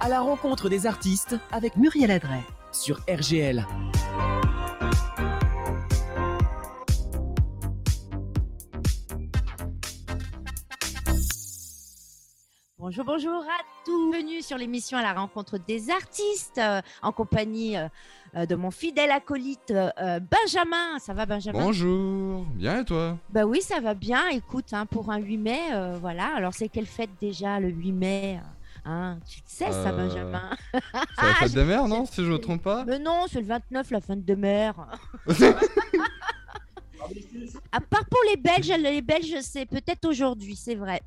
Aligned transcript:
À 0.00 0.08
la 0.08 0.20
rencontre 0.20 0.68
des 0.68 0.86
artistes 0.86 1.36
avec 1.50 1.76
Muriel 1.76 2.10
Adret 2.10 2.44
sur 2.72 3.00
RGL. 3.08 3.66
Bonjour, 12.88 13.04
bonjour 13.04 13.42
à 13.42 13.62
tous. 13.84 14.10
Bienvenue 14.10 14.40
sur 14.40 14.56
l'émission 14.56 14.96
à 14.96 15.02
la 15.02 15.12
rencontre 15.12 15.58
des 15.58 15.90
artistes 15.90 16.56
euh, 16.56 16.80
en 17.02 17.12
compagnie 17.12 17.76
euh, 17.76 17.86
euh, 18.34 18.46
de 18.46 18.54
mon 18.54 18.70
fidèle 18.70 19.10
acolyte 19.10 19.72
euh, 19.72 20.20
Benjamin. 20.20 20.98
Ça 20.98 21.12
va, 21.12 21.26
Benjamin? 21.26 21.60
Bonjour, 21.60 22.46
bien 22.54 22.80
et 22.80 22.86
toi? 22.86 23.18
Bah 23.28 23.44
oui, 23.44 23.60
ça 23.60 23.80
va 23.80 23.92
bien. 23.92 24.28
Écoute, 24.28 24.72
hein, 24.72 24.86
pour 24.86 25.10
un 25.10 25.18
8 25.18 25.36
mai, 25.36 25.60
voilà. 26.00 26.34
Alors, 26.34 26.54
c'est 26.54 26.70
quelle 26.70 26.86
fête 26.86 27.10
déjà 27.20 27.60
le 27.60 27.68
8 27.68 27.92
mai 27.92 28.40
hein? 28.86 29.18
Tu 29.28 29.40
le 29.40 29.44
sais, 29.44 29.70
ça, 29.70 29.92
Benjamin 29.92 30.48
C'est 30.72 30.80
la 31.26 31.34
fête 31.34 31.52
des 31.56 31.64
mères, 31.64 31.88
non 31.88 32.06
Si 32.06 32.24
je 32.24 32.32
me 32.32 32.38
trompe 32.38 32.62
pas? 32.62 32.86
Mais 32.86 32.98
non, 32.98 33.26
c'est 33.30 33.42
le 33.42 33.48
29, 33.48 33.90
la 33.90 34.00
fête 34.00 34.24
de 34.24 34.34
mer. 34.34 34.74
à 37.70 37.80
part 37.82 38.06
pour 38.06 38.20
les 38.30 38.38
Belges, 38.38 38.72
les 38.80 39.02
Belges, 39.02 39.40
c'est 39.42 39.66
peut-être 39.66 40.06
aujourd'hui, 40.06 40.56
c'est 40.56 40.74
vrai. 40.74 41.02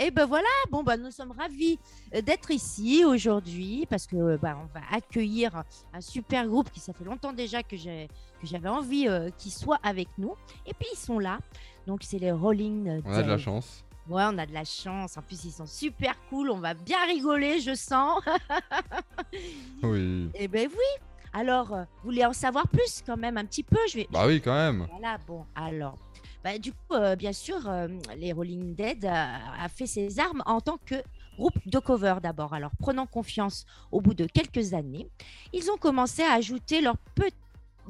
Et 0.00 0.12
ben 0.12 0.26
voilà, 0.26 0.46
bon 0.70 0.84
bah 0.84 0.96
nous 0.96 1.10
sommes 1.10 1.32
ravis 1.32 1.76
euh, 2.14 2.20
d'être 2.22 2.52
ici 2.52 3.04
aujourd'hui 3.04 3.84
parce 3.90 4.06
que 4.06 4.36
bah, 4.36 4.56
on 4.62 4.66
va 4.72 4.84
accueillir 4.92 5.64
un 5.92 6.00
super 6.00 6.46
groupe 6.46 6.70
qui 6.70 6.78
ça 6.78 6.92
fait 6.92 7.04
longtemps 7.04 7.32
déjà 7.32 7.64
que 7.64 7.76
j'ai 7.76 8.08
que 8.40 8.46
j'avais 8.46 8.68
envie 8.68 9.08
euh, 9.08 9.30
qu'ils 9.36 9.50
soient 9.52 9.80
avec 9.82 10.06
nous. 10.16 10.34
Et 10.66 10.72
puis 10.74 10.86
ils 10.92 10.98
sont 10.98 11.18
là, 11.18 11.40
donc 11.86 12.02
c'est 12.04 12.20
les 12.20 12.30
Rolling. 12.30 13.02
On 13.04 13.12
a 13.12 13.22
de 13.24 13.28
la 13.28 13.38
chance. 13.38 13.84
Ouais, 14.08 14.22
on 14.26 14.38
a 14.38 14.46
de 14.46 14.54
la 14.54 14.64
chance. 14.64 15.16
En 15.16 15.22
plus 15.22 15.44
ils 15.44 15.50
sont 15.50 15.66
super 15.66 16.14
cool. 16.30 16.50
On 16.50 16.58
va 16.60 16.74
bien 16.74 17.04
rigoler, 17.06 17.60
je 17.60 17.74
sens. 17.74 18.22
Oui. 19.82 20.30
Eh 20.34 20.48
ben 20.48 20.68
oui. 20.70 21.06
Alors, 21.32 21.72
euh, 21.74 21.82
vous 21.82 22.10
voulez 22.10 22.24
en 22.24 22.32
savoir 22.32 22.66
plus 22.68 23.02
quand 23.04 23.16
même 23.16 23.36
un 23.36 23.44
petit 23.44 23.62
peu? 23.62 23.76
Je 23.88 23.98
vais. 23.98 24.08
Bah 24.10 24.26
oui, 24.26 24.40
quand 24.40 24.54
même. 24.54 24.86
Voilà, 24.90 25.18
bon, 25.26 25.44
alors. 25.54 25.98
Bah, 26.48 26.58
du 26.58 26.72
coup, 26.72 26.94
euh, 26.94 27.14
bien 27.14 27.34
sûr, 27.34 27.68
euh, 27.68 27.88
les 28.16 28.32
Rolling 28.32 28.74
Dead 28.74 29.04
euh, 29.04 29.08
a 29.10 29.68
fait 29.68 29.84
ses 29.86 30.18
armes 30.18 30.42
en 30.46 30.62
tant 30.62 30.78
que 30.86 30.94
groupe 31.36 31.58
de 31.66 31.78
cover 31.78 32.14
d'abord. 32.22 32.54
Alors, 32.54 32.70
prenant 32.78 33.04
confiance 33.04 33.66
au 33.92 34.00
bout 34.00 34.14
de 34.14 34.24
quelques 34.24 34.72
années, 34.72 35.10
ils 35.52 35.70
ont 35.70 35.76
commencé 35.76 36.22
à 36.22 36.32
ajouter 36.32 36.80
leurs 36.80 36.96
pe- 36.96 37.28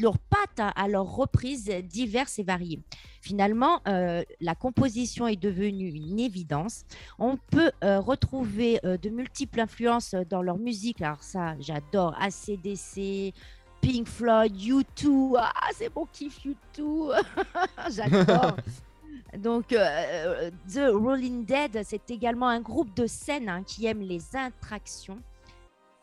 leurs 0.00 0.19
pattes 0.19 0.73
à- 0.75 0.89
leurs 0.89 1.06
reprises 1.06 1.69
diverses 1.84 2.41
et 2.41 2.42
variées. 2.42 2.81
Finalement, 3.20 3.81
la 3.84 4.55
composition 4.55 5.27
est 5.27 5.34
devenue 5.37 5.89
une 5.91 6.20
évidence. 6.20 6.84
On 7.19 7.37
peut 7.37 7.72
retrouver 7.83 8.78
de 8.84 9.09
multiples 9.11 9.59
influences 9.61 10.15
dans 10.31 10.41
leur 10.41 10.59
musique. 10.59 11.03
Alors 11.03 11.25
ça, 11.25 11.56
j'adore 11.59 12.15
ACDC, 12.20 13.34
Pink 13.81 14.07
Floyd, 14.07 14.55
U2. 14.57 15.37
Ah, 15.39 15.53
c'est 15.75 15.95
mon 15.95 16.07
kiff 16.07 16.39
U2. 16.45 17.23
j'adore. 17.91 18.57
Donc, 19.39 19.73
euh, 19.73 20.51
The 20.73 20.91
Rolling 20.93 21.45
Dead, 21.45 21.83
c'est 21.84 22.11
également 22.11 22.49
un 22.49 22.61
groupe 22.61 22.95
de 22.95 23.06
scène 23.06 23.49
hein, 23.49 23.62
qui 23.65 23.87
aime 23.87 24.01
les 24.01 24.34
interactions. 24.34 25.19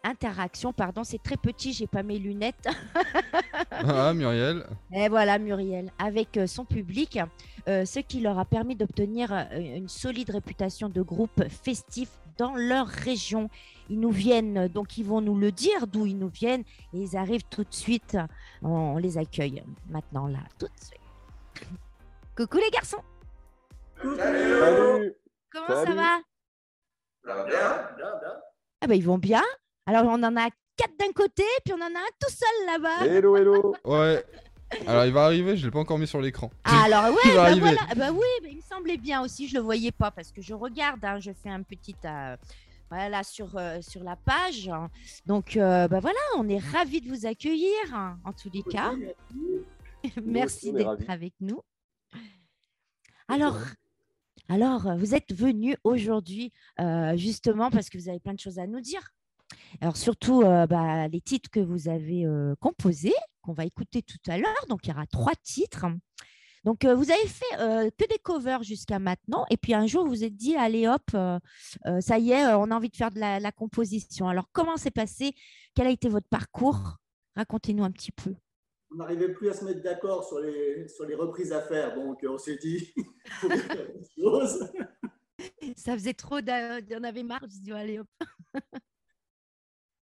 Interactions, 0.05 0.71
pardon, 0.71 1.03
c'est 1.03 1.21
très 1.21 1.35
petit, 1.35 1.73
j'ai 1.73 1.87
pas 1.87 2.03
mes 2.03 2.19
lunettes. 2.19 2.67
Ah, 3.71 4.13
Muriel. 4.13 4.63
Et 4.93 5.09
voilà 5.09 5.39
Muriel, 5.39 5.91
avec 5.97 6.37
euh, 6.37 6.45
son 6.45 6.63
public, 6.63 7.19
euh, 7.67 7.85
ce 7.85 8.01
qui 8.01 8.19
leur 8.19 8.37
a 8.37 8.45
permis 8.45 8.75
d'obtenir 8.75 9.33
euh, 9.33 9.45
une 9.77 9.89
solide 9.89 10.29
réputation 10.29 10.89
de 10.89 11.01
groupe 11.01 11.43
festif 11.49 12.09
dans 12.37 12.55
leur 12.55 12.87
région. 12.87 13.49
Ils 13.89 13.99
nous 13.99 14.11
viennent, 14.11 14.67
donc 14.67 14.97
ils 14.97 15.05
vont 15.05 15.21
nous 15.21 15.37
le 15.37 15.51
dire 15.51 15.87
d'où 15.87 16.05
ils 16.05 16.17
nous 16.17 16.29
viennent, 16.29 16.63
et 16.93 16.97
ils 16.97 17.15
arrivent 17.17 17.45
tout 17.49 17.63
de 17.63 17.73
suite. 17.73 18.17
On, 18.61 18.97
les 18.97 19.17
accueille 19.17 19.63
maintenant 19.89 20.27
là, 20.27 20.39
tout 20.57 20.65
de 20.65 20.83
suite. 20.83 21.69
Coucou 22.35 22.57
les 22.57 22.69
garçons, 22.71 23.01
Salut 24.01 25.13
comment 25.51 25.85
ça 25.85 25.93
va? 25.93 26.19
Ça 27.25 27.35
va 27.35 27.43
bien? 27.45 27.87
Ah 28.81 28.87
ben 28.87 28.95
ils 28.95 29.05
vont 29.05 29.17
bien. 29.17 29.43
Alors 29.85 30.05
on 30.05 30.21
en 30.21 30.35
a 30.35 30.49
quatre 30.75 30.97
d'un 30.99 31.11
côté, 31.13 31.43
puis 31.63 31.73
on 31.73 31.81
en 31.81 31.95
a 31.95 31.99
un 31.99 32.13
tout 32.19 32.29
seul 32.29 32.65
là-bas. 32.67 33.05
Hello, 33.05 33.37
hello 33.37 33.75
Ouais. 33.85 34.23
Alors, 34.87 35.05
il 35.05 35.13
va 35.13 35.25
arriver, 35.25 35.55
je 35.57 35.65
l'ai 35.65 35.71
pas 35.71 35.79
encore 35.79 35.99
mis 35.99 36.07
sur 36.07 36.21
l'écran. 36.21 36.51
Ah, 36.63 36.83
alors 36.85 37.05
ouais, 37.15 37.21
bah 37.35 37.55
voilà, 37.55 37.81
bah 37.95 38.11
oui, 38.11 38.27
mais 38.43 38.51
il 38.51 38.57
me 38.57 38.61
semblait 38.61 38.97
bien 38.97 39.21
aussi, 39.21 39.47
je 39.47 39.55
le 39.55 39.61
voyais 39.61 39.91
pas 39.91 40.11
parce 40.11 40.31
que 40.31 40.41
je 40.41 40.53
regarde, 40.53 41.03
hein, 41.03 41.19
je 41.19 41.31
fais 41.31 41.49
un 41.49 41.61
petit 41.61 41.95
euh, 42.03 42.35
voilà 42.89 43.23
sur 43.23 43.57
euh, 43.57 43.79
sur 43.81 44.03
la 44.03 44.15
page. 44.15 44.69
Donc 45.25 45.57
euh, 45.57 45.87
bah 45.87 45.99
voilà, 45.99 46.19
on 46.37 46.47
est 46.49 46.59
ravis 46.59 47.01
de 47.01 47.09
vous 47.09 47.25
accueillir 47.25 47.93
hein, 47.93 48.17
en 48.23 48.33
tous 48.33 48.49
les 48.53 48.63
cas. 48.63 48.93
Merci 50.23 50.69
est 50.69 50.73
d'être 50.73 51.09
avec 51.09 51.33
nous. 51.41 51.61
Alors, 53.27 53.57
alors, 54.49 54.95
vous 54.97 55.15
êtes 55.15 55.33
venus 55.33 55.75
aujourd'hui 55.83 56.51
euh, 56.79 57.17
justement 57.17 57.71
parce 57.71 57.89
que 57.89 57.97
vous 57.97 58.09
avez 58.09 58.19
plein 58.19 58.33
de 58.33 58.39
choses 58.39 58.59
à 58.59 58.67
nous 58.67 58.81
dire. 58.81 59.01
Alors 59.81 59.97
surtout 59.97 60.41
euh, 60.41 60.65
bah, 60.67 61.07
les 61.07 61.21
titres 61.21 61.49
que 61.49 61.59
vous 61.59 61.87
avez 61.89 62.25
euh, 62.25 62.55
composés, 62.59 63.13
qu'on 63.41 63.53
va 63.53 63.65
écouter 63.65 64.01
tout 64.01 64.17
à 64.27 64.37
l'heure. 64.37 64.65
Donc 64.69 64.85
il 64.85 64.89
y 64.89 64.93
aura 64.93 65.05
trois 65.07 65.35
titres. 65.43 65.85
Donc 66.63 66.83
euh, 66.85 66.95
vous 66.95 67.11
avez 67.11 67.27
fait 67.27 67.91
que 67.97 68.07
des 68.07 68.17
covers 68.17 68.63
jusqu'à 68.63 68.97
maintenant. 68.99 69.45
Et 69.51 69.57
puis 69.57 69.73
un 69.73 69.85
jour 69.85 70.03
vous 70.03 70.09
vous 70.09 70.23
êtes 70.23 70.35
dit, 70.35 70.55
allez 70.55 70.87
hop, 70.87 71.11
ça 72.01 72.17
y 72.19 72.31
est, 72.31 72.45
on 72.55 72.71
a 72.71 72.75
envie 72.75 72.89
de 72.89 72.95
faire 72.95 73.11
de 73.11 73.19
la, 73.19 73.39
la 73.39 73.51
composition. 73.51 74.27
Alors 74.27 74.49
comment 74.51 74.77
s'est 74.77 74.91
passé? 74.91 75.33
Quel 75.75 75.87
a 75.87 75.91
été 75.91 76.09
votre 76.09 76.27
parcours? 76.27 76.97
Racontez-nous 77.35 77.83
un 77.83 77.91
petit 77.91 78.13
peu. 78.13 78.33
on 78.91 78.95
n'arrivait 78.95 79.33
plus 79.33 79.49
à 79.49 79.53
se 79.53 79.65
mettre 79.65 79.83
d'accord 79.83 80.23
sur 80.23 80.39
les, 80.39 80.87
sur 80.87 81.05
les 81.05 81.15
reprises 81.15 81.51
à 81.51 81.61
faire. 81.61 81.93
Donc, 81.93 82.25
on 82.27 82.37
s'est 82.37 82.55
dit, 82.55 82.93
il 82.95 83.03
faut 83.41 83.49
choses. 84.17 84.71
Ça 85.75 85.93
faisait 85.95 86.13
trop, 86.13 86.39
d'a- 86.39 86.79
on 86.97 87.03
avait 87.03 87.23
marre. 87.23 87.41
Je 87.43 87.59
dis, 87.59 87.71
allez 87.73 87.99
hop. 87.99 88.07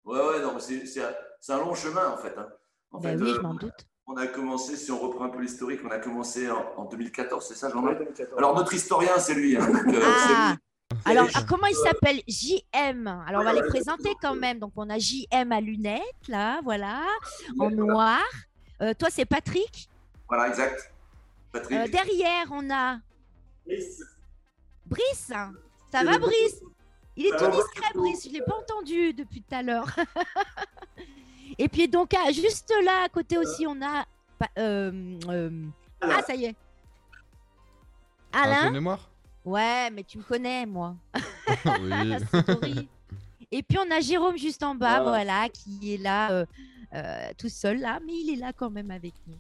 Ouais, 0.05 0.19
ouais, 0.19 0.41
non, 0.41 0.53
mais 0.55 0.59
c'est 0.85 1.53
un, 1.53 1.57
long 1.59 1.73
chemin 1.73 2.09
en 2.11 2.17
fait. 2.17 2.35
hein. 2.37 2.47
En 2.91 2.99
Ben 2.99 3.17
fait, 3.17 3.23
oui, 3.23 3.31
euh, 3.31 3.35
je 3.35 3.41
m'en 3.41 3.53
doute. 3.53 3.87
on 4.07 4.17
a 4.17 4.27
commencé, 4.27 4.75
si 4.75 4.91
on 4.91 4.99
reprend 4.99 5.25
un 5.25 5.29
peu 5.29 5.39
l'historique, 5.41 5.81
on 5.85 5.89
a 5.89 5.99
commencé 5.99 6.49
en, 6.51 6.63
en 6.77 6.85
2014, 6.85 7.45
c'est 7.47 7.55
ça, 7.55 7.67
Ouais, 7.67 7.73
Jean-Marc 7.73 7.97
2014. 7.99 8.37
Alors, 8.37 8.55
notre 8.55 8.73
historien, 8.73 9.17
c'est 9.17 9.33
lui. 9.33 9.55
hein, 9.57 9.65
donc, 9.65 9.87
euh, 9.95 10.01
Ah, 10.03 10.55
lui. 10.55 10.99
alors 11.05 11.27
ah, 11.33 11.41
comment 11.47 11.67
il 11.67 11.75
s'appelle? 11.75 12.21
JM. 12.27 13.07
Alors 13.07 13.41
on 13.41 13.45
va 13.45 13.51
Ouais, 13.51 13.55
les 13.55 13.61
ouais, 13.61 13.67
présenter 13.69 14.13
quand 14.21 14.35
même. 14.35 14.59
Donc 14.59 14.73
on 14.75 14.89
a 14.89 14.97
JM 14.99 15.51
à 15.51 15.59
lunettes 15.61 16.27
là, 16.27 16.59
voilà, 16.63 17.01
en 17.59 17.69
noir. 17.71 18.21
Euh, 18.81 18.93
toi 18.93 19.09
c'est 19.09 19.25
Patrick? 19.25 19.89
Voilà, 20.27 20.49
exact. 20.49 20.93
Patrick. 21.51 21.77
Euh, 21.79 21.87
derrière 21.87 22.45
on 22.51 22.69
a 22.69 22.97
Brice, 23.65 24.03
Brice. 24.85 25.31
Ça 25.91 26.03
va 26.03 26.17
Brice? 26.19 26.61
Il 27.15 27.27
est 27.27 27.37
tout 27.37 27.49
discret 27.51 27.91
Brice, 27.93 28.27
je 28.27 28.33
l'ai 28.33 28.41
pas 28.41 28.57
entendu 28.57 29.13
depuis 29.13 29.41
tout 29.41 29.55
à 29.55 29.61
l'heure. 29.61 29.87
Et 31.57 31.67
puis 31.69 31.87
donc 31.87 32.11
ah, 32.15 32.31
juste 32.31 32.73
là 32.83 33.03
à 33.05 33.09
côté 33.09 33.37
aussi 33.37 33.67
on 33.67 33.79
a 33.81 34.05
euh, 34.57 35.19
euh, 35.29 35.65
ah 36.01 36.21
ça 36.23 36.33
y 36.35 36.45
est. 36.45 36.55
Alain. 38.31 38.67
de 38.67 38.71
mémoire? 38.71 39.09
Ouais, 39.45 39.89
mais 39.91 40.03
tu 40.03 40.17
me 40.17 40.23
connais 40.23 40.65
moi. 40.65 40.95
Oui. 41.15 42.15
Horrible. 42.47 42.87
Et 43.51 43.61
puis 43.61 43.77
on 43.77 43.91
a 43.91 43.99
Jérôme 43.99 44.37
juste 44.37 44.63
en 44.63 44.73
bas, 44.73 45.01
Voilà. 45.03 45.23
voilà, 45.23 45.49
qui 45.49 45.93
est 45.93 45.97
là 45.97 46.31
euh, 46.31 46.45
euh, 46.95 47.29
tout 47.37 47.49
seul 47.49 47.79
là, 47.79 47.99
mais 48.03 48.13
il 48.13 48.33
est 48.33 48.37
là 48.37 48.51
quand 48.53 48.71
même 48.71 48.89
avec 48.89 49.13
nous. 49.27 49.37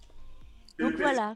Donc 0.77 0.93
voilà. 0.97 1.33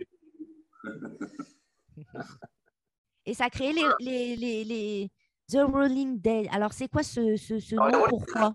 Et 3.26 3.34
ça 3.34 3.46
a 3.46 3.50
créé 3.50 3.74
les, 3.74 3.88
les, 4.00 4.36
les, 4.36 4.64
les 4.64 5.12
The 5.50 5.60
Rolling 5.62 6.20
Dead. 6.20 6.48
Alors 6.52 6.74
c'est 6.74 6.90
quoi 6.90 7.04
ce, 7.04 7.38
ce, 7.38 7.60
ce 7.60 7.76
nom? 7.76 7.90
Pourquoi? 8.10 8.54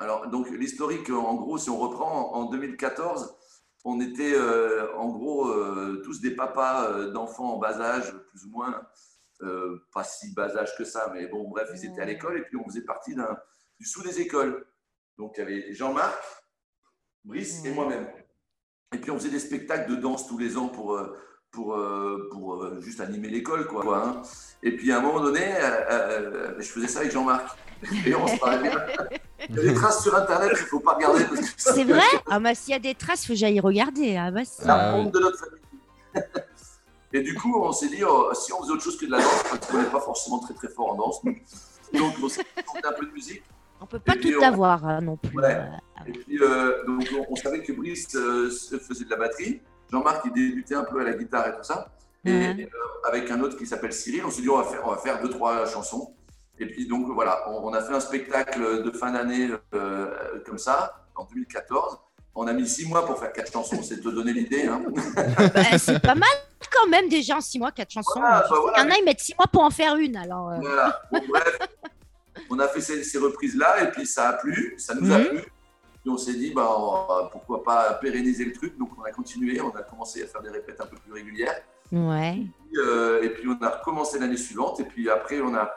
Alors, 0.00 0.28
donc, 0.28 0.48
l'historique, 0.50 1.10
en 1.10 1.34
gros, 1.34 1.58
si 1.58 1.70
on 1.70 1.78
reprend, 1.78 2.32
en 2.34 2.44
2014, 2.50 3.34
on 3.84 4.00
était 4.00 4.32
euh, 4.34 4.94
en 4.96 5.08
gros 5.08 5.48
euh, 5.48 6.00
tous 6.04 6.20
des 6.20 6.36
papas 6.36 6.88
euh, 6.90 7.10
d'enfants 7.10 7.54
en 7.54 7.58
bas 7.58 7.80
âge, 7.80 8.14
plus 8.30 8.44
ou 8.44 8.50
moins, 8.50 8.80
euh, 9.42 9.84
pas 9.92 10.04
si 10.04 10.32
bas 10.34 10.56
âge 10.56 10.76
que 10.76 10.84
ça, 10.84 11.10
mais 11.12 11.26
bon, 11.26 11.48
bref, 11.48 11.68
ils 11.74 11.86
étaient 11.86 12.02
à 12.02 12.04
l'école 12.04 12.38
et 12.38 12.42
puis 12.42 12.56
on 12.56 12.64
faisait 12.68 12.84
partie 12.84 13.16
du 13.80 13.86
sous 13.86 14.04
des 14.04 14.20
écoles. 14.20 14.64
Donc, 15.16 15.34
il 15.36 15.40
y 15.40 15.42
avait 15.42 15.72
Jean-Marc, 15.72 16.16
Brice 17.24 17.64
et 17.64 17.72
moi-même. 17.72 18.08
Et 18.94 18.98
puis, 18.98 19.10
on 19.10 19.18
faisait 19.18 19.30
des 19.30 19.40
spectacles 19.40 19.90
de 19.90 19.96
danse 19.96 20.28
tous 20.28 20.38
les 20.38 20.56
ans 20.56 20.68
pour, 20.68 20.94
euh, 20.94 21.18
pour, 21.50 21.74
euh, 21.74 22.28
pour 22.30 22.62
euh, 22.62 22.80
juste 22.80 23.00
animer 23.00 23.28
l'école, 23.28 23.66
quoi. 23.66 23.82
quoi, 23.82 24.04
hein. 24.06 24.22
Et 24.62 24.76
puis, 24.76 24.92
à 24.92 24.98
un 24.98 25.00
moment 25.00 25.20
donné, 25.20 25.40
euh, 25.44 26.54
je 26.58 26.66
faisais 26.68 26.88
ça 26.88 27.00
avec 27.00 27.12
Jean-Marc. 27.12 27.56
Et 28.06 28.14
on 28.14 28.26
se 28.26 28.36
parlait 28.40 28.68
bien. 28.70 28.72
Il 29.48 29.54
y 29.54 29.58
a 29.60 29.62
des 29.62 29.74
traces 29.74 30.02
sur 30.02 30.14
Internet 30.16 30.50
qu'il 30.52 30.62
ne 30.62 30.66
faut 30.66 30.80
pas 30.80 30.94
regarder. 30.94 31.24
parce 31.24 31.40
que 31.40 31.46
C'est 31.56 31.84
vrai 31.84 32.02
Ah 32.28 32.40
bah 32.40 32.52
s'il 32.52 32.72
y 32.72 32.76
a 32.76 32.80
des 32.80 32.96
traces, 32.96 33.22
faut 33.24 33.34
que 33.34 33.38
j'aille 33.38 33.60
regarder. 33.60 34.16
Ah 34.16 34.32
bah 34.32 34.40
la 34.64 34.74
Ah 34.74 34.94
honte 34.96 35.14
de 35.14 35.20
notre 35.20 35.38
famille. 35.38 35.62
Et 37.12 37.20
du 37.22 37.34
coup, 37.36 37.56
on 37.62 37.70
s'est 37.72 37.88
dit, 37.88 38.02
oh, 38.04 38.30
si 38.34 38.52
on 38.52 38.60
faisait 38.62 38.72
autre 38.72 38.82
chose 38.82 38.98
que 38.98 39.06
de 39.06 39.12
la 39.12 39.18
danse, 39.20 39.44
parce 39.48 39.66
qu'on 39.66 39.78
n'est 39.80 39.88
pas 39.88 40.00
forcément 40.00 40.40
très 40.40 40.54
très 40.54 40.68
fort 40.68 40.90
en 40.92 40.96
danse, 40.96 41.22
donc 41.94 42.14
on 42.22 42.28
s'est 42.28 42.42
dit, 42.42 42.62
un 42.84 42.92
peu 42.92 43.06
de 43.06 43.12
musique. 43.12 43.42
On 43.80 43.86
peut 43.86 44.00
pas 44.00 44.14
Et 44.16 44.20
tout 44.20 44.32
on- 44.40 44.44
avoir 44.44 44.84
hein, 44.84 45.00
non 45.00 45.16
plus. 45.16 45.38
Ouais. 45.38 45.44
euh. 45.54 45.64
Et 46.08 46.12
puis, 46.12 46.38
euh, 46.42 46.84
donc, 46.84 47.08
on, 47.16 47.26
on 47.32 47.36
savait 47.36 47.62
que 47.62 47.72
Brice 47.72 48.14
euh, 48.16 48.50
faisait 48.50 49.04
de 49.04 49.10
la 49.10 49.16
batterie. 49.16 49.62
Jean-Marc, 49.90 50.22
il 50.26 50.32
débutait 50.32 50.74
un 50.74 50.84
peu 50.84 51.00
à 51.00 51.04
la 51.04 51.12
guitare 51.14 51.48
et 51.48 51.52
tout 51.52 51.62
ça. 51.62 51.88
Et 52.24 52.30
Mhm. 52.32 52.60
euh, 52.60 53.08
avec 53.08 53.30
un 53.30 53.40
autre 53.40 53.56
qui 53.56 53.66
s'appelle 53.66 53.92
Cyril, 53.92 54.24
on 54.26 54.30
s'est 54.30 54.42
dit, 54.42 54.48
on 54.50 54.58
va 54.58 54.64
faire, 54.64 54.80
on 54.84 54.90
va 54.90 54.96
faire 54.98 55.20
deux, 55.20 55.30
trois 55.30 55.66
chansons. 55.66 56.12
Et 56.58 56.66
puis, 56.66 56.86
donc, 56.88 57.06
voilà, 57.14 57.48
on, 57.48 57.68
on 57.68 57.72
a 57.72 57.80
fait 57.80 57.94
un 57.94 58.00
spectacle 58.00 58.82
de 58.82 58.90
fin 58.90 59.12
d'année 59.12 59.48
euh, 59.74 60.08
comme 60.44 60.58
ça, 60.58 61.04
en 61.14 61.24
2014. 61.24 61.98
On 62.34 62.46
a 62.46 62.52
mis 62.52 62.68
six 62.68 62.86
mois 62.86 63.04
pour 63.06 63.18
faire 63.18 63.32
quatre 63.32 63.52
chansons, 63.52 63.82
c'est 63.82 64.00
te 64.00 64.08
donner 64.08 64.32
l'idée. 64.32 64.66
Hein. 64.66 64.82
Bah, 65.54 65.78
c'est 65.78 66.00
pas 66.00 66.14
mal 66.14 66.28
quand 66.70 66.88
même 66.88 67.08
déjà 67.08 67.36
en 67.36 67.40
six 67.40 67.58
mois, 67.58 67.70
quatre 67.72 67.90
chansons. 67.92 68.18
Voilà, 68.20 68.40
bah 68.40 68.46
voilà. 68.60 68.76
qu'il 68.78 68.84
y 68.84 68.86
en 68.86 68.94
a, 68.94 68.98
ils 68.98 69.04
mettent 69.04 69.20
six 69.20 69.34
mois 69.38 69.46
pour 69.46 69.62
en 69.62 69.70
faire 69.70 69.96
une. 69.96 70.16
Alors, 70.16 70.50
euh, 70.50 70.56
Voilà. 70.60 71.00
Bon, 71.10 71.20
bref, 71.28 71.58
on 72.50 72.58
a 72.58 72.68
fait 72.68 72.80
ces, 72.80 73.02
ces 73.04 73.18
reprises-là 73.18 73.84
et 73.84 73.90
puis 73.90 74.06
ça 74.06 74.28
a 74.30 74.32
plu, 74.34 74.74
ça 74.78 74.94
nous 74.94 75.10
a 75.12 75.18
Mhm. 75.18 75.28
plu. 75.28 75.40
On 76.08 76.16
s'est 76.18 76.34
dit, 76.34 76.52
bah, 76.52 76.68
on- 76.76 77.28
pourquoi 77.28 77.62
pas 77.62 77.94
pérenniser 77.94 78.44
le 78.44 78.52
truc. 78.52 78.76
Donc 78.78 78.90
on 78.98 79.02
a 79.02 79.10
continué, 79.10 79.60
on 79.60 79.70
a 79.70 79.82
commencé 79.82 80.22
à 80.22 80.26
faire 80.26 80.42
des 80.42 80.50
répètes 80.50 80.80
un 80.80 80.86
peu 80.86 80.96
plus 80.96 81.12
régulières. 81.12 81.60
ouais. 81.92 82.42
Puis, 82.70 82.78
euh, 82.80 83.22
et 83.22 83.30
puis 83.30 83.48
on 83.48 83.62
a 83.64 83.70
recommencé 83.70 84.18
l'année 84.18 84.36
suivante. 84.36 84.80
Et 84.80 84.84
puis 84.84 85.08
après, 85.10 85.40
on 85.40 85.54
a. 85.54 85.70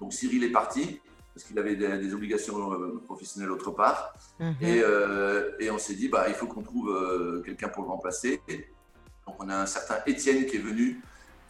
Donc 0.00 0.12
Cyril 0.12 0.42
est 0.44 0.50
parti 0.52 1.00
parce 1.34 1.46
qu'il 1.46 1.58
avait 1.58 1.76
des, 1.76 1.96
des 1.98 2.12
obligations 2.12 2.72
euh, 2.74 3.00
professionnelles 3.06 3.50
autre 3.50 3.70
part. 3.70 4.12
Mhm. 4.38 4.56
Et, 4.60 4.82
euh, 4.82 5.52
et 5.60 5.70
on 5.70 5.78
s'est 5.78 5.94
dit, 5.94 6.08
bah, 6.08 6.24
il 6.28 6.34
faut 6.34 6.46
qu'on 6.46 6.62
trouve 6.62 6.90
euh, 6.90 7.42
quelqu'un 7.44 7.68
pour 7.68 7.84
le 7.84 7.88
remplacer. 7.88 8.40
Donc 9.26 9.36
on 9.38 9.48
a 9.48 9.56
un 9.56 9.66
certain 9.66 9.96
Étienne 10.06 10.44
qui 10.46 10.56
est 10.56 10.60
venu 10.60 11.00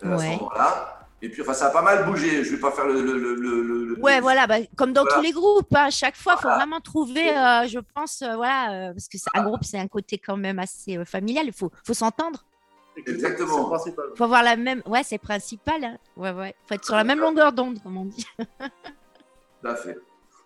euh, 0.05 0.13
à 0.15 0.19
ce 0.19 0.23
moment-là. 0.39 1.02
Et 1.25 1.29
puis, 1.29 1.41
enfin, 1.43 1.55
ça 1.55 1.67
a 1.69 1.71
pas 1.71 1.83
mal 1.83 2.05
bougé. 2.05 2.43
Je 2.43 2.51
vais 2.55 2.61
pas 2.61 2.73
faire 2.73 2.87
le. 2.87 3.01
le, 3.01 3.17
le, 3.17 3.35
le- 3.37 3.63
le- 3.63 4.01
Ouais, 4.03 4.21
voilà, 4.21 4.47
bah, 4.49 4.57
comme 4.77 4.93
dans 4.93 5.03
Voilà. 5.03 5.17
tous 5.17 5.23
les 5.23 5.31
groupes, 5.33 5.73
hein, 5.77 5.85
à 5.87 5.91
chaque 5.91 6.17
fois, 6.17 6.35
il 6.39 6.43
faut 6.43 6.49
vraiment 6.49 6.81
trouver, 6.81 7.31
euh, 7.37 7.67
je 7.69 7.79
pense, 7.95 8.23
euh, 8.23 8.35
voilà, 8.35 8.89
euh, 8.89 8.93
parce 8.93 9.07
que 9.09 9.17
c'est- 9.19 9.31
un 9.35 9.45
groupe, 9.45 9.63
c'est 9.63 9.79
un 9.79 9.87
côté 9.87 10.19
quand 10.19 10.37
même 10.37 10.59
assez 10.59 10.97
euh, 10.99 11.05
familial, 11.05 11.47
il 11.47 11.53
faut, 11.53 11.71
faut 11.87 11.95
s'entendre, 11.95 12.45
Exactement. 12.97 13.67
Principal. 13.67 14.07
il 14.13 14.17
faut 14.19 14.25
avoir 14.25 14.43
la 14.43 14.57
même, 14.57 14.83
ouais, 14.87 15.03
c'est 15.05 15.19
principal, 15.19 15.85
hein. 15.85 15.99
ouais, 16.17 16.33
ouais, 16.33 16.55
faut 16.67 16.75
être 16.75 16.85
sur 16.85 16.97
la 16.97 17.05
même 17.05 17.21
longueur 17.21 17.53
d'onde, 17.53 17.81
comme 17.83 17.97
on 17.97 18.07
dit. 18.07 18.27
Tout 19.63 19.69
à 19.69 19.77
fait. 19.77 19.97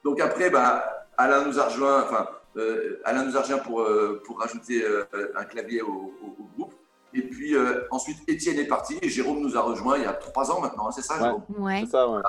Donc 0.04 0.20
après, 0.20 0.50
bah, 0.50 1.06
Alain 1.16 1.44
nous 1.46 1.58
a 1.58 1.64
rejoint, 1.64 2.02
enfin, 2.02 2.28
euh, 2.58 3.00
Alain 3.04 3.24
nous 3.24 3.36
a 3.36 3.40
rejoint 3.40 3.58
pour, 3.58 3.80
euh, 3.80 4.20
pour 4.26 4.38
rajouter 4.40 4.84
euh, 4.84 5.04
un 5.36 5.44
clavier 5.44 5.80
au, 5.82 6.12
au- 6.22 6.36
au 6.42 6.48
groupe. 6.58 6.74
Et 7.16 7.22
puis 7.22 7.54
euh, 7.54 7.84
ensuite, 7.90 8.18
Étienne 8.28 8.58
est 8.58 8.66
parti 8.66 8.98
et 9.00 9.08
Jérôme 9.08 9.40
nous 9.40 9.56
a 9.56 9.62
rejoint 9.62 9.96
il 9.96 10.02
y 10.02 10.06
a 10.06 10.12
trois 10.12 10.50
ans 10.50 10.60
maintenant, 10.60 10.88
hein, 10.88 10.92
c'est 10.94 11.02
ça, 11.02 11.14
Ouais. 11.14 11.20
Jérôme? 11.24 11.42
Ouais, 11.58 11.80
C'est 11.84 11.90
ça, 11.92 12.08
ouais. 12.08 12.20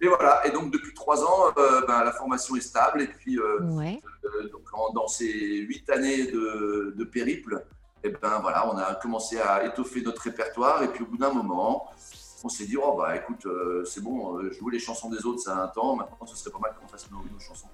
Et 0.00 0.06
voilà, 0.06 0.46
et 0.46 0.50
donc 0.50 0.70
depuis 0.70 0.94
trois 0.94 1.24
ans, 1.24 1.46
euh, 1.56 1.80
ben, 1.86 2.04
la 2.04 2.12
formation 2.12 2.54
est 2.54 2.60
stable. 2.60 3.02
Et 3.02 3.08
puis, 3.08 3.36
euh, 3.38 3.60
ouais. 3.72 4.00
euh, 4.24 4.48
donc, 4.50 4.62
en- 4.72 4.92
dans 4.92 5.08
ces 5.08 5.26
huit 5.26 5.88
années 5.90 6.26
de, 6.30 6.94
de 6.96 7.04
périple, 7.04 7.64
et 8.04 8.10
ben, 8.10 8.38
voilà, 8.40 8.72
on 8.72 8.76
a 8.78 8.94
commencé 8.94 9.40
à 9.40 9.64
étoffer 9.64 10.02
notre 10.02 10.22
répertoire. 10.22 10.82
Et 10.84 10.88
puis 10.88 11.02
au 11.02 11.06
bout 11.06 11.16
d'un 11.16 11.32
moment, 11.32 11.90
on 12.44 12.48
s'est 12.48 12.66
dit, 12.66 12.76
oh, 12.76 12.94
bah, 12.96 13.16
écoute, 13.16 13.44
euh, 13.46 13.84
c'est 13.84 14.00
bon, 14.02 14.38
euh, 14.38 14.52
jouer 14.52 14.72
les 14.74 14.78
chansons 14.78 15.08
des 15.10 15.24
autres, 15.26 15.40
ça 15.40 15.56
a 15.56 15.62
un 15.64 15.68
temps. 15.68 15.96
Maintenant, 15.96 16.26
ce 16.26 16.36
serait 16.36 16.52
pas 16.52 16.60
mal 16.60 16.74
qu'on 16.80 16.86
fasse 16.86 17.10
nos, 17.10 17.18
nos 17.18 17.40
chansons. 17.40 17.66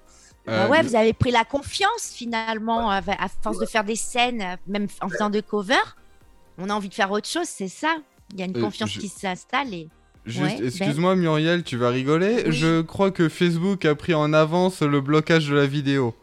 Euh, 0.47 0.63
Bah 0.65 0.69
ouais, 0.71 0.81
vous 0.81 0.95
avez 0.95 1.13
pris 1.13 1.29
la 1.31 1.43
confiance 1.43 2.09
finalement, 2.11 2.89
à, 2.89 2.97
à 2.97 3.27
force 3.43 3.59
de 3.59 3.65
faire 3.67 3.83
des 3.83 3.95
scènes, 3.95 4.41
euh, 4.41 4.55
même 4.65 4.87
en 5.01 5.09
faisant 5.09 5.29
de 5.29 5.41
cover, 5.41 5.75
on 6.57 6.69
a 6.69 6.73
envie 6.73 6.89
de 6.89 6.93
faire 6.93 7.11
autre 7.11 7.27
chose, 7.27 7.47
c'est 7.47 7.67
ça. 7.67 7.95
Il 8.33 8.39
y 8.39 8.43
a 8.43 8.45
une 8.45 8.57
Euh, 8.57 8.61
confiance 8.61 8.91
je- 8.91 8.99
qui 8.99 9.07
s'installe 9.09 9.73
et 9.73 9.87
Juste, 10.25 10.41
Ouais, 10.43 10.55
ben- 10.57 10.67
excuse-moi 10.67 11.15
Muriel, 11.15 11.61
tu 11.63 11.77
vas 11.77 11.89
rigoler. 11.89 12.45
Oui. 12.47 12.51
Je 12.51 12.81
crois 12.81 13.11
que 13.11 13.29
Facebook 13.29 13.85
a 13.85 13.93
pris 13.93 14.15
en 14.15 14.33
avance 14.33 14.81
le 14.81 14.99
blocage 14.99 15.47
de 15.49 15.53
la 15.55 15.67
vidéo. 15.67 16.15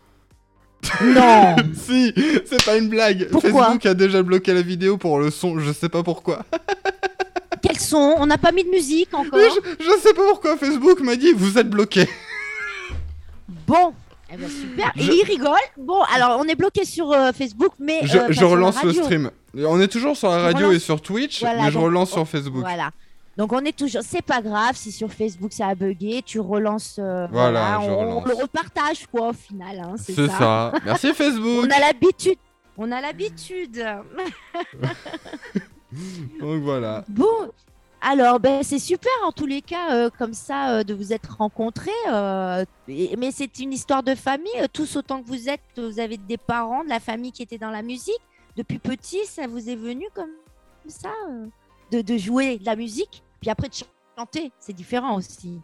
non. 1.04 1.54
si, 1.74 2.12
c'est 2.44 2.64
pas 2.64 2.76
une 2.76 2.88
blague. 2.88 3.28
Pourquoi 3.30 3.50
Facebook 3.66 3.86
a 3.86 3.94
déjà 3.94 4.22
bloqué 4.24 4.52
la 4.54 4.62
vidéo 4.62 4.96
pour 4.98 5.20
le 5.20 5.30
son, 5.30 5.60
je 5.60 5.70
sais 5.72 5.88
pas 5.88 6.02
pourquoi. 6.02 6.44
Quels 7.62 7.78
sont 7.78 8.16
On 8.18 8.26
n'a 8.26 8.38
pas 8.38 8.50
mis 8.50 8.64
de 8.64 8.70
musique 8.70 9.14
encore. 9.14 9.38
Je, 9.38 9.84
je 9.84 10.00
sais 10.00 10.12
pas 10.14 10.26
pourquoi 10.28 10.56
Facebook 10.56 10.98
m'a 11.00 11.14
dit 11.14 11.32
vous 11.32 11.56
êtes 11.58 11.70
bloqué. 11.70 12.08
Bon, 13.68 13.92
eh 14.32 14.36
ben 14.36 14.48
super. 14.50 14.90
Et 14.96 15.02
Je- 15.02 15.12
il 15.12 15.22
rigole. 15.24 15.54
Bon, 15.76 16.02
alors 16.14 16.38
on 16.40 16.44
est 16.48 16.54
bloqué 16.56 16.84
sur 16.84 17.12
euh, 17.12 17.30
Facebook, 17.32 17.72
mais 17.78 18.00
Je, 18.02 18.18
euh, 18.18 18.26
je 18.30 18.44
relance 18.44 18.82
le 18.82 18.92
stream. 18.92 19.30
On 19.54 19.80
est 19.80 19.88
toujours 19.88 20.16
sur 20.16 20.28
la 20.30 20.38
radio 20.38 20.66
relance- 20.68 20.76
et 20.76 20.78
sur 20.78 21.00
Twitch, 21.00 21.40
Voilà, 21.40 21.62
mais 21.64 21.68
je 21.70 21.74
donc- 21.74 21.84
relance 21.84 22.10
sur 22.10 22.26
Facebook. 22.26 22.60
Voilà. 22.62 22.90
Donc 23.36 23.52
on 23.52 23.60
est 23.64 23.76
toujours. 23.76 24.02
C'est 24.04 24.22
pas 24.22 24.42
grave 24.42 24.76
si 24.76 24.92
sur 24.92 25.10
Facebook 25.10 25.52
ça 25.52 25.68
a 25.68 25.74
bugué. 25.74 26.22
Tu 26.24 26.38
relances. 26.40 26.96
euh, 26.98 27.26
Voilà, 27.30 27.80
je 27.82 27.88
on, 27.90 27.98
relance. 28.00 28.22
on 28.24 28.28
le 28.28 28.34
repartage 28.34 29.06
quoi 29.06 29.28
au 29.30 29.32
final. 29.32 29.78
hein, 29.80 29.94
c'est 29.98 30.14
ça. 30.14 30.38
ça. 30.38 30.72
Merci 30.84 31.12
Facebook. 31.14 31.64
On 31.66 31.70
a 31.70 31.78
l'habitude. 31.80 32.38
On 32.78 32.90
a 32.92 33.00
l'habitude. 33.00 33.82
Donc 36.40 36.62
voilà. 36.62 37.04
Bon, 37.08 37.26
alors 38.00 38.40
ben, 38.40 38.62
c'est 38.62 38.78
super 38.78 39.10
en 39.24 39.32
tous 39.32 39.46
les 39.46 39.60
cas, 39.62 39.92
euh, 39.94 40.10
comme 40.18 40.32
ça, 40.34 40.70
euh, 40.78 40.82
de 40.82 40.94
vous 40.94 41.12
être 41.12 41.36
rencontrés. 41.38 41.90
euh, 42.10 42.64
et- 42.88 43.14
mais 43.16 43.30
c'est 43.30 43.58
une 43.58 43.72
histoire 43.72 44.02
de 44.02 44.14
famille, 44.14 44.50
tous 44.72 44.96
autant 44.96 45.22
que 45.22 45.28
vous 45.28 45.48
êtes, 45.48 45.60
vous 45.76 46.00
avez 46.00 46.16
des 46.16 46.38
parents, 46.38 46.82
de 46.84 46.88
la 46.88 47.00
famille 47.00 47.32
qui 47.32 47.42
était 47.42 47.58
dans 47.58 47.70
la 47.70 47.82
musique. 47.82 48.20
Depuis 48.56 48.78
petit, 48.78 49.24
ça 49.26 49.46
vous 49.46 49.68
est 49.70 49.76
venu 49.76 50.06
comme 50.14 50.30
ça, 50.86 51.12
euh, 51.30 51.46
de, 51.90 52.02
de 52.02 52.16
jouer 52.18 52.58
de 52.58 52.66
la 52.66 52.76
musique, 52.76 53.22
puis 53.40 53.50
après 53.50 53.68
de 53.68 53.74
chanter, 54.18 54.52
c'est 54.58 54.72
différent 54.74 55.16
aussi. 55.16 55.60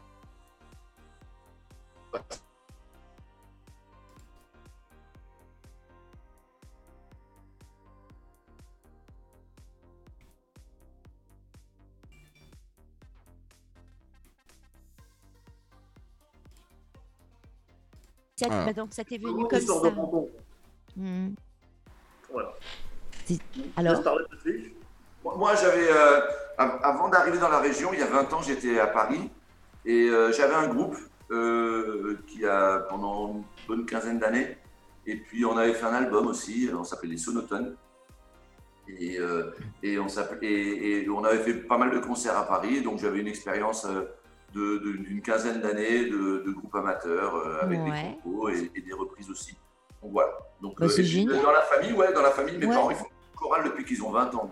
Ça, 18.36 18.46
Ah. 18.50 18.66
bah, 18.66 18.72
donc 18.72 18.94
ça 18.94 19.04
t'est 19.04 19.18
venu 19.18 19.30
Vraiment 19.32 19.48
comme 19.48 19.60
ça. 19.60 19.74
Voilà. 22.32 22.52
Je 23.28 23.34
alors. 23.76 24.02
Moi, 25.24 25.34
moi, 25.36 25.54
j'avais, 25.56 25.88
euh, 25.90 26.20
av- 26.58 26.78
avant 26.82 27.08
d'arriver 27.08 27.38
dans 27.38 27.48
la 27.48 27.58
région, 27.60 27.90
il 27.92 27.98
y 27.98 28.02
a 28.02 28.06
20 28.06 28.32
ans, 28.32 28.40
j'étais 28.42 28.78
à 28.78 28.86
Paris 28.86 29.30
et 29.84 30.08
euh, 30.08 30.32
j'avais 30.32 30.54
un 30.54 30.68
groupe 30.68 30.96
euh, 31.30 32.18
qui 32.26 32.46
a 32.46 32.78
pendant 32.88 33.34
une 33.34 33.42
bonne 33.66 33.86
quinzaine 33.86 34.18
d'années. 34.18 34.56
Et 35.06 35.16
puis 35.16 35.44
on 35.44 35.56
avait 35.56 35.74
fait 35.74 35.86
un 35.86 35.94
album 35.94 36.26
aussi, 36.28 36.70
on 36.74 36.84
s'appelait 36.84 37.10
les 37.10 37.18
Sonotones. 37.18 37.76
Et, 38.88 39.18
euh, 39.18 39.50
et, 39.82 39.98
on 39.98 40.08
s'appelait- 40.08 40.48
et, 40.48 41.02
et 41.04 41.08
on 41.10 41.22
avait 41.24 41.38
fait 41.42 41.54
pas 41.54 41.76
mal 41.76 41.90
de 41.90 41.98
concerts 41.98 42.36
à 42.38 42.46
Paris, 42.46 42.80
donc 42.80 42.98
j'avais 43.00 43.18
une 43.18 43.28
expérience 43.28 43.84
euh, 43.84 44.04
de- 44.54 44.78
de- 44.78 44.92
d'une 44.96 45.20
quinzaine 45.20 45.60
d'années 45.60 46.06
de, 46.06 46.42
de 46.46 46.50
groupe 46.52 46.74
amateur 46.74 47.34
euh, 47.34 47.58
avec 47.60 47.78
Ouais. 47.80 47.90
des 47.90 48.14
compos 48.22 48.48
et, 48.48 48.70
et 48.74 48.80
des 48.80 48.92
reprises 48.94 49.28
aussi. 49.30 49.56
Donc 50.02 50.12
voilà. 50.12 50.30
Donc, 50.62 50.78
Bah, 50.80 50.86
génial. 50.88 51.40
Dans 51.42 51.52
la 51.52 51.62
famille, 51.62 51.92
ouais, 51.92 52.12
dans 52.12 52.22
la 52.22 52.30
famille, 52.30 52.56
mes 52.58 52.66
Ouais. 52.66 52.74
parents 52.74 52.90
ils 52.90 52.96
font 52.96 53.06
chorale 53.36 53.64
depuis 53.64 53.84
qu'ils 53.84 54.02
ont 54.02 54.10
20 54.10 54.26
ans. 54.34 54.44
donc. 54.44 54.50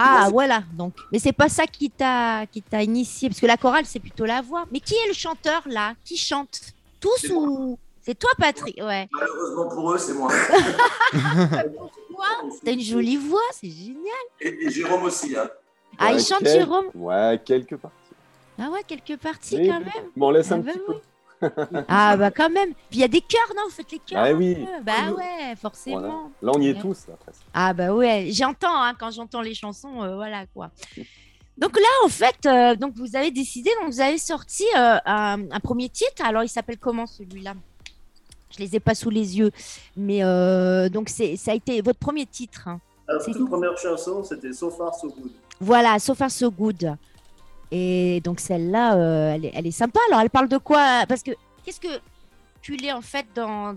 Ah 0.00 0.28
voilà, 0.30 0.62
donc. 0.74 0.94
Mais 1.10 1.18
c'est 1.18 1.32
pas 1.32 1.48
ça 1.48 1.66
qui 1.66 1.90
t'a 1.90 2.46
qui 2.46 2.62
t'a 2.62 2.82
initié, 2.82 3.28
parce 3.28 3.40
que 3.40 3.46
la 3.46 3.56
chorale 3.56 3.84
c'est 3.86 3.98
plutôt 3.98 4.26
la 4.26 4.40
voix. 4.42 4.64
Mais 4.70 4.80
qui 4.80 4.94
est 4.94 5.08
le 5.08 5.14
chanteur 5.14 5.62
là? 5.66 5.94
Qui 6.04 6.16
chante? 6.16 6.60
Tous 7.00 7.30
ou 7.32 7.78
C'est 8.02 8.14
toi 8.18 8.30
Patrick? 8.38 8.76
Ouais. 8.82 9.08
Malheureusement 9.12 9.68
pour 9.68 9.92
eux, 9.92 9.98
c'est 9.98 10.14
moi. 10.14 10.30
T'as 12.64 12.72
une 12.72 12.80
jolie 12.80 13.16
voix, 13.16 13.40
c'est 13.52 13.70
génial. 13.70 13.98
Et, 14.40 14.66
et 14.66 14.70
Jérôme 14.70 15.02
aussi. 15.04 15.36
Hein. 15.36 15.48
Ah 15.98 16.10
il 16.12 16.16
Ouais, 16.16 16.22
chante 16.22 16.40
quel- 16.42 16.58
Jérôme? 16.60 16.86
Ouais, 16.94 17.40
quelques 17.44 17.76
parties. 17.76 17.96
Ah 18.60 18.70
ouais, 18.70 18.82
quelques 18.86 19.16
parties 19.20 19.56
Oui, 19.56 19.68
quand 19.68 19.80
même. 19.80 20.10
M'en 20.16 20.30
laisse 20.30 20.50
Ah 20.50 20.56
un 20.56 20.58
bah 20.58 20.72
petit 20.72 20.80
oui. 20.88 20.94
peu. 20.94 21.00
Ah 21.88 22.16
bah 22.16 22.30
quand 22.30 22.50
même. 22.50 22.70
Puis 22.90 22.98
il 22.98 23.00
y 23.00 23.04
a 23.04 23.08
des 23.08 23.20
chœurs, 23.20 23.52
non 23.56 23.62
Vous 23.66 23.70
faites 23.74 23.90
les 23.92 23.98
chœurs 24.00 24.24
Ah 24.26 24.32
oui. 24.32 24.56
Bah 24.84 25.12
ouais, 25.16 25.54
forcément. 25.60 25.98
Voilà. 26.00 26.14
Là, 26.42 26.52
on 26.54 26.60
y 26.60 26.68
est 26.68 26.74
Ouais. 26.74 26.80
tous, 26.80 27.06
là, 27.08 27.14
presque. 27.18 27.40
Ah 27.54 27.72
bah 27.72 27.92
ouais, 27.94 28.28
j'entends 28.32 28.82
hein, 28.82 28.94
quand 28.98 29.10
j'entends 29.10 29.40
les 29.42 29.54
chansons, 29.54 30.02
euh, 30.02 30.16
voilà 30.16 30.46
quoi. 30.54 30.70
Donc 31.56 31.76
là, 31.76 31.88
en 32.04 32.08
fait, 32.08 32.36
euh, 32.46 32.74
donc 32.76 32.94
vous 32.96 33.16
avez 33.16 33.30
décidé, 33.30 33.70
donc 33.80 33.90
vous 33.92 34.00
avez 34.00 34.18
sorti 34.18 34.64
euh, 34.76 34.96
un, 35.04 35.50
un 35.50 35.60
premier 35.60 35.88
titre. 35.88 36.24
Alors 36.24 36.42
il 36.44 36.48
s'appelle 36.48 36.78
comment 36.78 37.06
celui-là? 37.06 37.54
Je 38.50 38.58
les 38.60 38.76
ai 38.76 38.80
pas 38.80 38.94
sous 38.94 39.10
les 39.10 39.38
yeux, 39.38 39.50
mais 39.96 40.22
euh, 40.24 40.88
donc 40.88 41.08
c'est 41.10 41.36
ça 41.36 41.50
a 41.52 41.54
été 41.54 41.80
votre 41.82 41.98
premier 41.98 42.26
titre. 42.26 42.66
hein. 42.68 42.80
Alors, 43.06 43.22
C'est 43.22 43.32
toute 43.32 43.40
tout. 43.42 43.46
première 43.48 43.76
chanson, 43.78 44.22
c'était 44.24 44.52
So 44.52 44.70
Far 44.70 44.94
So 44.94 45.08
Good. 45.08 45.32
Voilà, 45.60 45.98
So 45.98 46.14
Far 46.14 46.30
So 46.30 46.50
Good. 46.50 46.94
Et 47.70 48.20
donc 48.24 48.40
celle-là, 48.40 48.96
euh, 48.96 49.34
elle, 49.34 49.44
est, 49.46 49.52
elle 49.54 49.66
est 49.66 49.70
sympa. 49.70 50.00
Alors 50.08 50.20
elle 50.22 50.30
parle 50.30 50.48
de 50.48 50.58
quoi? 50.58 51.04
Parce 51.08 51.22
que 51.22 51.32
qu'est-ce 51.64 51.80
que 51.80 52.00
tu 52.62 52.76
l'es 52.76 52.92
en 52.92 53.02
fait 53.02 53.26
dans, 53.34 53.74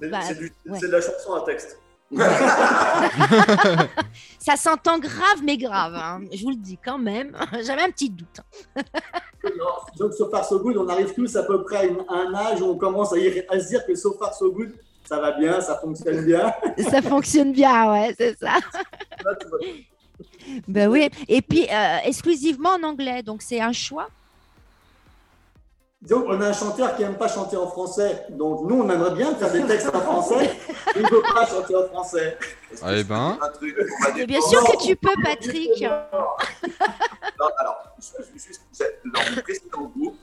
Bah, 0.00 0.20
c'est 0.22 0.38
ouais. 0.66 0.78
de 0.80 0.86
la 0.86 1.00
chanson 1.00 1.34
à 1.34 1.42
texte. 1.44 1.78
Ça 4.38 4.56
s'entend 4.56 4.98
grave, 4.98 5.42
mais 5.42 5.56
grave. 5.56 5.94
hein. 5.94 6.20
Je 6.32 6.42
vous 6.44 6.50
le 6.50 6.56
dis 6.56 6.78
quand 6.82 6.98
même. 6.98 7.36
J'avais 7.66 7.82
un 7.82 7.90
petit 7.90 8.10
doute. 8.10 8.40
Donc, 9.98 10.12
So 10.14 10.28
Far 10.30 10.44
So 10.44 10.58
Good, 10.60 10.76
on 10.76 10.88
arrive 10.88 11.12
tous 11.14 11.34
à 11.36 11.42
peu 11.44 11.62
près 11.64 11.76
à 11.78 11.84
une- 11.84 12.04
à 12.08 12.14
un 12.14 12.34
âge 12.34 12.60
où 12.60 12.66
on 12.66 12.76
commence 12.76 13.12
à, 13.12 13.18
y- 13.18 13.44
à 13.48 13.58
se 13.60 13.68
dire 13.68 13.84
que 13.86 13.94
So 13.94 14.16
Far 14.18 14.34
So 14.34 14.52
Good, 14.52 14.72
ça 15.04 15.20
va 15.20 15.32
bien, 15.32 15.60
ça 15.60 15.78
fonctionne 15.78 16.24
bien. 16.24 16.52
Ça 16.90 17.02
fonctionne 17.02 17.52
bien, 17.52 17.92
ouais, 17.92 18.14
c'est 18.18 18.36
ça. 18.38 18.54
Là. 19.24 19.32
Ben 20.68 20.88
oui. 20.88 21.10
Et 21.28 21.42
puis, 21.42 21.66
euh, 21.70 21.96
exclusivement 22.04 22.70
en 22.70 22.82
anglais. 22.82 23.22
Donc, 23.22 23.42
c'est 23.42 23.60
un 23.60 23.72
choix. 23.72 24.08
Donc, 26.02 26.24
on 26.28 26.40
a 26.40 26.48
un 26.48 26.52
chanteur 26.52 26.94
qui 26.94 27.02
n'aime 27.02 27.16
pas 27.16 27.26
chanter 27.28 27.56
en 27.56 27.66
français. 27.68 28.26
Donc, 28.30 28.68
nous, 28.68 28.76
on 28.82 28.90
aimerait 28.90 29.14
bien 29.14 29.34
faire 29.34 29.50
des 29.50 29.64
textes 29.64 29.88
en 29.94 30.00
français. 30.00 30.52
Il 30.96 31.02
ne 31.02 31.08
veut 31.08 31.22
pas 31.22 31.46
chanter 31.46 31.74
en 31.74 31.88
français. 31.88 32.38
Ah, 32.82 32.94
eh 32.94 33.02
ben. 33.02 33.38
bien 34.26 34.40
sûr 34.40 34.62
que 34.64 34.86
tu 34.86 34.94
peux, 34.94 35.14
Patrick. 35.24 35.82
Non, 35.82 37.46
alors, 37.58 37.96
juste, 37.98 39.00
dans 39.04 39.20
mon 39.34 39.42
précédent 39.42 39.92
groupe, 39.96 40.18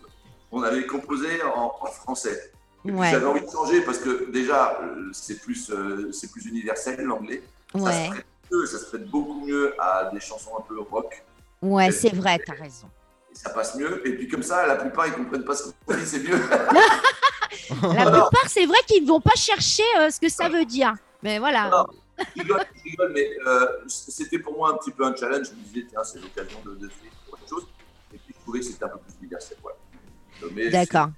on 0.51 0.63
avait 0.63 0.86
composé 0.86 1.42
en, 1.44 1.74
en 1.82 1.86
français. 1.88 2.51
Ouais. 2.86 3.12
J'avais 3.12 3.25
envie 3.25 3.42
de 3.46 3.50
changer 3.50 3.82
parce 3.82 3.98
que 3.98 4.30
déjà, 4.32 4.80
euh, 4.84 5.10
c'est 5.13 5.42
plus, 5.42 5.70
euh, 5.70 6.12
c'est 6.12 6.32
plus 6.32 6.46
universel 6.46 7.01
l'anglais. 7.01 7.42
Ça, 7.74 7.80
Ouais, 7.80 8.06
se 8.06 8.10
prête 8.12 8.25
mieux, 8.52 8.66
ça 8.66 8.78
se 8.80 8.86
prête 8.86 9.06
beaucoup 9.10 9.46
mieux 9.46 9.74
à 9.82 10.10
des 10.14 10.20
chansons 10.20 10.52
un 10.58 10.62
peu 10.62 10.80
rock. 10.82 11.24
ouais, 11.62 11.92
c'est 11.92 12.14
vrai, 12.14 12.40
t'as 12.46 12.54
raison. 12.54 12.88
Et 13.32 13.36
ça 13.36 13.50
passe 13.50 13.76
mieux. 13.76 14.06
Et 14.08 14.16
puis 14.16 14.28
comme 14.28 14.44
ça, 14.44 14.66
la 14.68 14.76
plupart, 14.76 15.08
ils 15.08 15.14
comprennent 15.14 15.46
pas 15.46 15.56
ce 15.56 15.64
qu'on 15.86 15.96
dit, 15.96 16.06
c'est 16.06 16.20
mieux. 16.20 16.40
La 17.82 18.02
Alors- 18.02 18.30
plupart, 18.30 18.50
c'est 18.50 18.66
vrai 18.66 18.78
qu'ils 18.88 19.04
ne 19.04 19.08
vont 19.08 19.22
pas 19.22 19.36
chercher 19.36 19.84
euh, 20.00 20.10
ce 20.10 20.20
que 20.20 20.30
ça 20.30 20.50
veut 20.50 20.66
dire. 20.66 20.94
Mais 21.22 21.40
voilà. 21.40 21.70
Non. 21.70 21.86
je 22.36 22.42
rigole, 22.42 22.64
je 22.76 22.84
rigole, 22.84 23.12
mais 23.14 23.30
euh, 23.48 23.68
c'était 23.88 24.40
pour 24.40 24.56
moi 24.58 24.72
un 24.72 24.78
petit 24.78 24.92
peu 24.92 25.06
un 25.06 25.16
challenge. 25.16 25.48
Je 25.48 25.52
me 25.56 25.64
disais, 25.64 25.86
tiens, 25.90 26.04
c'est 26.04 26.20
l'occasion 26.20 26.60
de, 26.66 26.76
de 26.76 26.90
faire 26.90 27.12
autre 27.32 27.48
chose. 27.48 27.66
Et 28.14 28.18
puis, 28.18 28.34
je 28.38 28.42
trouvais 28.42 28.60
que 28.60 28.66
c'était 28.66 28.84
un 28.84 28.90
peu 28.90 29.00
plus 29.00 29.14
universel. 29.22 29.58
Voilà. 29.62 29.78
Euh, 30.44 30.72
D'accord, 30.72 31.10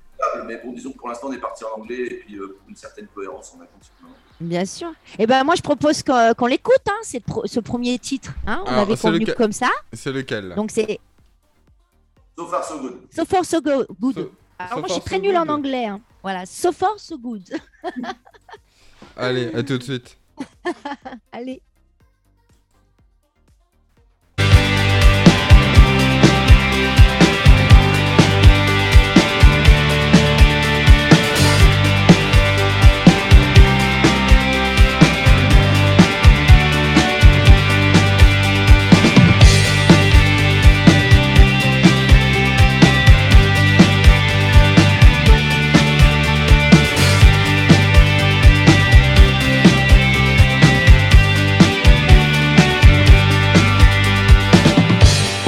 Mais 0.46 0.58
bon, 0.64 0.72
disons 0.74 0.92
que 0.92 0.98
pour 0.98 1.08
l'instant, 1.10 1.28
on 1.30 1.34
est 1.34 1.38
parti 1.40 1.64
en 1.66 1.80
anglais. 1.82 2.06
Et 2.06 2.16
puis, 2.26 2.36
euh, 2.36 2.58
pour 2.60 2.70
une 2.70 2.76
certaine 2.76 3.08
cohérence, 3.08 3.54
on 3.58 3.62
a 3.62 3.66
continué. 3.66 4.12
Bien 4.40 4.66
sûr. 4.66 4.92
Et 5.20 5.26
ben 5.28 5.44
moi, 5.44 5.56
je 5.56 5.62
propose 5.62 6.04
qu'on 6.04 6.46
l'écoute, 6.48 6.76
hein, 6.90 7.00
cette 7.04 7.24
pro- 7.26 7.46
ce 7.48 7.60
premier 7.60 7.98
titre. 8.00 8.34
hein. 8.48 8.62
On 8.66 8.70
Alors, 8.70 8.82
avait 8.82 8.96
c'est 8.96 9.02
convenu 9.04 9.20
lequel 9.22 9.36
comme 9.36 9.52
ça. 9.52 9.70
C'est 9.94 10.12
lequel? 10.12 10.54
Donc, 10.56 10.72
c'est 10.72 11.00
So 12.38 12.48
far, 12.48 12.64
so 12.66 12.80
good. 12.80 12.98
So 13.16 13.26
far, 13.26 13.46
so 13.46 13.62
go- 13.62 13.86
good. 14.00 14.16
So- 14.16 14.32
Alors, 14.60 14.74
so 14.74 14.80
moi, 14.80 14.88
je 14.90 14.94
suis 14.94 15.02
très 15.04 15.16
so 15.18 15.22
nulle 15.22 15.38
en 15.38 15.48
anglais. 15.48 15.86
hein. 15.86 16.02
Voilà, 16.22 16.46
so 16.46 16.72
far, 16.72 17.00
so 17.00 17.18
good. 17.18 17.44
Allez, 19.16 19.54
à 19.54 19.64
tout 19.64 19.78
de 19.78 19.84
suite. 19.84 20.18
Allez. 21.32 21.62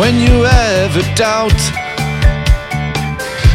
When 0.07 0.21
you 0.21 0.45
a 0.45 1.05
doubt. 1.15 1.61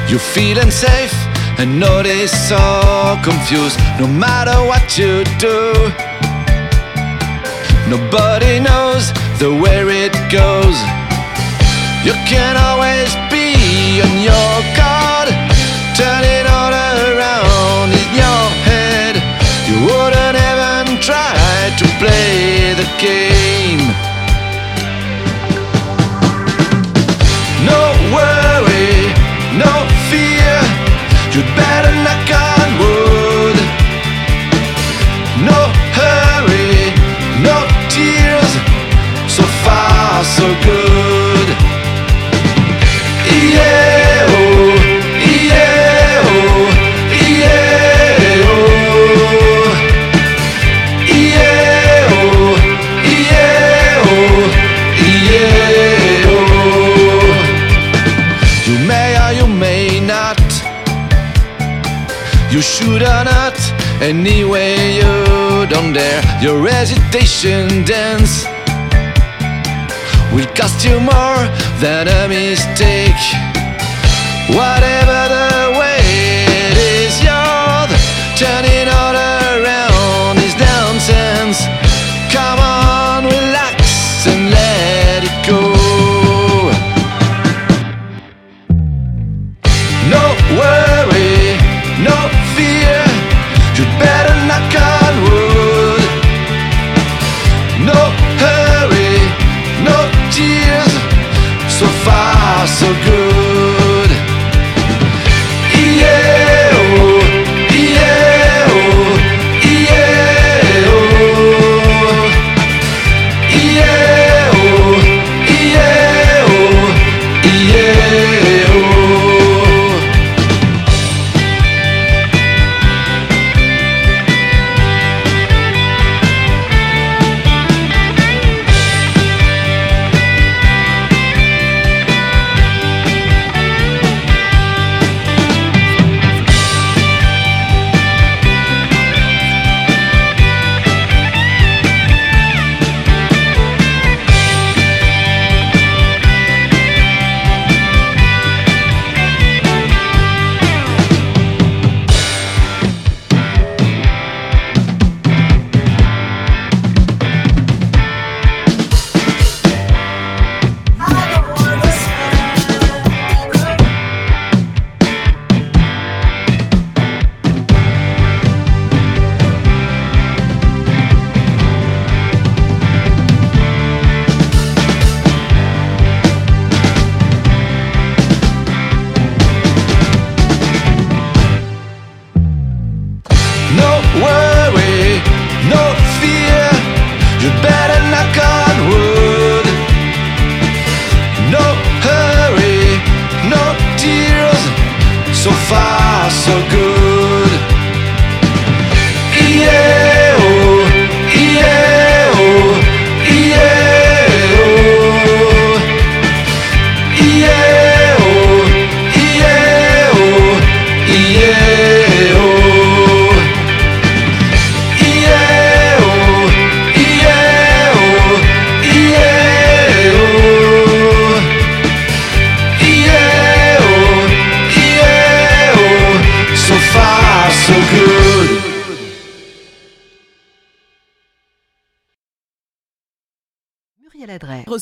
You're 0.09 0.29
feeling 0.37 0.71
safe 0.71 1.15
and 1.59 1.81
notice 1.81 2.33
so 2.51 2.65
confused. 3.25 3.79
No 3.99 4.07
matter 4.07 4.57
what 4.71 4.85
you 4.99 5.25
do, 5.49 5.59
nobody 7.95 8.61
knows 8.69 9.03
the 9.41 9.49
where 9.63 9.89
it 10.05 10.13
goes. 10.41 10.77
You 12.07 12.15
can 12.33 12.55
always 12.69 13.11
be 13.33 13.49
on 14.05 14.15
your 14.31 14.55
guard, 14.77 15.29
turn 15.97 16.23
it 16.37 16.45
all 16.57 16.75
around 17.01 17.89
in 18.03 18.11
your 18.23 18.45
head. 18.69 19.15
You 19.69 19.77
wouldn't 19.89 20.37
even 20.51 21.01
try 21.01 21.33
to 21.81 21.87
play 22.01 22.75
the 22.81 22.89
game. 23.01 23.42
foundation. 67.13 67.62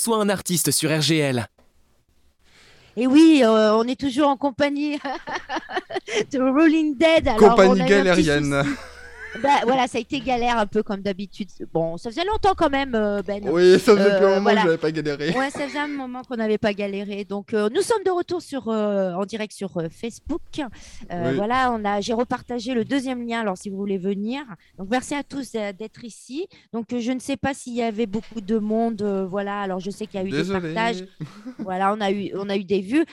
Reçoit 0.00 0.22
un 0.22 0.30
artiste 0.30 0.70
sur 0.70 0.90
RGL. 0.90 1.46
Et 2.96 3.06
oui, 3.06 3.42
euh, 3.44 3.74
on 3.74 3.84
est 3.84 4.00
toujours 4.00 4.28
en 4.28 4.36
compagnie 4.38 4.98
de 6.32 6.40
Rolling 6.40 6.96
Dead. 6.96 7.28
Alors, 7.28 7.50
Compagnie 7.50 7.84
galérienne. 7.84 8.64
Bah, 9.42 9.60
voilà, 9.64 9.86
ça 9.86 9.98
a 9.98 10.00
été 10.00 10.18
galère 10.20 10.58
un 10.58 10.66
peu 10.66 10.82
comme 10.82 11.00
d'habitude. 11.02 11.48
Bon, 11.72 11.96
ça 11.96 12.10
faisait 12.10 12.24
longtemps 12.24 12.54
quand 12.56 12.68
même, 12.70 12.94
euh, 12.94 13.22
Ben. 13.22 13.48
Oui, 13.48 13.78
ça 13.78 13.96
faisait 13.96 14.10
Euh, 14.10 14.16
plus 14.18 14.26
un 14.26 14.28
moment 14.30 14.40
voilà. 14.42 14.60
que 14.62 14.66
j'avais 14.66 14.78
pas 14.78 14.90
galéré. 14.90 15.30
Ouais, 15.38 15.50
ça 15.50 15.60
faisait 15.68 15.78
un 15.78 15.86
moment 15.88 16.22
qu'on 16.22 16.36
n'avait 16.36 16.58
pas 16.58 16.72
galéré. 16.74 17.24
Donc, 17.24 17.54
euh, 17.54 17.68
nous 17.72 17.82
sommes 17.82 18.02
de 18.04 18.10
retour 18.10 18.42
sur, 18.42 18.68
euh, 18.68 19.12
en 19.14 19.24
direct 19.24 19.52
sur 19.52 19.76
euh, 19.78 19.88
Facebook. 19.88 20.40
Euh, 21.12 21.30
Oui. 21.30 21.36
Voilà, 21.36 21.70
on 21.72 21.84
a, 21.84 22.00
j'ai 22.00 22.12
repartagé 22.12 22.74
le 22.74 22.84
deuxième 22.84 23.26
lien. 23.26 23.40
Alors, 23.40 23.56
si 23.56 23.70
vous 23.70 23.76
voulez 23.76 23.98
venir. 23.98 24.42
Donc, 24.78 24.88
merci 24.90 25.14
à 25.14 25.22
tous 25.22 25.52
euh, 25.54 25.72
d'être 25.72 26.04
ici. 26.04 26.46
Donc, 26.72 26.92
euh, 26.92 26.98
je 27.00 27.12
ne 27.12 27.20
sais 27.20 27.36
pas 27.36 27.54
s'il 27.54 27.74
y 27.74 27.82
avait 27.82 28.06
beaucoup 28.06 28.40
de 28.40 28.58
monde. 28.58 29.02
euh, 29.02 29.24
voilà, 29.26 29.60
alors 29.60 29.78
je 29.80 29.90
sais 29.90 30.06
qu'il 30.06 30.20
y 30.20 30.22
a 30.24 30.26
eu 30.26 30.30
Désolé. 30.30 30.60
des 30.68 30.74
partages. 30.74 31.04
Voilà, 31.58 31.94
on 31.94 32.00
a 32.00 32.10
eu, 32.10 32.32
on 32.34 32.48
a 32.48 32.56
eu 32.56 32.64
des 32.64 32.80
vues. 32.80 33.04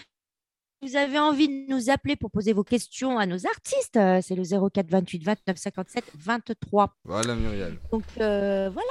Vous 0.84 0.96
avez 0.96 1.18
envie 1.18 1.48
de 1.48 1.74
nous 1.74 1.90
appeler 1.90 2.16
pour 2.16 2.30
poser 2.30 2.54
vos 2.54 2.64
questions 2.64 3.18
à 3.18 3.26
nos 3.26 3.48
artistes. 3.48 3.98
euh, 3.98 4.20
C'est 4.22 4.36
le 4.36 4.44
04 4.44 4.88
28 4.92 5.24
29 5.24 5.58
57 5.58 6.04
23. 6.20 6.96
Voilà 7.04 7.36
Muriel. 7.36 7.80
Donc 7.92 8.04
euh, 8.20 8.70
voilà. 8.70 8.88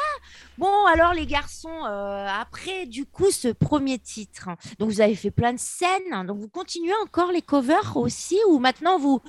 Bon, 0.59 0.85
alors 0.87 1.15
les 1.15 1.27
garçons, 1.27 1.69
euh, 1.85 2.27
après 2.29 2.87
du 2.87 3.07
coup 3.07 3.31
ce 3.31 3.49
premier 3.49 4.01
titre, 4.01 4.49
donc 4.81 4.91
vous 4.91 5.01
avez 5.01 5.15
fait 5.15 5.31
plein 5.31 5.53
de 5.53 5.61
scènes, 5.61 6.27
donc 6.27 6.39
vous 6.39 6.49
continuez 6.49 6.93
encore 7.05 7.31
les 7.31 7.43
covers 7.43 7.97
aussi 7.97 8.37
ou 8.49 8.59
maintenant 8.59 8.99
vous, 8.99 9.23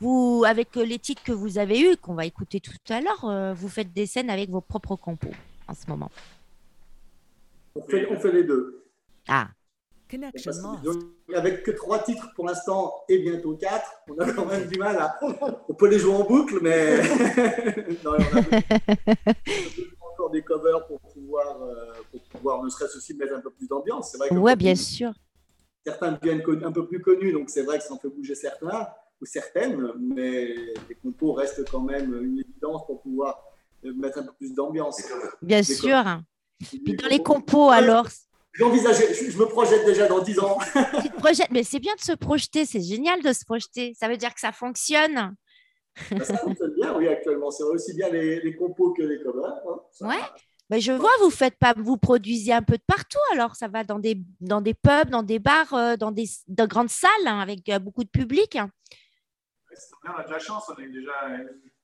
vous 0.00 0.44
avec 0.46 0.76
les 0.76 0.98
titres 0.98 1.22
que 1.22 1.32
vous 1.32 1.56
avez 1.56 1.80
eus, 1.80 1.96
qu'on 1.96 2.14
va 2.14 2.26
écouter 2.26 2.60
tout 2.60 2.72
à 2.90 3.00
l'heure, 3.00 3.24
euh, 3.24 3.54
vous 3.54 3.68
faites 3.70 3.90
des 3.94 4.04
scènes 4.04 4.28
avec 4.28 4.50
vos 4.50 4.60
propres 4.60 4.96
compos 4.96 5.32
en 5.66 5.72
ce 5.74 5.86
moment? 5.88 6.10
On 7.74 7.82
fait, 7.88 8.06
on 8.10 8.20
fait 8.20 8.32
les 8.32 8.44
deux. 8.44 8.84
Ah, 9.28 9.48
Connection 10.12 10.52
lost. 10.52 10.84
Donc, 10.84 11.02
avec 11.34 11.62
que 11.62 11.70
trois 11.70 11.98
titres 12.00 12.28
pour 12.36 12.46
l'instant 12.46 12.92
et 13.08 13.18
bientôt 13.18 13.56
quatre, 13.56 13.90
on 14.08 14.18
a 14.18 14.30
quand 14.30 14.44
même 14.44 14.68
du 14.68 14.78
mal 14.78 14.96
à. 14.98 15.18
On 15.68 15.74
peut 15.74 15.88
les 15.88 15.98
jouer 15.98 16.14
en 16.14 16.24
boucle, 16.24 16.58
mais. 16.60 16.98
non, 18.04 18.12
on 18.12 18.18
a 18.18 20.12
encore 20.12 20.30
des 20.30 20.42
covers 20.42 20.86
pour 20.86 21.00
pouvoir, 21.00 21.62
euh, 21.62 21.92
pour 22.10 22.20
pouvoir 22.24 22.62
ne 22.62 22.68
serait-ce 22.68 22.98
aussi 22.98 23.14
mettre 23.14 23.34
un 23.34 23.40
peu 23.40 23.50
plus 23.50 23.66
d'ambiance. 23.66 24.10
C'est 24.12 24.18
vrai 24.18 24.28
que 24.28 24.34
ouais, 24.34 24.54
bien 24.54 24.74
sûr. 24.74 25.12
certains 25.84 26.12
deviennent 26.12 26.42
un 26.62 26.72
peu 26.72 26.86
plus 26.86 27.00
connus, 27.00 27.32
donc 27.32 27.48
c'est 27.48 27.62
vrai 27.62 27.78
que 27.78 27.84
ça 27.84 27.94
en 27.94 27.98
fait 27.98 28.08
bouger 28.08 28.34
certains 28.34 28.88
ou 29.20 29.24
certaines, 29.24 29.92
mais 29.98 30.54
les 30.88 30.94
compos 31.02 31.32
restent 31.32 31.64
quand 31.70 31.80
même 31.80 32.12
une 32.22 32.38
évidence 32.38 32.84
pour 32.86 33.00
pouvoir 33.00 33.42
euh, 33.86 33.94
mettre 33.94 34.18
un 34.18 34.24
peu 34.24 34.32
plus 34.32 34.52
d'ambiance. 34.52 35.02
Bien 35.40 35.62
sûr. 35.62 36.04
Puis 36.60 36.94
dans 36.96 37.08
les 37.08 37.22
compos 37.22 37.70
alors, 37.70 38.06
J'envisageais, 38.54 39.14
je, 39.14 39.30
je 39.30 39.38
me 39.38 39.46
projette 39.46 39.84
déjà 39.86 40.06
dans 40.06 40.20
10 40.20 40.38
ans. 40.40 40.58
tu 41.02 41.08
te 41.10 41.16
projettes, 41.16 41.50
mais 41.50 41.62
c'est 41.62 41.78
bien 41.80 41.94
de 41.94 42.00
se 42.00 42.12
projeter, 42.12 42.66
c'est 42.66 42.82
génial 42.82 43.22
de 43.22 43.32
se 43.32 43.44
projeter. 43.44 43.94
Ça 43.98 44.08
veut 44.08 44.16
dire 44.16 44.34
que 44.34 44.40
ça 44.40 44.52
fonctionne. 44.52 45.34
Ben, 46.10 46.24
ça 46.24 46.36
fonctionne 46.38 46.74
bien, 46.74 46.94
oui, 46.96 47.08
actuellement. 47.08 47.50
C'est 47.50 47.64
aussi 47.64 47.94
bien 47.94 48.08
les, 48.10 48.40
les 48.40 48.56
compos 48.56 48.92
que 48.92 49.02
les 49.02 49.22
covers. 49.22 49.52
hein. 49.68 49.80
Ouais. 50.08 50.20
Mais 50.70 50.80
je 50.80 50.92
vois, 50.92 51.10
vous 51.20 51.30
faites 51.30 51.56
pas, 51.58 51.74
vous 51.76 51.98
produisez 51.98 52.52
un 52.52 52.62
peu 52.62 52.76
de 52.78 52.82
partout. 52.86 53.18
Alors, 53.34 53.56
ça 53.56 53.68
va 53.68 53.84
dans 53.84 53.98
des, 53.98 54.16
dans 54.40 54.60
des 54.62 54.72
pubs, 54.74 55.10
dans 55.10 55.22
des 55.22 55.38
bars, 55.38 55.72
euh, 55.74 55.96
dans 55.96 56.12
des 56.12 56.24
dans 56.48 56.66
grandes 56.66 56.88
salles 56.88 57.10
hein, 57.26 57.40
avec 57.40 57.68
euh, 57.68 57.78
beaucoup 57.78 58.04
de 58.04 58.08
public. 58.08 58.54
Ouais, 58.54 59.76
c'est 59.76 59.90
bien, 60.02 60.14
on 60.16 60.20
a 60.20 60.24
de 60.24 60.30
la 60.30 60.38
chance, 60.38 60.64
on 60.68 60.72
a 60.72 60.86
déjà 60.86 61.12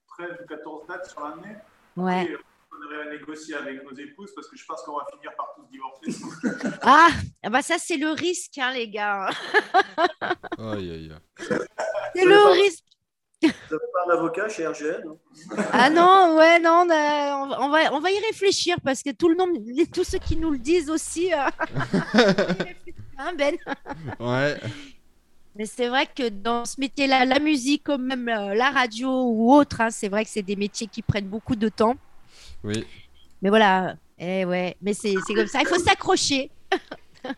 13 0.06 0.28
ou 0.42 0.46
14 0.48 0.86
dates 0.86 1.06
sur 1.06 1.20
l'année. 1.20 1.56
Ouais. 1.96 2.24
Et 2.32 2.36
on 2.70 2.86
aurait 2.86 3.08
à 3.08 3.10
négocier 3.10 3.54
avec 3.54 3.82
nos 3.84 3.96
épouses 3.96 4.32
parce 4.34 4.48
que 4.48 4.56
je 4.56 4.64
pense 4.66 4.82
qu'on 4.82 4.96
va 4.96 5.06
finir 5.12 5.30
par 5.36 5.54
tous 5.56 5.66
divorcer. 5.70 6.78
Ah, 6.82 7.08
ah 7.42 7.50
bah 7.50 7.62
ça 7.62 7.76
c'est 7.78 7.96
le 7.96 8.10
risque, 8.10 8.58
hein, 8.58 8.72
les 8.72 8.88
gars. 8.88 9.28
Aïe 10.58 10.90
aïe. 10.90 11.12
C'est 12.14 12.24
le 12.24 12.62
risque. 12.62 12.84
Vous 13.40 13.48
n'avez 13.48 13.86
pas 13.92 14.04
un 14.12 14.16
avocat 14.18 14.48
chez 14.48 14.66
RGL 14.66 15.04
hein 15.06 15.64
Ah 15.72 15.90
non, 15.90 16.36
ouais, 16.36 16.58
non, 16.58 16.84
on, 16.86 16.90
a- 16.90 17.36
on 17.60 17.68
va- 17.68 17.92
on 17.94 18.00
va, 18.00 18.10
y 18.10 18.18
réfléchir 18.26 18.76
parce 18.82 19.02
que 19.02 19.10
tout 19.10 19.28
le 19.28 19.36
monde, 19.36 19.62
les- 19.64 19.86
tous 19.86 20.02
ceux 20.02 20.18
qui 20.18 20.36
nous 20.36 20.50
le 20.50 20.58
disent 20.58 20.90
aussi. 20.90 21.32
euh, 21.32 21.36
hein, 23.18 23.32
ben. 23.36 23.56
Ouais. 24.18 24.58
Mais 25.54 25.66
c'est 25.66 25.88
vrai 25.88 26.06
que 26.06 26.28
dans 26.28 26.64
ce 26.64 26.80
métier-là, 26.80 27.24
la 27.24 27.38
musique, 27.38 27.84
comme 27.84 28.06
même 28.06 28.28
euh, 28.28 28.54
la 28.54 28.70
radio 28.70 29.08
ou 29.08 29.52
autre, 29.54 29.80
hein, 29.82 29.90
c'est 29.90 30.08
vrai 30.08 30.24
que 30.24 30.30
c'est 30.30 30.42
des 30.42 30.56
métiers 30.56 30.88
qui 30.88 31.02
prennent 31.02 31.28
beaucoup 31.28 31.54
de 31.56 31.68
temps. 31.68 31.94
Oui. 32.64 32.84
Mais 33.42 33.48
voilà, 33.50 33.96
eh 34.18 34.44
ouais, 34.44 34.76
mais 34.80 34.94
c'est 34.94 35.14
c'est 35.26 35.34
comme 35.34 35.46
ça, 35.46 35.60
il 35.60 35.66
faut 35.66 35.78
s'accrocher. 35.78 36.50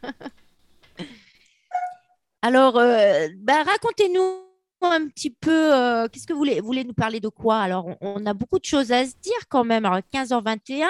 Alors, 2.42 2.78
euh, 2.78 3.28
bah, 3.36 3.62
racontez-nous 3.64 4.44
un 4.82 5.06
petit 5.08 5.28
peu, 5.30 5.74
euh, 5.74 6.08
qu'est-ce 6.08 6.26
que 6.26 6.32
vous 6.32 6.38
voulez, 6.38 6.60
vous 6.60 6.66
voulez 6.66 6.84
nous 6.84 6.94
parler 6.94 7.20
de 7.20 7.28
quoi? 7.28 7.58
Alors, 7.58 7.86
on, 7.86 7.96
on 8.00 8.24
a 8.26 8.32
beaucoup 8.32 8.58
de 8.58 8.64
choses 8.64 8.92
à 8.92 9.04
se 9.04 9.12
dire 9.20 9.46
quand 9.50 9.62
même. 9.64 9.84
Alors, 9.84 9.98
15h21, 10.12 10.86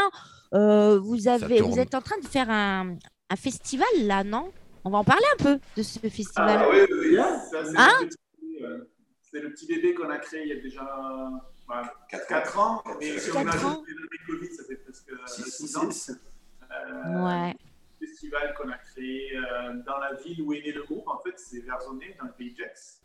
euh, 0.54 0.98
vous, 1.00 1.26
avez, 1.26 1.60
vous 1.60 1.78
êtes 1.80 1.94
en 1.96 2.00
train 2.00 2.18
de 2.22 2.26
faire 2.26 2.48
un, 2.50 2.94
un 3.28 3.36
festival 3.36 3.88
là, 4.02 4.22
non? 4.22 4.52
On 4.84 4.90
va 4.90 4.98
en 4.98 5.04
parler 5.04 5.24
un 5.38 5.42
peu 5.42 5.58
de 5.76 5.82
ce 5.82 5.98
festival. 5.98 6.60
Ah, 6.62 6.68
oui, 6.72 6.78
oui, 6.88 6.96
oui. 7.10 7.16
Ça, 7.16 7.64
c'est, 7.64 7.76
Hein? 7.76 7.90
le 8.00 8.06
petit, 8.06 8.16
c'est 9.20 9.40
le 9.40 9.50
petit 9.52 9.66
bébé 9.66 9.94
qu'on 9.94 10.08
a 10.08 10.18
créé 10.18 10.42
il 10.44 10.48
y 10.48 10.52
a 10.52 10.60
déjà 10.62 10.88
bah, 11.70 11.94
4, 12.08 12.26
Quatre 12.26 12.58
ans. 12.58 12.82
Mais 13.00 13.18
si 13.18 13.30
on 13.30 13.44
Quatre 13.44 13.64
a 13.64 13.68
ans. 13.68 13.84
le 13.86 14.26
Covid, 14.32 14.52
ça 14.54 14.64
fait 14.64 14.76
presque 14.76 15.10
Six, 15.26 15.50
6 15.50 15.76
ans. 15.76 15.90
six. 15.90 16.12
Euh, 16.70 17.24
Ouais. 17.24 17.54
festival 17.98 18.54
qu'on 18.54 18.70
a 18.70 18.78
créé 18.78 19.36
euh, 19.36 19.74
dans 19.86 19.98
la 19.98 20.14
ville 20.14 20.40
où 20.42 20.52
est 20.52 20.60
né 20.62 20.72
le 20.72 20.82
groupe, 20.84 21.06
en 21.08 21.18
fait, 21.18 21.38
c'est 21.38 21.60
Versonnet, 21.60 22.16
dans 22.18 22.26
le 22.26 22.32
pays 22.32 22.52
de 22.52 22.56
Gex. 22.58 23.00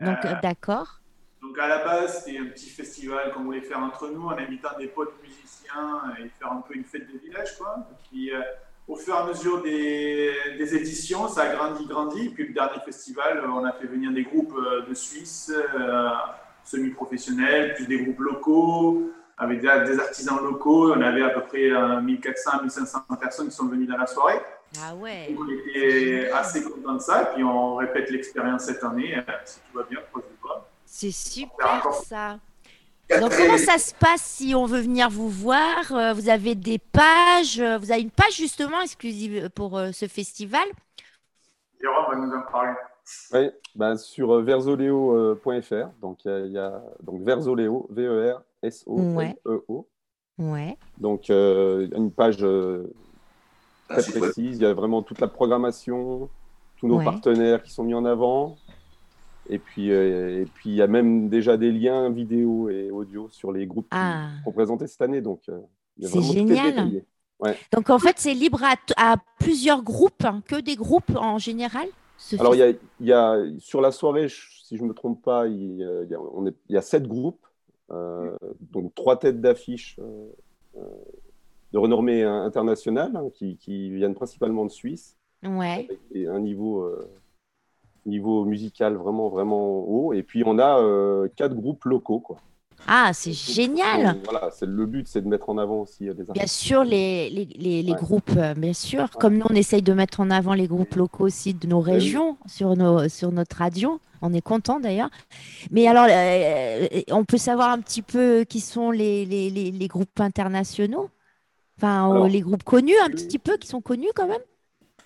Donc, 0.00 0.24
Euh, 0.24 0.28
euh, 0.28 0.34
d'accord. 0.42 1.00
donc 1.42 1.58
à 1.58 1.68
la 1.68 1.84
base, 1.84 2.24
c'était 2.24 2.38
un 2.38 2.46
petit 2.46 2.70
festival 2.70 3.32
qu'on 3.32 3.44
voulait 3.44 3.60
faire 3.60 3.78
entre 3.78 4.08
nous 4.08 4.22
en 4.26 4.32
invitant 4.38 4.76
des 4.78 4.88
potes 4.88 5.14
musiciens 5.22 6.14
et 6.18 6.28
faire 6.28 6.50
un 6.52 6.60
peu 6.62 6.74
une 6.74 6.84
fête 6.84 7.06
de 7.12 7.18
village. 7.18 7.56
Quoi. 7.58 7.86
Et 7.92 7.94
puis, 8.08 8.34
euh, 8.34 8.40
au 8.88 8.96
fur 8.96 9.14
et 9.14 9.18
à 9.18 9.26
mesure 9.26 9.62
des, 9.62 10.34
des 10.58 10.74
éditions, 10.74 11.28
ça 11.28 11.42
a 11.42 11.54
grandi, 11.54 11.86
grandi. 11.86 12.26
Et 12.26 12.30
puis 12.30 12.48
le 12.48 12.54
dernier 12.54 12.80
festival, 12.84 13.38
euh, 13.38 13.46
on 13.48 13.64
a 13.64 13.72
fait 13.74 13.86
venir 13.86 14.10
des 14.12 14.24
groupes 14.24 14.54
euh, 14.56 14.86
de 14.86 14.94
Suisse, 14.94 15.52
euh, 15.54 16.08
semi-professionnels, 16.64 17.74
plus 17.74 17.86
des 17.86 18.02
groupes 18.02 18.20
locaux, 18.20 19.10
avec 19.36 19.60
des, 19.60 19.68
des 19.86 19.98
artisans 19.98 20.38
locaux. 20.42 20.92
On 20.92 21.00
avait 21.00 21.22
à 21.22 21.30
peu 21.30 21.42
près 21.42 21.70
euh, 21.70 22.00
1400-1500 22.00 23.18
personnes 23.20 23.48
qui 23.48 23.54
sont 23.54 23.66
venues 23.66 23.86
dans 23.86 23.96
la 23.96 24.06
soirée. 24.06 24.40
Ah 24.82 24.94
ouais. 24.94 25.28
Donc, 25.32 25.46
on 25.46 25.50
était 25.68 26.30
assez 26.32 26.62
contents 26.62 26.94
de 26.94 26.98
ça. 27.00 27.22
Et 27.22 27.34
puis 27.34 27.44
on 27.44 27.76
répète 27.76 28.10
l'expérience 28.10 28.64
cette 28.64 28.82
année. 28.84 29.16
Euh, 29.16 29.22
Si 29.44 29.60
tout 29.70 29.78
va 29.78 29.84
bien, 29.84 29.98
les 30.16 30.22
doigts. 30.42 30.68
C'est 30.86 31.10
super 31.10 31.92
ça. 32.04 32.38
Donc 33.20 33.36
comment 33.36 33.58
ça 33.58 33.76
se 33.76 33.92
passe 33.94 34.22
si 34.22 34.54
on 34.54 34.64
veut 34.64 34.80
venir 34.80 35.10
vous 35.10 35.28
voir 35.28 35.92
Euh, 35.92 36.12
Vous 36.14 36.30
avez 36.30 36.54
des 36.54 36.78
pages, 36.78 37.60
euh, 37.60 37.76
vous 37.76 37.92
avez 37.92 38.00
une 38.00 38.10
page 38.10 38.36
justement 38.36 38.80
exclusive 38.80 39.50
pour 39.50 39.76
euh, 39.76 39.90
ce 39.92 40.06
festival? 40.08 40.62
Jérôme 41.80 42.06
va 42.08 42.16
nous 42.26 42.32
en 42.32 42.42
parler. 42.50 42.72
Oui, 43.32 43.50
ben, 43.74 43.96
sur 43.96 44.32
euh, 44.32 44.42
versoleo.fr. 44.42 45.88
Donc, 46.00 46.24
il 46.24 46.46
y 46.48 46.52
y, 46.52 46.58
a 46.58 46.82
donc 47.02 47.22
Versoleo, 47.22 47.88
E 47.90 47.94
V-E-R-S-O-L-E-O. 48.62 49.88
Ouais. 50.38 50.76
Donc, 50.98 51.28
euh, 51.30 51.88
une 51.94 52.10
page 52.10 52.38
euh, 52.42 52.86
Un 53.90 53.96
très 54.00 54.18
précise. 54.20 54.56
Il 54.58 54.62
y 54.62 54.66
a 54.66 54.72
vraiment 54.74 55.02
toute 55.02 55.20
la 55.20 55.28
programmation, 55.28 56.28
tous 56.78 56.86
nos 56.86 56.98
Ouais. 56.98 57.04
partenaires 57.04 57.62
qui 57.62 57.70
sont 57.72 57.84
mis 57.84 57.94
en 57.94 58.04
avant. 58.04 58.56
Et 59.48 59.58
puis, 59.58 59.90
euh, 59.90 60.42
et 60.42 60.46
puis, 60.46 60.70
il 60.70 60.76
y 60.76 60.82
a 60.82 60.86
même 60.86 61.28
déjà 61.28 61.56
des 61.56 61.72
liens 61.72 62.08
vidéo 62.10 62.68
et 62.70 62.90
audio 62.90 63.28
sur 63.30 63.50
les 63.52 63.66
groupes 63.66 63.86
qui 63.90 63.96
Ah. 63.98 64.28
sont 64.44 64.52
présentés 64.52 64.86
cette 64.86 65.02
année. 65.02 65.20
Donc, 65.20 65.40
euh, 65.48 65.58
C'est 66.00 66.22
génial. 66.22 66.70
détaillé. 66.70 67.04
Donc 67.72 67.90
en 67.90 67.98
fait 67.98 68.20
c'est 68.20 68.34
libre 68.34 68.62
à 68.96 69.16
plusieurs 69.40 69.82
groupes, 69.82 70.24
hein, 70.24 70.42
que 70.46 70.60
des 70.60 70.76
groupes 70.76 71.16
en 71.16 71.38
général. 71.38 71.88
Ce 72.22 72.36
Alors, 72.36 72.54
il 72.54 72.58
y 72.58 72.62
a, 72.62 72.68
il 72.68 73.06
y 73.06 73.12
a- 73.12 73.42
sur 73.58 73.80
la 73.80 73.90
soirée, 73.90 74.28
si 74.28 74.76
je 74.76 74.82
ne 74.84 74.88
me 74.88 74.94
trompe 74.94 75.20
pas, 75.22 75.48
il 75.48 75.78
y 75.78 75.84
a, 76.14 76.20
on 76.20 76.46
est- 76.46 76.56
y 76.68 76.80
sept 76.80 77.08
groupes, 77.08 77.44
euh, 77.90 78.36
donc 78.60 78.94
trois 78.94 79.18
têtes 79.18 79.40
d'affiche 79.40 79.98
euh, 79.98 80.28
euh, 80.76 80.80
de 81.72 81.78
renommée 81.78 82.22
internationale 82.22 83.16
hein, 83.16 83.28
qui, 83.34 83.56
qui 83.56 83.90
viennent 83.90 84.14
principalement 84.14 84.64
de 84.64 84.70
Suisse, 84.70 85.16
Ouais. 85.42 85.88
des- 86.12 86.28
un 86.28 86.38
niveau, 86.38 86.82
euh, 86.82 87.10
niveau 88.06 88.44
musical 88.44 88.94
vraiment, 88.94 89.28
vraiment 89.28 89.80
haut. 89.80 90.12
Et 90.12 90.22
puis, 90.22 90.44
on 90.46 90.60
a 90.60 91.28
quatre 91.34 91.54
groupes 91.56 91.84
locaux. 91.86 92.20
Quoi. 92.20 92.36
Ah 92.86 93.10
c'est 93.12 93.32
génial. 93.32 94.14
Donc, 94.14 94.24
voilà, 94.30 94.50
c'est 94.50 94.66
le 94.66 94.86
but, 94.86 95.06
c'est 95.08 95.20
de 95.22 95.28
mettre 95.28 95.48
en 95.50 95.58
avant 95.58 95.82
aussi 95.82 96.08
euh, 96.08 96.14
des 96.14 96.24
Bien 96.24 96.34
artistes. 96.42 96.56
sûr, 96.60 96.84
les, 96.84 97.30
les, 97.30 97.44
les, 97.44 97.82
les 97.82 97.92
Ouais. 97.92 97.98
groupes, 97.98 98.30
euh, 98.36 98.54
bien 98.54 98.72
sûr. 98.72 99.08
Comme 99.10 99.36
nous, 99.38 99.46
on 99.48 99.54
essaye 99.54 99.82
de 99.82 99.92
mettre 99.92 100.20
en 100.20 100.30
avant 100.30 100.54
les 100.54 100.66
groupes 100.66 100.94
locaux 100.96 101.24
aussi 101.24 101.54
de 101.54 101.66
nos 101.66 101.82
oui. 101.82 101.92
régions 101.92 102.36
sur, 102.46 102.76
nos, 102.76 103.08
sur 103.08 103.30
notre 103.32 103.56
radio. 103.56 104.00
On 104.20 104.32
est 104.34 104.40
content 104.40 104.78
d'ailleurs. 104.80 105.10
Mais 105.70 105.86
alors, 105.86 106.06
euh, 106.08 106.86
on 107.10 107.24
peut 107.24 107.38
savoir 107.38 107.70
un 107.70 107.78
petit 107.80 108.02
peu 108.02 108.44
qui 108.48 108.60
sont 108.60 108.90
les, 108.90 109.24
les, 109.26 109.88
groupes 109.88 110.20
internationaux? 110.20 111.08
Enfin, 111.78 112.04
Alors- 112.10 112.28
les 112.28 112.40
groupes 112.40 112.62
connus, 112.62 112.94
un 113.04 113.10
petit 113.10 113.38
peu, 113.38 113.56
qui 113.56 113.66
sont 113.68 113.80
connus 113.80 114.10
quand 114.14 114.28
même? 114.28 114.40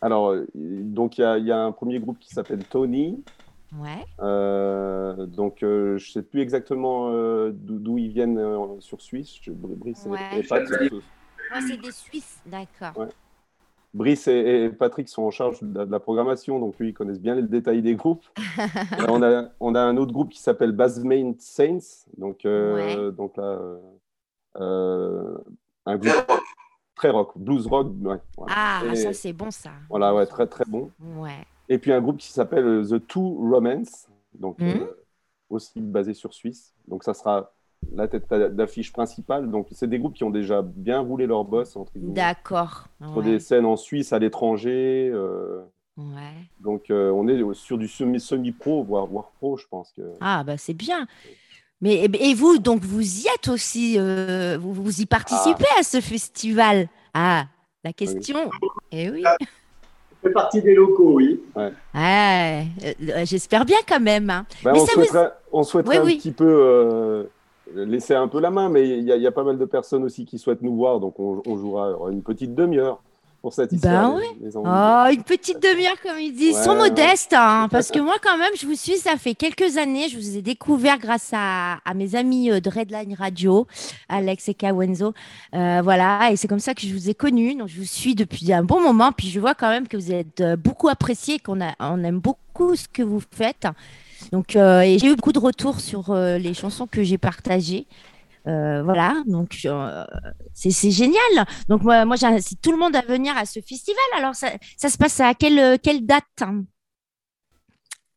Alors, 0.03 0.31
euh, 0.33 0.47
donc 0.55 1.17
il 1.19 1.23
y, 1.23 1.45
y 1.47 1.53
a 1.53 1.59
un 1.59 1.73
premier 1.73 1.99
groupe 1.99 2.19
qui 2.19 2.29
s'appelle 2.29 2.63
Tony. 2.65 3.23
Ouais. 3.75 4.05
Euh, 4.21 5.27
donc, 5.27 5.63
euh, 5.63 5.99
je 5.99 6.09
ne 6.09 6.13
sais 6.13 6.23
plus 6.23 6.41
exactement 6.41 7.09
euh, 7.11 7.51
d'où 7.53 7.99
ils 7.99 8.09
viennent 8.09 8.39
euh, 8.39 8.81
sur 8.81 9.01
Suisse. 9.03 9.37
Je, 9.43 9.51
Brice 9.53 10.07
et- 10.07 10.09
Ouais. 10.09 10.19
et, 10.39 10.43
Patrick, 10.43 10.93
Ouais, 10.93 11.61
c'est 11.67 11.77
des 11.81 11.93
Suisses, 11.93 12.41
d'accord. 12.47 12.97
Ouais. 12.97 13.09
Brice 13.95 14.29
et, 14.29 14.65
et 14.65 14.69
Patrick 14.69 15.09
sont 15.09 15.23
en 15.23 15.31
charge 15.31 15.63
de 15.63 15.79
la, 15.79 15.87
de 15.87 15.91
la 15.91 16.01
programmation, 16.01 16.59
donc 16.59 16.75
eux, 16.83 16.87
ils 16.89 16.93
connaissent 16.95 17.21
bien 17.21 17.35
les 17.35 17.43
détails 17.43 17.83
des 17.83 17.95
groupes. 17.95 18.25
On, 19.09 19.23
a, 19.23 19.49
on 19.61 19.75
a 19.75 19.81
un 19.81 19.97
autre 19.97 20.13
groupe 20.13 20.31
qui 20.31 20.41
s'appelle 20.41 20.73
Basement 20.73 21.35
Saints. 21.39 22.05
Donc, 22.19 22.45
euh, 22.45 23.11
donc 23.11 23.37
là, 23.37 23.43
euh, 23.45 23.79
euh, 24.59 25.39
un 25.87 25.97
groupe 25.97 26.13
Très 26.13 26.21
rock. 26.29 26.43
très 26.97 27.11
rock, 27.11 27.33
blues 27.37 27.67
rock. 27.67 27.87
ouais, 28.03 28.19
voilà. 28.37 28.55
Ah, 28.57 28.83
Et- 28.93 28.97
ça 28.97 29.13
c'est 29.13 29.33
bon 29.33 29.51
ça. 29.51 29.71
Voilà, 29.89 30.15
ouais, 30.15 30.27
très 30.27 30.47
très 30.47 30.65
bon. 30.67 30.91
Ouais. 31.01 31.45
Et 31.69 31.79
puis 31.79 31.93
un 31.93 32.01
groupe 32.01 32.19
qui 32.19 32.29
s'appelle 32.33 32.65
euh, 32.65 32.85
The 32.85 33.07
Two 33.07 33.39
Romance, 33.51 34.09
donc 34.39 34.59
Mhm. 34.61 34.69
euh, 34.83 34.87
aussi 35.51 35.81
basé 35.81 36.15
sur 36.15 36.33
Suisse. 36.35 36.75
Donc 36.89 37.03
ça 37.05 37.15
sera 37.15 37.53
la 37.93 38.09
tête 38.09 38.29
d'a- 38.31 38.49
d'affiche 38.49 38.93
principale. 38.93 39.51
Donc 39.51 39.67
c'est 39.73 39.87
des 39.89 39.99
groupes 39.99 40.15
qui 40.15 40.25
ont 40.25 40.31
déjà 40.31 40.63
bien 40.63 41.01
roulé 41.01 41.27
leur 41.27 41.45
boss 41.45 41.77
entre 41.77 41.93
guillemets, 41.95 42.15
D'accord. 42.15 42.87
sur 43.01 43.17
Ouais. 43.19 43.25
des 43.25 43.41
scènes 43.41 43.67
en 43.67 43.77
Suisse, 43.77 44.13
à 44.13 44.19
l'étranger. 44.19 45.11
euh, 45.13 45.63
Ouais. 45.97 46.35
donc 46.61 46.91
euh, 46.91 47.11
on 47.11 47.27
est 47.27 47.55
sur 47.55 47.79
du 47.79 47.89
semi- 47.89 48.21
semi-pro, 48.21 48.85
voire, 48.85 49.07
voire 49.07 49.31
pro, 49.39 49.57
je 49.57 49.67
pense 49.67 49.93
que. 49.93 50.03
Ah, 50.21 50.45
bah 50.45 50.59
c'est 50.59 50.75
bien. 50.75 51.07
Mais 51.81 51.95
et, 52.05 52.31
et 52.31 52.35
vous, 52.35 52.59
donc 52.59 52.83
vous 52.83 53.23
y 53.25 53.27
êtes 53.35 53.49
aussi, 53.49 53.97
euh, 53.99 54.57
vous, 54.61 54.73
vous 54.75 55.01
y 55.01 55.07
participez 55.07 55.65
à 55.79 55.83
ce 55.83 56.01
festival? 56.01 56.89
Ah, 57.15 57.47
la 57.85 57.93
question. 57.93 58.51
Eh 58.93 59.11
oui. 59.11 59.25
Fait 60.27 60.33
partie 60.33 60.63
des 60.63 60.75
locaux, 60.75 61.13
oui. 61.15 61.41
Ouais, 61.55 61.73
euh, 61.95 62.63
euh, 63.11 63.25
J'espère 63.25 63.65
bien 63.65 63.77
quand 63.89 64.01
même. 64.01 64.29
hein. 64.31 64.45
Ben, 64.65 64.73
Mais 64.73 64.81
on, 64.81 64.87
ça 64.87 64.93
vous- 64.97 65.05
souhaiterait, 65.05 65.33
on 65.53 65.63
souhaiterait 65.63 65.99
Oui, 65.99 66.05
oui. 66.07 66.15
un 66.15 66.19
petit 66.19 66.33
peu 66.33 66.45
euh, 66.49 67.25
laisser 67.75 68.15
un 68.15 68.29
peu 68.29 68.41
la 68.41 68.51
main, 68.51 68.69
mais 68.69 68.89
il 68.89 69.05
y, 69.05 69.13
a- 69.13 69.17
il 69.17 69.23
y 69.23 69.27
a 69.27 69.33
pas 69.33 69.45
mal 69.45 69.59
de 69.59 69.65
personnes 69.65 70.05
aussi 70.05 70.25
qui 70.25 70.39
souhaitent 70.39 70.63
nous 70.63 70.75
voir, 70.75 70.99
donc 71.01 71.19
on, 71.21 71.43
on 71.47 71.57
jouera 71.57 71.93
une 72.11 72.23
petite 72.23 72.55
demi-heure 72.55 73.01
pour 73.43 73.53
satisfaire 73.53 74.11
Ben 74.11 74.19
les, 74.19 74.27
ouais. 74.27 74.37
les 74.43 74.57
envies. 74.57 74.69
Oh, 74.69 75.15
une 75.17 75.23
petite 75.23 75.63
demi-heure, 75.63 76.01
comme 76.03 76.19
ils 76.19 76.33
disent. 76.33 76.57
Ils 76.59 76.65
sont 76.65 76.71
Ouais, 76.71 76.83
ouais. 76.83 76.89
modestes, 76.91 77.33
hein, 77.33 77.69
parce 77.71 77.91
que 77.91 77.99
moi, 77.99 78.15
quand 78.23 78.37
même, 78.39 78.51
je 78.59 78.67
vous 78.67 78.75
suis, 78.75 78.97
ça 78.97 79.17
fait 79.17 79.35
quelques 79.35 79.77
années. 79.77 80.09
Je 80.09 80.17
vous 80.17 80.37
ai 80.37 80.43
découvert 80.43 80.99
grâce 80.99 81.31
à, 81.33 81.79
à 81.85 81.95
mes 81.95 82.15
amis 82.17 82.51
euh, 82.51 82.61
de 82.61 82.69
Redline 82.71 83.15
Radio, 83.15 83.67
Alex 84.09 84.49
et 84.49 84.55
Kawenzo. 84.55 85.13
Euh, 85.55 85.81
voilà, 85.83 86.31
et 86.33 86.37
c'est 86.37 86.49
comme 86.49 86.59
ça 86.61 86.75
que 86.75 86.83
je 86.83 86.93
vous 86.93 87.09
ai 87.09 87.15
connu. 87.15 87.55
Donc, 87.55 87.69
je 87.69 87.79
vous 87.79 87.85
suis 87.87 88.15
depuis 88.15 88.53
un 88.53 88.65
bon 88.65 88.81
moment. 88.81 89.13
Puis, 89.13 89.29
je 89.29 89.39
vois 89.41 89.55
quand 89.55 89.69
même 89.69 89.89
que 89.89 89.97
vous 89.97 90.13
êtes 90.13 90.41
euh, 90.41 90.57
beaucoup 90.57 90.89
apprécié, 90.89 91.39
qu'on 91.39 91.59
on 91.81 92.05
aime 92.05 92.19
beaucoup 92.21 92.75
ce 92.77 92.89
que 92.93 93.03
vous 93.03 93.23
faites. 93.33 93.67
Donc, 94.33 94.57
euh, 94.57 94.83
j'ai 94.99 95.09
eu 95.09 95.15
beaucoup 95.15 95.33
de 95.33 95.39
retours 95.39 95.79
sur 95.81 96.11
euh, 96.11 96.39
les 96.39 96.55
chansons 96.55 96.87
que 96.87 97.03
j'ai 97.03 97.19
partagées. 97.19 97.87
Euh, 98.49 98.83
voilà, 98.85 99.23
donc 99.27 99.59
euh, 99.65 100.05
c'est 100.55 100.71
c'est 100.71 100.91
génial. 100.93 101.47
Donc 101.69 101.83
moi, 101.83 102.05
moi 102.05 102.17
j'incite 102.17 102.61
tout 102.63 102.71
le 102.73 102.79
monde 102.79 102.95
à 102.95 103.01
venir 103.03 103.37
à 103.37 103.45
ce 103.45 103.61
festival. 103.61 104.03
Alors 104.17 104.35
ça, 104.37 104.49
ça 104.77 104.89
se 104.89 104.97
passe 104.97 105.19
à 105.21 105.35
quelle, 105.35 105.59
euh, 105.59 105.77
quelle 105.83 106.07
date 106.07 106.25
hein? 106.41 106.65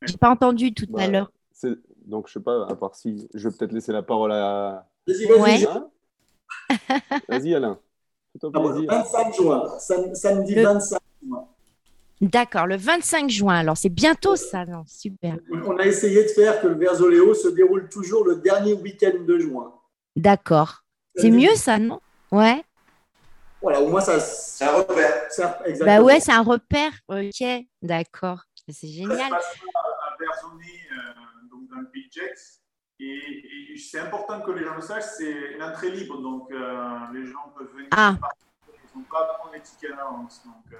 J'ai 0.04 0.18
pas 0.18 0.30
entendu 0.30 0.74
tout 0.74 0.86
à 0.96 0.98
Bah, 0.98 1.08
l'heure. 1.08 1.32
c'est- 1.52 1.78
Donc, 2.06 2.28
je 2.28 2.34
sais 2.34 2.40
pas, 2.40 2.66
à 2.68 2.76
part 2.76 2.96
si. 2.96 3.28
Je 3.36 3.50
vais 3.50 3.56
peut-être 3.56 3.72
laisser 3.74 3.92
la 3.92 4.02
parole 4.02 4.32
à. 4.32 4.88
Vas-y, 5.08 5.26
vas-y. 5.28 5.42
Ouais. 5.42 5.68
Vas-y, 7.28 7.54
Alain. 7.56 7.78
Fais-toi 8.34 8.52
Ah, 8.54 8.60
plaisir. 8.60 8.90
25 8.90 9.34
juin, 9.36 9.80
sam- 9.80 10.16
samedi 10.16 10.56
Le- 10.56 10.64
25 10.64 11.00
juin. 11.24 11.46
D'accord, 12.22 12.66
le 12.68 12.78
25 12.78 13.30
juin. 13.30 13.56
Alors 13.56 13.78
c'est 13.78 13.90
bientôt 13.90 14.36
ça, 14.36 14.66
non? 14.66 14.84
Super. 14.88 15.38
On 15.66 15.78
a 15.78 15.86
essayé 15.86 16.24
de 16.24 16.30
faire 16.30 16.62
que 16.62 16.68
le 16.68 16.76
Verzoléo 16.76 17.34
se 17.34 17.48
déroule 17.50 17.90
toujours 17.90 18.24
le 18.26 18.36
dernier 18.38 18.74
week-end 18.74 19.24
de 19.28 19.40
juin. 19.40 19.74
D'accord. 20.20 20.84
C'est 21.16 21.32
mieux 21.32 21.56
ça, 21.56 21.78
non? 21.78 22.00
Ouais. 22.32 22.64
Voilà, 23.62 23.82
au 23.82 23.90
moins 23.90 24.02
ça. 24.02 24.20
C'est 24.20 24.66
un 24.66 24.74
repère. 24.74 25.32
ça- 25.32 25.60
Bah 25.86 26.02
ouais, 26.02 26.20
c'est 26.20 26.32
un 26.32 26.42
repère. 26.44 26.92
Ok, 27.08 27.44
d'accord. 27.82 28.42
C'est 28.68 28.74
Ça 28.74 28.82
se 28.82 28.88
génial. 28.88 29.30
passe 29.32 29.56
à 29.56 30.46
euh, 30.46 31.50
donc 31.52 31.70
dans 31.70 31.78
le 31.82 31.88
Gex. 32.12 32.60
Et, 33.02 33.74
et 33.74 33.78
c'est 33.78 34.00
important 34.00 34.42
que 34.42 34.52
les 34.52 34.64
gens 34.66 34.76
le 34.76 34.82
sachent, 34.82 35.04
c'est 35.18 35.54
une 35.56 35.64
entrée 35.64 35.90
libre, 35.92 36.22
donc 36.22 36.52
euh, 36.52 36.98
les 37.14 37.26
gens 37.26 37.52
peuvent 37.58 37.72
venir. 37.74 37.88
Ah. 37.92 38.16
Ils 38.94 38.98
n'ont 39.00 39.06
pas 39.06 39.26
prendre 39.40 39.54
les 39.54 39.62
tickets 39.62 39.94
à 39.94 39.96
l'avance. 39.96 40.42
Donc, 40.46 40.74
euh, 40.74 40.78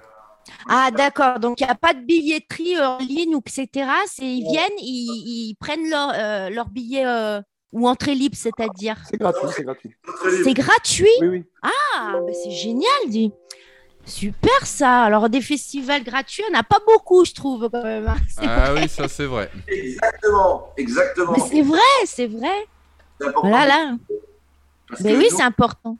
Ah 0.68 0.90
d'accord, 0.90 1.40
donc 1.40 1.60
il 1.60 1.64
n'y 1.64 1.70
a 1.70 1.74
pas 1.74 1.94
de 1.94 2.00
billetterie 2.00 2.78
en 2.80 2.98
ligne 2.98 3.34
ou 3.34 3.38
etc. 3.44 3.90
C'est 4.06 4.24
ils 4.26 4.42
viennent, 4.50 4.78
ils, 4.78 5.48
ils 5.50 5.56
prennent 5.58 5.88
leur, 5.88 6.10
euh, 6.14 6.50
leur 6.50 6.68
billet 6.68 7.06
euh, 7.06 7.40
ou 7.72 7.88
entrée 7.88 8.14
libre, 8.14 8.36
c'est-à-dire. 8.36 8.96
C'est 9.08 9.18
gratuit, 9.18 9.48
c'est 9.54 9.62
gratuit. 9.64 9.96
C'est 10.44 10.54
gratuit 10.54 11.06
Oui, 11.20 11.28
oui. 11.28 11.44
Ah, 11.62 12.18
bah 12.26 12.32
c'est 12.32 12.50
génial, 12.50 12.90
dis. 13.08 13.32
Super 14.04 14.66
ça. 14.66 15.02
Alors 15.02 15.28
des 15.28 15.40
festivals 15.42 16.02
gratuits, 16.02 16.42
on 16.48 16.52
n'a 16.52 16.62
pas 16.62 16.78
beaucoup, 16.86 17.24
je 17.24 17.32
trouve 17.34 17.68
quand 17.70 17.82
même. 17.82 18.08
hein. 18.08 18.16
Ah 18.38 18.72
vrai. 18.72 18.82
oui, 18.82 18.88
ça 18.88 19.08
c'est 19.08 19.26
vrai. 19.26 19.50
Exactement, 19.68 20.72
exactement. 20.76 21.32
Mais 21.32 21.42
c'est 21.48 21.62
vrai, 21.62 21.78
c'est 22.06 22.26
vrai. 22.26 22.66
C'est 23.20 23.28
important. 23.28 23.48
Voilà, 23.48 23.66
là. 23.66 23.96
Parce 24.88 25.02
Mais 25.02 25.16
oui, 25.16 25.28
c'est 25.30 25.42
important. 25.42 25.96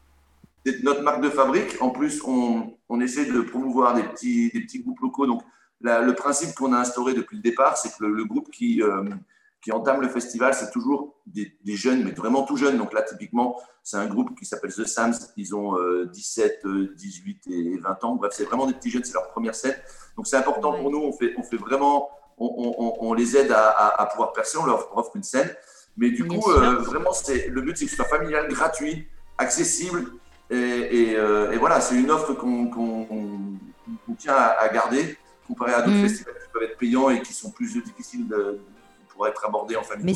c'est 0.64 0.82
notre 0.82 1.02
marque 1.02 1.20
de 1.22 1.30
fabrique. 1.30 1.76
En 1.80 1.90
plus, 1.90 2.22
on, 2.24 2.74
on 2.88 3.00
essaie 3.00 3.26
de 3.26 3.40
promouvoir 3.42 3.94
des 3.94 4.02
petits, 4.02 4.50
des 4.52 4.60
petits 4.62 4.80
groupes 4.82 5.00
locaux. 5.00 5.26
Donc, 5.26 5.42
la- 5.82 6.00
le 6.00 6.14
principe 6.14 6.54
qu'on 6.54 6.72
a 6.72 6.78
instauré 6.78 7.14
depuis 7.14 7.36
le 7.36 7.42
départ, 7.42 7.76
c'est 7.76 7.90
que 7.90 8.04
le, 8.04 8.14
le 8.14 8.24
groupe 8.24 8.50
qui, 8.50 8.82
euh, 8.82 9.04
qui 9.62 9.72
entame 9.72 10.00
le 10.00 10.08
festival, 10.08 10.54
c'est 10.54 10.70
toujours 10.70 11.16
des, 11.26 11.52
des 11.64 11.76
jeunes, 11.76 12.02
mais 12.04 12.12
vraiment 12.12 12.44
tout 12.44 12.56
jeunes. 12.56 12.78
Donc 12.78 12.92
là, 12.94 13.02
typiquement, 13.02 13.58
c'est 13.82 13.98
un 13.98 14.06
groupe 14.06 14.38
qui 14.38 14.46
s'appelle 14.46 14.72
The 14.72 14.86
Sams. 14.86 15.12
Ils 15.36 15.54
ont 15.54 15.76
euh, 15.78 16.06
17, 16.06 16.62
euh, 16.64 16.94
18 16.96 17.46
et 17.50 17.76
20 17.78 18.04
ans. 18.04 18.14
Bref, 18.16 18.32
c'est 18.34 18.44
vraiment 18.44 18.66
des 18.66 18.72
petits 18.74 18.90
jeunes. 18.90 19.04
C'est 19.04 19.12
leur 19.12 19.28
première 19.30 19.54
scène. 19.54 19.74
Donc, 20.16 20.26
c'est 20.26 20.36
important 20.36 20.72
Ouais. 20.72 20.80
pour 20.80 20.90
nous. 20.90 20.98
On 20.98 21.12
fait, 21.12 21.34
on 21.36 21.42
fait 21.42 21.58
vraiment, 21.58 22.08
on, 22.38 22.46
on- 22.46 22.74
on- 22.84 22.96
on 23.10 23.12
les 23.12 23.36
aide 23.36 23.52
à, 23.52 23.68
à- 23.68 24.02
à 24.02 24.06
pouvoir 24.06 24.32
percer. 24.32 24.56
On 24.56 24.64
leur 24.64 24.96
offre 24.96 25.12
une 25.14 25.22
scène. 25.22 25.50
Mais 25.98 26.10
du 26.10 26.26
coup, 26.26 26.50
euh, 26.52 26.76
vraiment, 26.76 27.12
c'est 27.12 27.48
le 27.48 27.60
but, 27.60 27.76
c'est 27.76 27.84
que 27.84 27.90
ce 27.90 27.96
soit 27.96 28.06
familial, 28.06 28.48
gratuit, 28.48 29.08
accessible. 29.36 30.06
Et, 30.48 30.56
et, 30.56 31.16
euh, 31.16 31.50
et 31.52 31.58
voilà, 31.58 31.80
c'est 31.82 31.96
une 31.96 32.10
offre 32.10 32.32
qu'on 32.34 34.14
tient 34.18 34.34
à, 34.34 34.56
à 34.60 34.68
garder 34.68 35.16
comparé 35.46 35.72
à 35.74 35.82
d'autres 35.82 35.96
Mm. 35.98 36.02
festivals 36.08 36.34
qui 36.34 36.48
peuvent 36.52 36.62
être 36.62 36.78
payants 36.78 37.10
et 37.10 37.20
qui 37.22 37.32
sont 37.32 37.50
plus 37.50 37.74
difficiles 37.82 38.26
de, 38.28 38.60
pour 39.20 39.28
être 39.28 39.44
abordés 39.44 39.76
en 39.76 39.82
famille. 39.82 40.06
Mais, 40.06 40.14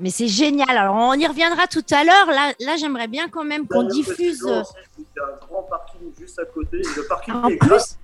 mais 0.00 0.10
c'est 0.10 0.26
génial. 0.26 0.76
Alors 0.76 0.96
on 0.96 1.14
y 1.14 1.24
reviendra 1.24 1.68
tout 1.68 1.84
à 1.92 2.02
l'heure. 2.02 2.26
Là, 2.26 2.52
là 2.58 2.76
j'aimerais 2.76 3.06
bien 3.06 3.28
quand 3.28 3.44
même 3.44 3.68
qu'on 3.68 3.84
diffuse. 3.84 4.42
euh, 4.44 4.62
Il 4.98 5.04
y 5.16 5.20
a 5.20 5.24
un 5.24 5.46
grand 5.46 5.62
parking 5.62 6.10
juste 6.18 6.36
à 6.40 6.44
côté. 6.46 6.78
Le 6.96 7.06
parking 7.06 7.34
En 7.34 7.48
est 7.48 7.54
plus, 7.56 7.68
gratuit. 7.68 7.94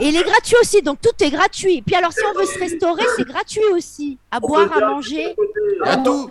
et 0.00 0.08
il 0.08 0.16
est 0.16 0.22
gratuit 0.24 0.56
aussi, 0.62 0.80
donc 0.80 1.02
tout 1.02 1.22
est 1.22 1.28
gratuit. 1.30 1.82
Puis 1.82 1.94
alors, 1.96 2.12
si 2.14 2.20
on 2.24 2.38
veut 2.38 2.46
se 2.46 2.58
restaurer, 2.58 3.04
c'est 3.14 3.26
gratuit 3.26 3.60
aussi. 3.74 4.16
À 4.30 4.38
On 4.42 4.46
boire, 4.48 4.74
à 4.74 4.80
manger. 4.88 5.34
Y 5.36 5.82
a 5.84 5.96
tout. 5.98 6.30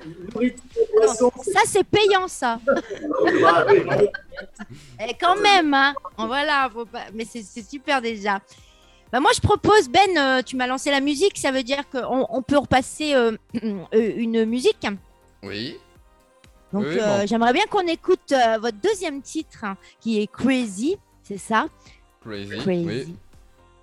Ça, 1.44 1.60
c'est 1.68 1.84
payant, 1.84 2.28
ça. 2.28 2.60
Ah. 3.46 3.66
Et 5.08 5.14
quand 5.20 5.36
même, 5.36 5.74
hein. 5.74 5.94
Voilà, 6.18 6.70
faut 6.74 6.86
pas- 6.86 7.06
mais 7.14 7.26
c'est 7.30 7.44
super 7.44 8.02
déjà. 8.02 8.40
Bah, 9.12 9.20
moi, 9.20 9.32
je 9.36 9.42
propose, 9.42 9.90
Ben, 9.90 10.18
euh, 10.18 10.42
tu 10.44 10.56
m'as 10.56 10.68
lancé 10.68 10.92
la 10.92 11.02
musique, 11.02 11.38
ça 11.38 11.52
veut 11.52 11.64
dire 11.64 11.90
qu'on 11.90 12.28
on 12.30 12.42
peut 12.44 12.58
repasser 12.58 13.14
euh, 13.16 13.36
euh, 13.64 14.14
une 14.16 14.46
musique. 14.46 14.86
Oui. 15.44 15.78
Donc, 16.72 16.84
Oui, 16.88 16.98
euh, 17.00 17.22
bon. 17.22 17.28
j'aimerais 17.28 17.54
bien 17.54 17.66
qu'on 17.70 17.88
écoute 17.88 18.34
votre 18.62 18.78
deuxième 18.78 19.22
titre, 19.24 19.64
hein, 19.64 19.76
qui 20.00 20.22
est 20.22 20.28
Crazy, 20.28 20.98
c'est 21.24 21.40
ça? 21.40 21.66
Crazy. 22.22 22.58
Crazy. 22.60 22.86
Oui. 22.86 23.16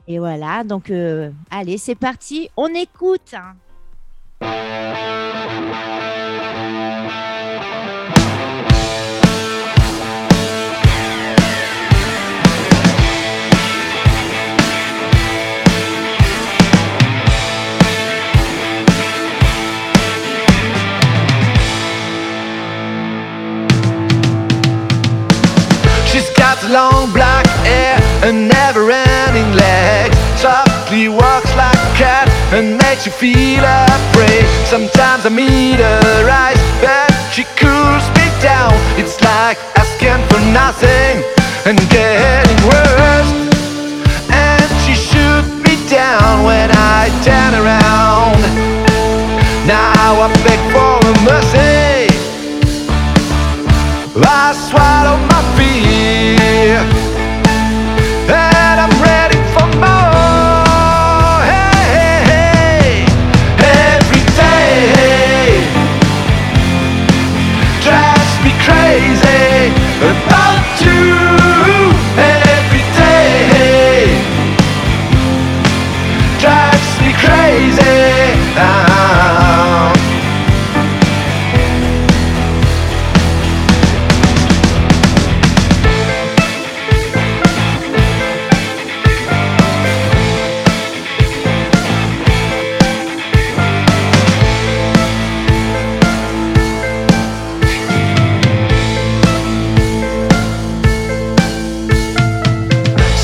Et 0.07 0.21
voilà, 0.21 0.62
donc 0.62 0.93
allez, 1.51 1.79
c'est 1.79 1.97
parti, 1.97 2.49
on 2.57 2.69
écoute. 2.69 3.35
hein. 3.35 3.57
Long 26.68 27.12
black 27.12 27.46
hair 27.64 27.98
and 28.22 28.48
never-ending 28.48 29.52
legs. 29.52 30.16
Softly 30.40 31.09
walks 31.09 31.55
like 31.57 31.76
a 31.76 31.92
cat 31.96 32.29
and 32.52 32.79
makes 32.79 33.07
you 33.07 33.12
feel 33.12 33.64
afraid. 33.64 34.44
Sometimes 34.66 35.26
I 35.26 35.31
meet 35.31 35.79
her 35.81 36.29
eyes, 36.29 36.59
but 36.81 37.11
she 37.33 37.44
cools 37.57 38.07
me 38.18 38.26
down. 38.42 38.72
It's 39.00 39.20
like 39.22 39.59
asking 39.76 40.20
for 40.29 40.40
nothing, 40.52 41.24
and 41.66 41.79
getting 41.90 42.61
worse. 42.70 43.33
And 44.31 44.68
she 44.83 44.94
shoot 44.94 45.46
me 45.66 45.74
down 45.88 46.44
when 46.44 46.70
I 46.72 47.11
turn 47.26 47.52
around. 47.62 48.40
Now 49.66 50.22
I 50.22 50.29
beg 50.44 50.61
for 50.72 51.00
mercy. 51.24 51.76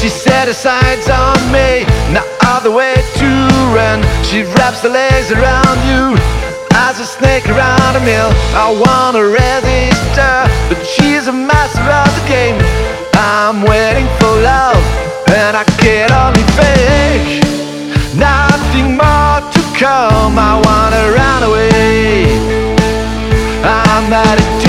She 0.02 0.08
set 0.08 0.48
her 0.48 0.52
sights 0.52 1.08
on 1.08 1.38
me, 1.52 1.86
no 2.10 2.26
other 2.42 2.72
way 2.72 2.96
to 3.22 3.30
run. 3.70 4.02
She 4.24 4.42
wraps 4.42 4.80
the 4.82 4.88
legs 4.88 5.30
around 5.30 5.78
you 5.86 6.18
as 6.74 6.98
a 6.98 7.06
snake 7.06 7.48
around 7.48 7.94
a 7.94 8.00
mill. 8.00 8.30
I 8.50 8.66
wanna 8.84 9.22
resist 9.22 10.16
her, 10.18 10.42
but 10.68 10.84
she's 10.84 11.28
a 11.28 11.32
master 11.32 11.86
of 11.86 12.10
the 12.18 12.26
game. 12.26 12.58
I'm 13.14 13.62
waiting 13.62 14.08
for 14.18 14.34
love, 14.42 14.82
and 15.30 15.56
I 15.56 15.62
can 15.78 16.10
only 16.10 16.42
fake. 16.58 17.46
Nothing 18.16 18.96
more 18.98 19.38
to 19.54 19.62
come. 19.78 20.34
I 20.36 20.54
wanna 20.66 21.02
run 21.14 21.42
away. 21.44 22.26
I'm 23.62 24.10
to 24.10 24.61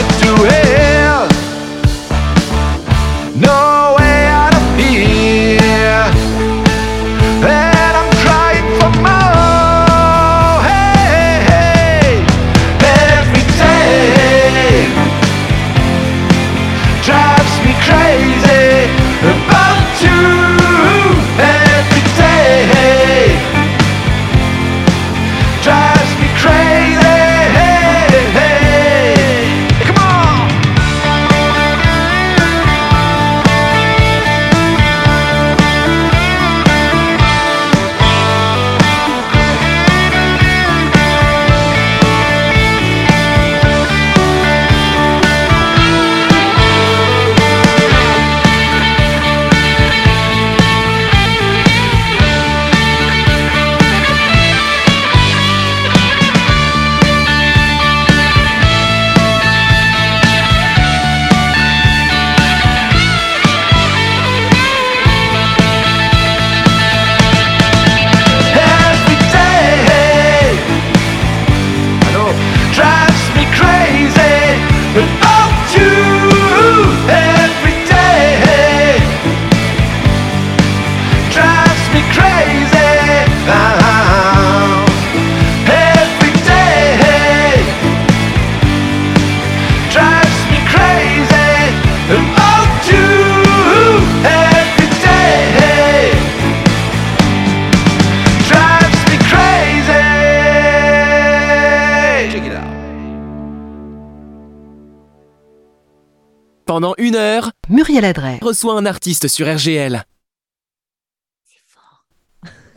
Pendant 106.74 106.96
une 106.98 107.16
heure, 107.16 107.52
Muriel 107.70 108.04
Adret. 108.04 108.40
reçoit 108.42 108.74
un 108.74 108.88
artiste 108.88 109.28
sur 109.28 109.46
RGL. 109.46 110.04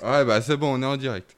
Ouais, 0.03 0.23
bah 0.23 0.43
c'est 0.43 0.59
bon, 0.59 0.75
on 0.75 0.83
est 0.83 0.85
en 0.85 0.99
direct. 0.99 1.35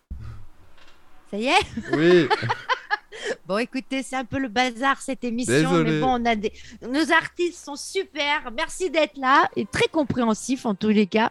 Ça 1.31 1.37
y 1.37 1.47
est? 1.47 1.66
Oui. 1.92 2.29
Bon, 3.47 3.59
écoutez, 3.59 4.03
c'est 4.03 4.16
un 4.16 4.25
peu 4.25 4.38
le 4.38 4.49
bazar 4.49 5.01
cette 5.01 5.23
émission, 5.25 5.53
Désolé. 5.55 5.90
mais 5.92 6.01
bon, 6.01 6.21
on 6.21 6.25
a 6.25 6.35
des... 6.35 6.53
nos 6.83 7.12
artistes 7.12 7.64
sont 7.64 7.77
super. 7.77 8.51
Merci 8.55 8.90
d'être 8.90 9.16
là 9.16 9.49
et 9.57 9.64
très 9.64 9.87
compréhensifs 9.88 10.66
en 10.66 10.75
tous 10.75 10.88
les 10.88 11.07
cas. 11.07 11.31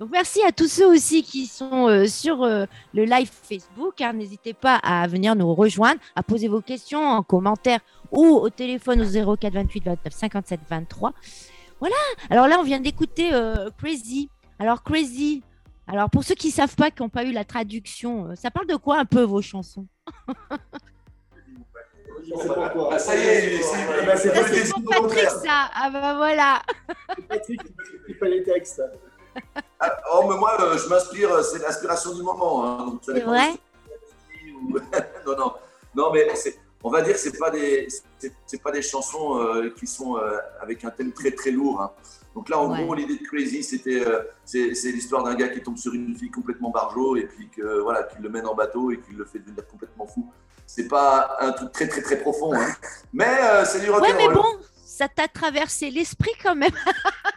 Donc, 0.00 0.10
merci 0.12 0.40
à 0.44 0.52
tous 0.52 0.68
ceux 0.68 0.86
aussi 0.86 1.22
qui 1.24 1.46
sont 1.46 1.88
euh, 1.88 2.06
sur 2.06 2.44
euh, 2.44 2.66
le 2.94 3.04
live 3.04 3.28
Facebook. 3.30 4.00
hein. 4.00 4.12
N'hésitez 4.12 4.54
pas 4.54 4.76
à 4.76 5.06
venir 5.08 5.34
nous 5.34 5.52
rejoindre, 5.54 6.00
à 6.14 6.22
poser 6.22 6.46
vos 6.46 6.60
questions 6.60 7.02
en 7.04 7.22
commentaire 7.24 7.80
ou 8.12 8.24
au 8.26 8.48
téléphone 8.48 9.00
au 9.02 9.36
04 9.36 9.52
28 9.52 9.84
29 9.84 10.12
57 10.12 10.60
23. 10.70 11.12
Voilà. 11.80 11.96
Alors 12.30 12.46
là, 12.46 12.58
on 12.60 12.62
vient 12.62 12.78
d'écouter 12.80 13.30
euh, 13.32 13.70
Crazy. 13.78 14.28
Alors, 14.60 14.82
Crazy. 14.84 15.42
Alors, 15.88 16.10
pour 16.10 16.22
ceux 16.22 16.34
qui 16.36 16.48
ne 16.48 16.52
savent 16.52 16.76
pas, 16.76 16.90
qui 16.90 17.02
n'ont 17.02 17.08
pas 17.08 17.24
eu 17.24 17.32
la 17.32 17.44
traduction, 17.44 18.26
euh, 18.30 18.34
ça 18.36 18.50
parle 18.52 18.66
de 18.66 18.76
quoi 18.76 18.98
un 18.98 19.04
peu 19.04 19.22
vos 19.22 19.42
chansons? 19.42 19.86
Ah, 22.90 22.98
ça 22.98 23.16
y 23.16 23.20
est, 23.20 23.62
c'est- 23.62 23.76
Ah, 23.76 24.04
bah, 24.06 24.96
pour 25.00 25.08
Patrick, 25.08 25.30
ça. 25.30 25.70
Ah 25.74 25.90
bah 25.90 26.14
voilà. 26.16 26.62
Patrick 27.28 27.60
pas 28.20 28.26
les 28.28 28.42
textes. 28.42 28.82
Ah, 29.80 29.96
oh, 30.14 30.26
mais 30.28 30.36
moi, 30.36 30.56
euh, 30.60 30.76
je 30.78 30.88
m'inspire, 30.88 31.32
euh, 31.32 31.42
c'est 31.42 31.58
l'inspiration 31.58 32.14
du 32.14 32.22
moment. 32.22 32.64
hein, 32.64 32.86
donc 32.86 33.00
ça 33.04 33.12
C'est 33.14 33.20
vrai 33.20 33.50
ou- 34.62 34.78
non, 35.26 35.36
non, 35.36 35.52
non, 35.94 36.12
mais 36.12 36.34
c'est- 36.34 36.58
on 36.82 36.90
va 36.90 37.02
dire 37.02 37.14
que 37.14 37.20
c'est 37.20 37.38
pas 37.38 37.50
des, 37.50 37.88
c'est- 38.18 38.32
c'est 38.46 38.62
pas 38.62 38.70
des 38.70 38.82
chansons 38.82 39.38
euh, 39.40 39.70
qui 39.78 39.86
sont 39.86 40.16
euh, 40.16 40.38
avec 40.60 40.84
un 40.84 40.90
thème 40.90 41.12
très 41.12 41.30
très 41.30 41.50
lourd. 41.50 41.80
hein. 41.80 41.92
Donc 42.34 42.48
là, 42.48 42.58
en 42.58 42.70
Ouais. 42.70 42.84
gros, 42.84 42.94
l'idée 42.94 43.16
de 43.18 43.24
Crazy, 43.26 43.62
c'était, 43.64 44.04
euh, 44.06 44.22
c'est 44.44 44.74
c'est 44.74 44.90
l'histoire 44.92 45.22
d'un 45.24 45.34
gars 45.34 45.48
qui 45.48 45.60
tombe 45.62 45.76
sur 45.76 45.92
une 45.94 46.16
fille 46.16 46.30
complètement 46.30 46.70
barjot 46.70 47.16
et 47.16 47.24
puis 47.26 47.48
que 47.48 47.80
voilà, 47.80 48.04
qu'il 48.04 48.20
le 48.22 48.28
mène 48.28 48.46
en 48.46 48.54
bateau 48.54 48.90
et 48.92 49.00
qu'il 49.00 49.16
le 49.16 49.24
fait 49.24 49.38
devenir 49.40 49.66
complètement 49.66 50.06
fou. 50.06 50.30
C'est 50.66 50.86
pas 50.88 51.36
un 51.40 51.52
truc 51.52 51.72
très 51.72 51.88
très 51.88 52.02
très 52.02 52.18
profond, 52.20 52.52
hein. 52.54 52.68
mais 53.12 53.64
c'est 53.64 53.80
du 53.80 53.90
rock 53.90 54.02
Ouais, 54.02 54.12
mais 54.16 54.28
bon, 54.28 54.44
ça 54.84 55.08
t'a 55.08 55.26
traversé 55.26 55.90
l'esprit 55.90 56.32
quand 56.42 56.54
même. 56.54 56.70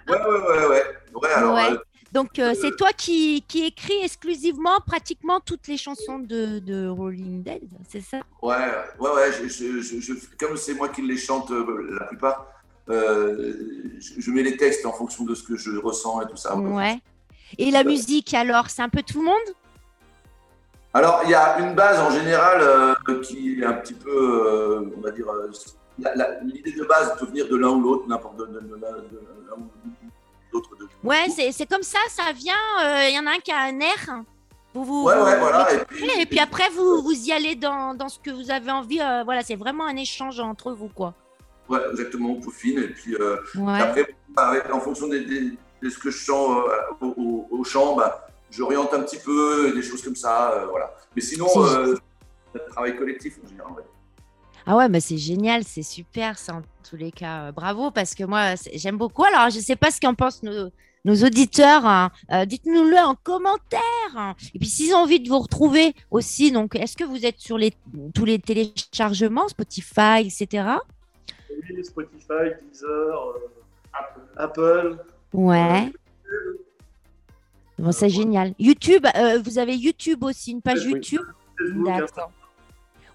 Ouais, 0.10 0.18
ouais, 0.18 0.40
ouais, 0.50 0.66
ouais. 0.68 0.84
Ouais, 1.16 1.30
alors, 1.34 1.56
Ouais. 1.56 1.78
Donc, 2.12 2.40
euh, 2.40 2.54
c'est 2.60 2.76
toi 2.76 2.90
qui, 2.92 3.42
qui 3.48 3.64
écris 3.66 4.00
exclusivement 4.04 4.80
pratiquement 4.86 5.40
toutes 5.40 5.68
les 5.70 5.78
chansons 5.78 6.20
de, 6.20 6.60
de 6.60 6.88
Rolling 6.90 7.42
Dead, 7.42 7.62
c'est 7.88 8.02
ça? 8.02 8.18
Ouais, 8.42 8.56
ouais, 9.00 9.10
ouais. 9.16 9.32
je- 9.32 9.48
je- 9.48 9.82
je- 9.82 10.00
je- 10.02 10.14
comme 10.38 10.58
c'est 10.58 10.74
moi 10.74 10.90
qui 10.90 11.02
les 11.04 11.16
chante 11.18 11.52
euh, 11.52 11.98
la 12.00 12.06
plupart, 12.08 12.48
euh, 12.90 13.54
je, 14.00 14.32
mets 14.32 14.44
les 14.44 14.58
textes 14.58 14.86
en 14.86 14.92
fonction 14.92 15.24
de 15.24 15.34
ce 15.36 15.44
que 15.44 15.56
je 15.56 15.72
ressens 15.78 16.22
et 16.22 16.26
tout 16.28 16.36
ça. 16.36 16.58
Ouais. 16.58 17.00
Et 17.58 17.72
la 17.72 17.86
musique, 17.86 18.34
alors, 18.34 18.70
c'est 18.70 18.82
un 18.82 18.90
peu 18.90 19.04
tout 19.04 19.20
le 19.20 19.26
monde? 19.28 19.56
Alors, 20.94 21.22
il 21.24 21.30
y 21.30 21.34
a 21.34 21.60
une 21.60 21.74
base 21.76 21.98
en 21.98 22.12
général 22.12 22.60
euh, 22.62 23.22
qui 23.22 23.62
est 23.62 23.66
un 23.66 23.74
petit 23.74 23.94
peu, 23.94 24.92
on 24.98 25.00
va 25.00 25.12
dire, 25.12 25.28
l'idée 26.44 26.74
de 26.74 26.84
base 26.84 27.16
peut 27.18 27.26
venir 27.26 27.48
de 27.48 27.56
l'un 27.56 27.70
ou 27.70 27.82
l'autre, 27.82 28.08
n'importe 28.10 28.38
de, 28.38 28.60
d'autres 30.52 30.76
de. 30.78 30.88
Ouais, 31.04 31.28
c'est 31.36 31.52
c'est 31.52 31.66
comme 31.66 31.84
ça, 31.84 32.00
ça 32.10 32.32
vient. 32.34 32.54
euh, 32.84 33.08
Il 33.10 33.16
y 33.16 33.20
en 33.20 33.26
a 33.28 33.32
un 33.32 33.40
qui 33.40 33.52
a 33.52 33.60
un 33.62 33.80
air. 33.80 34.24
Vous, 34.74 34.86
vous, 34.86 35.04
Ouais, 35.06 35.18
vous- 35.18 35.26
ouais, 35.26 35.38
voilà, 35.38 35.74
et 35.74 35.80
puis- 35.86 36.10
et 36.22 36.26
puis 36.26 36.40
après, 36.40 36.70
vous, 36.70 37.02
vous 37.02 37.12
y 37.28 37.34
allez 37.34 37.56
dans, 37.56 37.94
dans 37.94 38.08
ce 38.08 38.20
que 38.20 38.32
vous 38.32 38.52
avez 38.52 38.72
envie. 38.72 39.02
euh, 39.02 39.24
voilà, 39.26 39.42
c'est 39.44 39.58
vraiment 39.58 39.86
un 39.86 39.98
échange 39.98 40.40
entre 40.40 40.72
vous, 40.72 40.88
quoi. 40.88 41.14
Ouais, 41.68 41.80
exactement, 41.92 42.30
on 42.32 42.40
peaufine. 42.40 42.80
Et 42.80 42.88
puis, 42.88 43.16
euh, 43.16 43.36
Ouais. 43.56 43.82
après, 43.82 44.16
avec- 44.38 44.74
en 44.74 44.80
fonction 44.80 45.08
des, 45.08 45.26
des- 45.26 45.58
de 45.82 45.90
ce 45.90 45.98
que 45.98 46.10
je 46.10 46.24
sens 46.24 46.58
euh, 46.70 47.06
au, 47.06 47.08
au- 47.18 47.48
au 47.60 47.64
chant, 47.66 47.96
bah, 47.98 48.28
j'oriente 48.50 48.94
un 48.94 49.02
petit 49.02 49.18
peu, 49.20 49.74
des 49.74 49.82
choses 49.82 50.02
comme 50.04 50.16
ça. 50.16 50.66
voilà. 50.70 50.94
Mais 51.16 51.22
sinon, 51.22 51.48
travail 52.72 52.96
collectif 52.98 53.38
en 53.44 53.48
général. 53.50 53.74
Ah 54.66 54.76
ouais, 54.78 54.90
mais 54.90 55.00
c'est 55.00 55.18
génial, 55.18 55.64
c'est 55.64 55.84
super, 55.84 56.38
ça, 56.38 56.56
en 56.56 56.62
tous 56.88 56.96
les 56.96 57.12
cas. 57.12 57.48
Euh, 57.48 57.52
Bravo, 57.52 57.92
parce 57.92 58.14
que 58.16 58.24
moi, 58.24 58.54
j'aime 58.74 58.98
beaucoup. 58.98 59.24
Alors, 59.24 59.50
je 59.50 59.58
ne 59.58 59.62
sais 59.64 59.76
pas 59.76 59.92
ce 59.92 60.00
qu'en 60.00 60.14
pensent 60.14 60.44
nos, 60.44 60.70
nos 61.06 61.16
auditeurs. 61.24 61.86
hein. 61.86 62.12
Euh, 62.32 62.46
Dites-nous-le 62.46 62.98
en 62.98 63.16
commentaire. 63.16 63.82
hein. 64.16 64.36
Et 64.54 64.60
puis, 64.60 64.68
s'ils 64.70 64.94
ont 64.94 65.00
envie 65.00 65.20
de 65.20 65.28
vous 65.30 65.40
retrouver 65.40 65.94
aussi, 66.12 66.52
donc, 66.52 66.76
est-ce 66.76 66.96
que 66.96 67.04
vous 67.04 67.26
êtes 67.26 67.40
sur 67.40 67.58
les, 67.58 67.74
tous 68.14 68.26
les 68.26 68.40
téléchargements, 68.40 69.48
Spotify, 69.48 70.20
etc. 70.26 70.66
Oui, 71.50 71.84
Spotify, 71.84 72.54
Deezer, 72.72 72.88
euh, 72.88 73.50
Apple. 74.38 74.98
Ouais. 75.34 75.92
Bon, 77.80 77.92
c'est 77.92 78.10
génial. 78.10 78.54
YouTube, 78.60 79.08
vous 79.44 79.58
avez 79.58 79.76
YouTube 79.76 80.24
aussi, 80.24 80.52
une 80.52 80.62
page. 80.62 80.84
YouTube? 80.86 81.22
D'accord. 81.86 82.32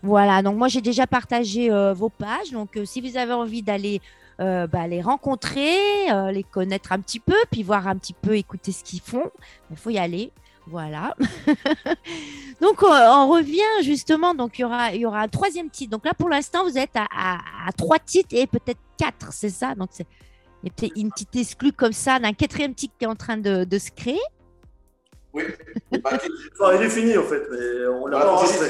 Voilà, 0.03 0.43
donc 0.43 0.57
moi 0.57 0.69
j'ai 0.69 0.81
déjà 0.81 1.07
partagé 1.07 1.71
euh, 1.71 1.93
vos 1.93 2.09
pages. 2.11 2.51
Donc 2.53 2.77
euh, 2.77 2.85
si 2.85 3.01
vous 3.01 3.17
avez 3.17 3.33
envie 3.33 3.63
d'aller 3.63 4.01
euh, 4.41 4.67
bah, 4.67 4.87
les 4.87 5.01
rencontrer, 5.01 5.77
euh, 6.13 6.31
les 6.31 6.43
connaître 6.45 6.93
un 6.93 7.01
petit 7.01 7.21
peu, 7.21 7.35
puis 7.51 7.63
voir 7.63 7.89
un 7.89 7.97
petit 7.97 8.13
peu, 8.13 8.37
écouter 8.37 8.73
ce 8.73 8.85
qu'ils 8.85 9.01
font, 9.01 9.31
il 9.71 9.77
faut 9.77 9.91
y 9.91 9.99
aller. 9.99 10.31
Voilà. 10.69 11.15
donc 12.61 12.83
euh, 12.83 12.87
on 12.89 13.29
revient 13.29 13.83
justement. 13.83 14.35
Donc 14.35 14.59
il 14.59 14.63
y 14.63 14.65
aura, 14.65 14.93
il 14.93 15.01
y 15.01 15.07
aura 15.07 15.21
un 15.21 15.29
troisième 15.29 15.71
titre. 15.71 15.91
Donc 15.93 16.05
là 16.05 16.13
pour 16.15 16.29
l'instant 16.29 16.65
vous 16.65 16.77
êtes 16.77 16.95
à, 16.97 17.07
à- 17.17 17.39
à 17.69 17.73
trois 17.73 17.99
titres 17.99 18.29
et 18.37 18.47
peut-être 18.47 18.81
quatre, 18.99 19.33
c'est 19.33 19.51
ça? 19.51 19.75
Donc 19.75 19.91
c'est 19.93 20.07
une 20.97 21.11
petite 21.11 21.35
exclue 21.37 21.73
comme 21.73 21.93
ça 21.93 22.19
d'un 22.19 22.33
quatrième 22.33 22.75
titre 22.75 22.95
qui 22.99 23.05
est 23.05 23.09
en 23.09 23.15
train 23.15 23.37
de, 23.37 23.65
de 23.65 23.79
se 23.79 23.91
créer. 23.91 24.19
Oui. 25.33 25.45
Bah, 26.03 26.11
Enfin, 26.59 26.77
il 26.77 26.83
est 26.83 26.89
fini 26.91 27.17
en 27.17 27.23
fait, 27.23 27.43
mais 27.51 27.87
on 27.89 28.07
l'a 28.07 28.21
pas 28.21 28.33
enregistré. 28.33 28.67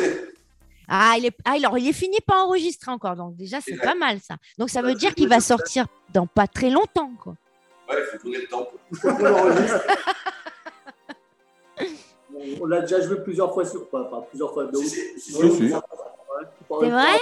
Ah, 0.89 1.15
il 1.19 1.27
est, 1.27 1.37
ah, 1.45 1.53
alors 1.53 1.79
il 1.79 1.89
est 1.89 1.93
fini 1.93 2.19
pas 2.27 2.45
enregistré 2.45 2.91
encore, 2.91 3.17
donc 3.17 3.37
déjà 3.37 3.61
c'est 3.61 3.77
pas 3.77 3.95
mal 3.95 4.21
ça. 4.21 4.37
Donc 4.59 4.71
ça 4.71 4.81
Ouais, 4.81 4.89
veut 4.89 4.95
dire 4.95 5.15
qu'il 5.15 5.29
va 5.29 5.41
sortir 5.41 5.87
dans 6.13 6.27
pas 6.27 6.47
très 6.47 6.71
longtemps, 6.71 7.11
quoi. 7.23 7.35
Ouais, 7.89 7.97
il 8.15 8.19
faut 8.19 8.25
donner 8.25 8.39
le 8.43 8.47
temps. 8.47 8.69
On 9.05 9.19
l'enregistre. 9.19 9.87
On, 12.35 12.63
on 12.63 12.67
l'a 12.67 12.81
déjà 12.83 13.01
joué 13.01 13.17
plusieurs 13.23 13.53
fois 13.55 13.65
sur. 13.65 13.87
Enfin, 13.93 14.23
plusieurs 14.29 14.53
fois. 14.53 14.69
Si, 14.75 14.89
si, 14.89 15.21
si. 15.21 15.33
C'est 15.33 16.91
vrai 16.91 17.19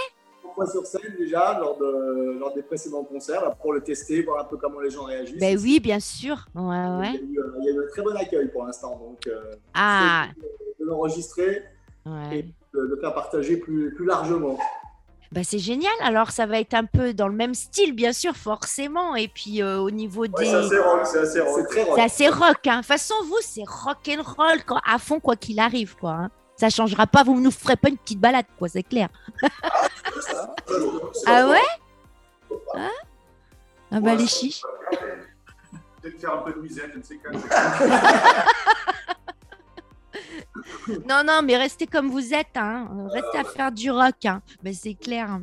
sur 0.71 0.87
scène 0.87 1.15
déjà, 1.19 1.59
lors, 1.59 1.77
de, 1.77 2.37
lors 2.39 2.55
des 2.55 2.63
précédents 2.63 3.03
concerts, 3.05 3.45
là, 3.45 3.51
pour 3.51 3.73
le 3.73 3.83
tester, 3.83 4.23
voir 4.23 4.41
un 4.41 4.45
peu 4.45 4.57
comment 4.57 4.81
les 4.81 4.91
gens 4.91 5.05
réagissent. 5.05 5.39
Ben 5.39 5.59
oui, 5.61 5.81
bien 5.81 6.01
sûr. 6.01 6.47
Ouais, 6.55 6.63
Il 6.63 6.65
y, 6.65 6.69
a 6.69 6.99
ouais. 6.99 7.21
eu, 7.21 7.39
euh, 7.39 7.55
il 7.61 7.65
y 7.65 7.69
a 7.69 7.73
eu 7.73 7.85
un 7.85 7.89
très 7.91 8.03
bon 8.03 8.17
accueil 8.17 8.49
pour 8.49 8.65
l'instant. 8.65 8.97
Donc, 8.97 9.27
euh, 9.27 9.55
Ah, 9.75 10.29
de 10.79 10.85
l'enregistrer 10.87 11.65
ouais. 12.07 12.39
et 12.39 12.43
de 12.43 12.81
le 12.81 12.99
faire 13.01 13.15
partager 13.15 13.57
plus, 13.57 13.95
plus 13.95 14.05
largement. 14.07 14.59
Bah, 15.33 15.41
c'est 15.43 15.59
génial. 15.59 15.93
Alors 16.01 16.31
ça 16.31 16.47
va 16.47 16.61
être 16.61 16.75
un 16.75 16.85
peu 16.85 17.13
dans 17.13 17.27
le 17.29 17.35
même 17.35 17.55
style, 17.55 17.93
bien 17.95 18.13
sûr, 18.13 18.37
forcément. 18.37 19.17
Et 19.17 19.27
puis 19.29 19.63
euh, 19.63 19.79
au 19.79 19.91
niveau 19.91 20.23
Ouais, 20.23 20.29
des. 20.39 20.47
c'est 20.47 20.55
assez 20.55 20.79
rock, 20.79 21.01
c'est 21.07 21.19
assez 21.19 21.33
C'est 21.33 21.41
rock. 21.41 21.69
très 21.69 21.83
rock. 21.83 21.95
C'est 21.97 22.03
assez 22.03 22.29
rock. 22.29 22.67
Hein. 22.67 22.73
De 22.77 22.77
toute 22.79 22.87
façon, 22.87 23.15
vous, 23.27 23.39
c'est 23.41 23.65
rock 23.67 23.99
and 24.09 24.23
roll 24.23 24.65
quoi, 24.65 24.81
à 24.89 24.99
fond, 24.99 25.19
quoi 25.21 25.35
qu'il 25.37 25.59
arrive, 25.59 25.97
quoi. 25.97 26.11
hein. 26.13 26.31
Ça 26.57 26.71
changera 26.71 27.07
pas. 27.09 27.25
Vous 27.25 27.35
ne 27.35 27.41
nous 27.45 27.51
ferez 27.51 27.75
pas 27.77 27.89
une 27.89 27.97
petite 27.99 28.21
balade, 28.21 28.47
quoi, 28.59 28.69
c'est 28.69 28.83
clair. 28.85 29.09
Ah 31.27 31.49
ouais? 31.49 31.59
Ah 32.77 32.89
Ah 33.91 34.01
bah 34.01 34.15
les 34.15 34.27
chiches. 34.27 34.63
Peut-être 36.03 36.21
faire 36.21 36.35
un 36.35 36.39
peu 36.43 36.53
de 36.53 36.61
musette, 36.61 36.91
je 36.93 36.99
ne 36.99 37.03
sais. 37.03 37.19
Non, 41.09 41.23
non, 41.27 41.41
mais 41.45 41.57
restez 41.57 41.87
comme 41.87 42.09
vous 42.09 42.33
êtes, 42.35 42.57
hein. 42.57 42.89
Restez 43.13 43.39
à 43.39 43.45
faire 43.45 43.73
du 43.73 43.91
rock, 43.91 44.25
hein. 44.25 44.43
Mais 44.63 44.73
c'est 44.73 44.95
clair. 44.95 45.41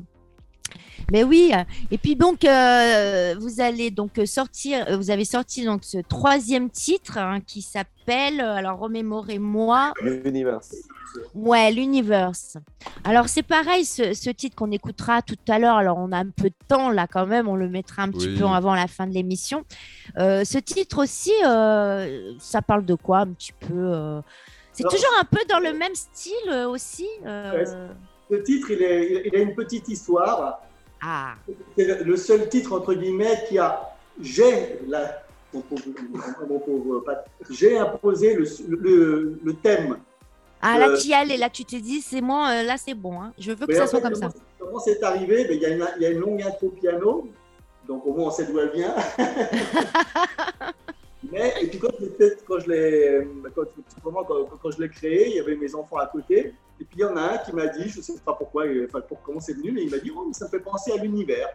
Mais 1.12 1.24
oui. 1.24 1.52
euh, 1.54 1.64
Et 1.92 1.98
puis 1.98 2.16
donc, 2.16 2.46
euh, 2.46 3.36
vous 3.40 3.60
allez 3.60 3.92
donc 3.92 4.12
sortir. 4.26 4.86
euh, 4.90 4.96
Vous 4.98 5.10
avez 5.12 5.26
sorti 5.26 5.66
donc 5.66 5.84
ce 5.84 5.98
troisième 5.98 6.70
titre 6.70 7.18
hein, 7.18 7.40
qui 7.46 7.62
s'appelle. 7.62 8.40
euh, 8.40 8.56
Alors 8.56 8.80
remémorez-moi. 8.80 9.94
L'univers. 10.02 10.60
Ouais, 11.36 11.70
l'Universe. 11.74 12.56
Alors 13.04 13.28
c'est 13.28 13.44
pareil, 13.44 13.84
ce, 13.84 14.14
ce 14.14 14.30
titre 14.30 14.56
qu'on 14.56 14.72
écoutera 14.72 15.22
tout 15.22 15.36
à 15.50 15.60
l'heure. 15.60 15.76
Alors 15.76 15.98
on 15.98 16.14
a 16.14 16.18
un 16.20 16.30
peu 16.30 16.50
de 16.50 16.56
temps 16.70 16.90
là 16.90 17.06
quand 17.06 17.26
même. 17.28 17.50
On 17.50 17.58
le 17.58 17.68
mettra 17.68 18.04
un 18.04 18.10
petit 18.12 18.28
Oui. 18.30 18.38
peu 18.40 18.46
avant 18.46 18.74
la 18.76 18.88
fin 18.88 19.08
de 19.08 19.14
l'émission. 19.14 19.64
Euh, 20.18 20.46
ce 20.46 20.58
titre 20.58 21.04
aussi, 21.04 21.34
euh, 21.46 22.32
ça 22.40 22.62
parle 22.62 22.86
de 22.86 22.96
quoi 22.96 23.20
un 23.20 23.28
petit 23.34 23.52
peu 23.52 23.74
euh, 23.74 24.22
C'est 24.74 24.84
toujours 24.84 25.14
un 25.20 25.26
peu 25.26 25.40
dans 25.50 25.60
le 25.60 25.74
même 25.74 25.96
style 25.96 26.34
euh, 26.50 26.68
aussi. 26.68 27.08
euh, 27.26 27.66
Ce 28.30 28.36
titre, 28.38 28.72
il, 28.72 28.82
est- 28.82 29.06
il- 29.12 29.22
il 29.28 29.36
a 29.36 29.40
une 29.40 29.54
petite 29.56 29.88
histoire. 29.90 30.62
Ah, 31.02 31.34
C'est 31.78 32.04
le- 32.04 32.16
seul 32.18 32.48
titre, 32.48 32.74
entre 32.74 32.94
guillemets, 32.94 33.44
qui 33.50 33.58
a. 33.60 33.82
J'ai, 34.22 34.80
la, 34.88 35.24
mon 35.54 35.62
pauvre, 35.62 35.82
mon 36.50 36.60
pauvre 36.60 37.00
Pat, 37.00 37.26
j'ai 37.50 37.78
imposé 37.78 38.36
le, 38.36 38.46
le, 38.68 39.40
le 39.44 39.54
thème. 39.56 39.98
ah 40.62 40.78
là 40.78 40.90
Euh, 40.90 40.98
tu 40.98 41.08
y 41.08 41.14
allais, 41.14 41.38
là 41.38 41.50
tu 41.50 41.66
t'es 41.66 41.80
dit 41.80 42.02
c'est 42.02 42.22
moi, 42.22 42.50
euh, 42.52 42.64
là 42.64 42.76
c'est 42.78 42.94
bon. 42.94 43.20
hein. 43.22 43.34
Je 43.40 43.52
veux 43.52 43.66
que 43.66 43.74
ça 43.76 43.88
soit 43.88 44.00
comme 44.02 44.14
ça. 44.16 44.30
comment- 44.60 44.80
c'est 44.80 45.02
arrivé? 45.02 45.46
Ben, 45.46 45.54
Il 45.58 45.62
y, 45.62 45.66
a 45.66 45.70
une- 45.70 45.88
il 45.98 46.04
y 46.04 46.06
a 46.06 46.10
une 46.12 46.20
longue 46.20 46.42
intro 46.44 46.70
piano, 46.70 47.28
donc 47.88 48.06
au 48.06 48.14
moins 48.14 48.28
on 48.28 48.32
sait 48.32 48.46
d'où 48.46 48.60
elle 48.60 48.72
vient. 48.72 48.94
Mais, 51.30 51.54
et 51.62 51.68
puis 51.68 51.78
quand, 51.78 51.90
je 52.00 52.06
l'ai 52.06 52.38
quand 52.48 52.60
je 52.60 52.70
l'ai 52.70 53.28
quand, 53.54 54.72
je 54.72 54.82
l'ai 54.82 54.90
créé, 54.90 55.30
il 55.30 55.36
y 55.36 55.40
avait 55.40 55.56
mes 55.56 55.76
enfants 55.76 55.98
à 55.98 56.08
côté. 56.08 56.54
Et 56.80 56.84
puis 56.84 56.98
il 56.98 57.02
y 57.02 57.06
en 57.06 57.16
a 57.16 57.22
un 57.34 57.38
qui 57.38 57.54
m'a 57.54 57.68
dit, 57.68 57.88
je 57.90 57.98
ne 58.00 58.04
sais 58.04 58.14
pas 58.26 58.34
pourquoi, 58.34 58.64
enfin, 58.86 59.02
pour 59.02 59.22
comment 59.22 59.40
c'est 59.40 59.54
venu, 59.54 59.72
mais 59.72 59.84
il 59.84 59.92
m'a 59.92 60.00
dit, 60.00 60.12
oh, 60.16 60.24
mais 60.28 60.34
ça 60.34 60.46
me 60.46 60.50
fait 60.50 60.60
penser 60.60 60.92
à 60.94 60.98
l'univers. 60.98 61.50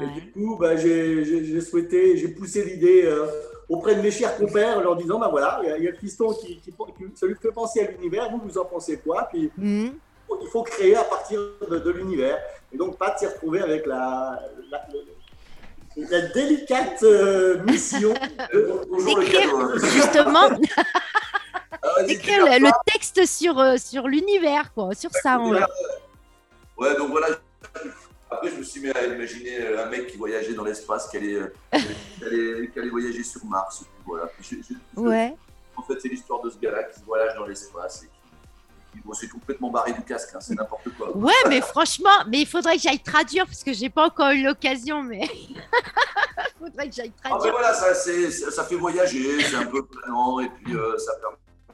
Et 0.00 0.20
du 0.20 0.30
coup, 0.30 0.56
bah, 0.60 0.76
j'ai 0.76 1.24
j'ai- 1.24 1.44
j'ai 1.44 1.60
souhaité, 1.60 2.16
j'ai 2.16 2.28
poussé 2.28 2.64
l'idée 2.64 3.02
euh, 3.04 3.26
auprès 3.68 3.96
de 3.96 4.00
mes 4.00 4.12
chers 4.12 4.36
compères, 4.36 4.78
en 4.78 4.80
leur 4.80 4.94
disant, 4.96 5.18
bah 5.18 5.26
voilà, 5.28 5.60
il 5.76 5.82
y 5.82 5.88
a- 5.88 5.92
piston 5.92 6.32
qui, 6.34 6.58
qui, 6.60 6.70
qui- 6.70 7.16
ça 7.16 7.26
lui 7.26 7.34
fait 7.34 7.50
penser 7.50 7.80
à 7.80 7.90
l'univers, 7.90 8.30
vous, 8.30 8.38
vous 8.46 8.58
en 8.58 8.64
pensez 8.64 8.98
quoi? 8.98 9.26
Puis 9.32 9.50
Mhm. 9.56 9.94
il 10.40 10.48
faut 10.52 10.62
créer 10.62 10.94
à 10.94 11.02
partir 11.02 11.40
de, 11.68 11.78
de 11.80 11.90
l'univers. 11.90 12.38
Et 12.72 12.76
donc, 12.76 12.96
pas 12.96 13.10
de 13.14 13.18
s'y 13.18 13.26
retrouver 13.26 13.60
avec 13.60 13.86
la, 13.86 14.40
la, 14.70 14.78
la- 14.78 15.00
la 15.96 16.20
délicate 16.28 17.02
euh, 17.02 17.62
mission 17.64 18.12
de. 18.52 19.04
D'écrire, 19.04 19.78
justement, 19.78 20.48
Ah, 21.82 22.02
d'écrire 22.06 22.44
le, 22.44 22.58
le 22.66 22.70
texte 22.92 23.24
sur, 23.26 23.58
euh, 23.58 23.76
sur 23.76 24.08
l'univers, 24.08 24.72
quoi, 24.74 24.94
sur 24.94 25.10
ça. 25.12 25.38
on- 25.40 25.52
Ouais, 26.78 26.94
donc 26.96 27.10
voilà. 27.10 27.28
Après, 28.30 28.50
je 28.50 28.56
me 28.56 28.62
suis 28.62 28.80
mis 28.80 28.90
à 28.90 29.04
imaginer 29.06 29.60
euh, 29.62 29.84
un 29.84 29.88
mec 29.88 30.08
qui 30.08 30.16
voyageait 30.16 30.52
dans 30.54 30.64
l'espace, 30.64 31.08
qui 31.08 31.16
allait, 31.16 31.34
euh, 31.34 31.54
qui 31.72 32.24
allait, 32.24 32.68
qui 32.72 32.78
allait 32.78 32.88
voyager 32.90 33.22
sur 33.22 33.44
Mars. 33.46 33.84
Voilà. 34.04 34.26
Puis 34.26 34.60
je- 34.68 34.74
je- 34.74 34.78
je- 34.96 35.00
Ouais. 35.00 35.34
En 35.76 35.82
fait, 35.82 35.94
c'est 36.00 36.08
l'histoire 36.08 36.40
de 36.42 36.50
ce 36.50 36.58
gars-là 36.58 36.84
qui 36.84 37.00
voyage 37.04 37.34
dans 37.36 37.46
l'espace 37.46 38.02
et 38.04 38.08
bon, 39.04 39.12
c'est 39.12 39.28
complètement 39.28 39.70
barré 39.70 39.92
du 39.92 40.02
casque, 40.02 40.30
hein, 40.34 40.38
c'est 40.40 40.54
n'importe 40.54 40.88
quoi. 40.96 41.16
Ouais, 41.16 41.32
mais 41.48 41.60
franchement, 41.60 42.10
mais 42.28 42.40
il 42.40 42.46
faudrait 42.46 42.76
que 42.76 42.82
j'aille 42.82 43.00
traduire 43.00 43.46
parce 43.46 43.62
que 43.64 43.72
j'ai 43.72 43.90
pas 43.90 44.06
encore 44.06 44.30
eu 44.30 44.42
l'occasion, 44.42 45.02
mais 45.02 45.28
il 45.48 45.56
faudrait 46.58 46.88
que 46.88 46.94
j'aille 46.94 47.12
Après, 47.18 47.30
traduire. 47.30 47.52
voilà, 47.52 47.72
ça, 47.74 47.94
ça, 47.94 48.50
ça 48.50 48.64
fait 48.64 48.76
voyager, 48.76 49.40
c'est 49.42 49.56
un 49.56 49.66
peu 49.66 49.84
planant 49.86 50.40
et 50.40 50.48
puis 50.50 50.74
euh, 50.76 50.96
ça 50.98 51.12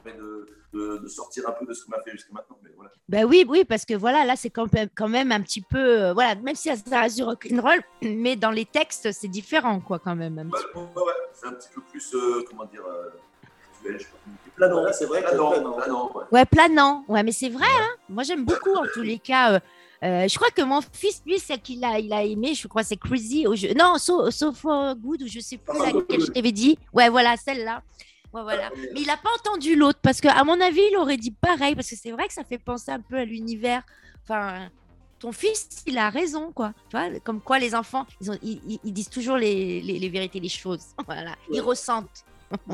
permet 0.03 0.17
de, 0.17 0.47
de- 0.73 0.97
de 0.97 1.07
sortir 1.07 1.47
un 1.47 1.51
peu 1.53 1.65
de 1.65 1.73
ce 1.73 1.85
qu'on 1.85 1.93
a 1.93 2.01
fait 2.01 2.11
jusqu'à 2.11 2.33
maintenant. 2.33 2.57
Mais 2.63 2.71
voilà. 2.75 2.91
Ben 3.09 3.25
oui, 3.25 3.45
oui, 3.47 3.63
parce 3.63 3.85
que 3.85 3.93
voilà, 3.93 4.25
là, 4.25 4.35
c'est 4.35 4.49
quand 4.49 4.71
même, 4.73 4.89
quand 4.95 5.07
même 5.09 5.31
un 5.31 5.41
petit 5.41 5.61
peu, 5.61 5.77
euh, 6.01 6.13
voilà, 6.13 6.35
même 6.35 6.55
si 6.55 6.69
ça 6.75 6.99
reste 7.01 7.17
du 7.17 7.23
rock'n'roll, 7.23 7.81
mais 8.01 8.35
dans 8.35 8.51
les 8.51 8.65
textes, 8.65 9.11
c'est 9.11 9.27
différent, 9.27 9.79
quoi, 9.79 9.99
quand 9.99 10.15
même. 10.15 10.39
un 10.39 10.45
peu. 10.49 10.79
ouais, 10.79 11.11
c'est 11.33 11.47
un 11.47 11.53
petit 11.53 11.69
peu 11.73 11.81
plus, 11.81 12.13
euh, 12.15 12.43
comment 12.49 12.65
dire, 12.65 12.83
visuel, 13.83 13.99
je 13.99 14.03
sais 14.03 14.09
pas 14.09 14.17
comment 14.23 14.35
dire. 14.35 14.53
Planant, 14.55 14.83
là, 14.83 14.93
c'est 14.93 15.05
vrai 15.05 15.21
que 15.23 15.27
Planant, 15.29 15.51
planant. 15.51 15.71
planant, 15.73 16.11
ouais. 16.15 16.23
Ouais, 16.31 16.45
planant. 16.45 17.05
Ouais, 17.07 17.23
mais 17.23 17.31
c'est 17.31 17.49
vrai, 17.49 17.65
hein. 17.67 17.89
Moi, 18.09 18.23
j'aime 18.23 18.45
beaucoup, 18.45 18.73
en 18.75 18.85
tous 18.93 19.01
les 19.01 19.19
cas. 19.19 19.53
euh, 19.53 19.59
euh, 20.03 20.27
je 20.27 20.35
crois 20.35 20.49
que 20.49 20.61
mon 20.61 20.81
fils, 20.91 21.21
lui, 21.25 21.39
celle 21.39 21.61
qu'il 21.61 21.83
a, 21.85 21.97
il 21.97 22.11
a 22.13 22.23
aimé, 22.23 22.53
je 22.53 22.67
crois, 22.67 22.83
c'est 22.83 22.97
Crazy. 22.97 23.45
Non, 23.77 23.97
So, 23.97 24.29
so 24.31 24.51
for 24.53 24.95
Good, 24.95 25.23
ou 25.23 25.27
je 25.27 25.39
sais 25.39 25.57
plus 25.57 25.75
for 25.77 25.85
laquelle 25.85 26.19
je 26.21 26.25
t'avais 26.31 26.51
dit. 26.51 26.77
Ouais, 26.93 27.09
voilà, 27.09 27.35
celle-là. 27.37 27.81
Ouais, 28.33 28.41
voilà. 28.43 28.69
Mais 28.93 29.01
il 29.01 29.07
n'a 29.07 29.15
pas 29.17 29.29
entendu 29.39 29.75
l'autre, 29.75 29.99
parce 30.01 30.19
qu'à 30.19 30.43
mon 30.43 30.59
avis, 30.59 30.81
il 30.91 30.97
aurait 30.97 31.17
dit 31.17 31.31
pareil, 31.31 31.73
parce 31.75 31.89
que 31.89 31.95
c'est 31.95 32.11
vrai 32.11 32.27
que 32.27 32.33
ça 32.33 32.43
fait 32.43 32.57
penser 32.57 32.91
un 32.91 32.99
peu 32.99 33.15
à 33.15 33.25
l'univers. 33.25 33.83
Enfin, 34.23 34.69
ton 35.19 35.31
fils, 35.31 35.83
il 35.87 35.97
a 35.97 36.09
raison, 36.09 36.51
quoi. 36.51 36.73
Tu 36.89 36.97
vois, 36.97 37.19
comme 37.23 37.39
quoi 37.39 37.57
les 37.59 37.73
enfants, 37.73 38.05
ils, 38.19 38.29
ont- 38.31 38.39
ils- 38.41 38.59
ils- 38.67 38.79
ils 38.83 38.91
disent 38.93 39.09
toujours 39.09 39.37
les, 39.37 39.81
les- 39.81 39.99
les 39.99 40.09
vérités, 40.09 40.39
les 40.39 40.49
choses. 40.49 40.83
Voilà, 41.07 41.35
ils 41.49 41.55
Ouais. 41.55 41.59
ressentent. 41.61 42.25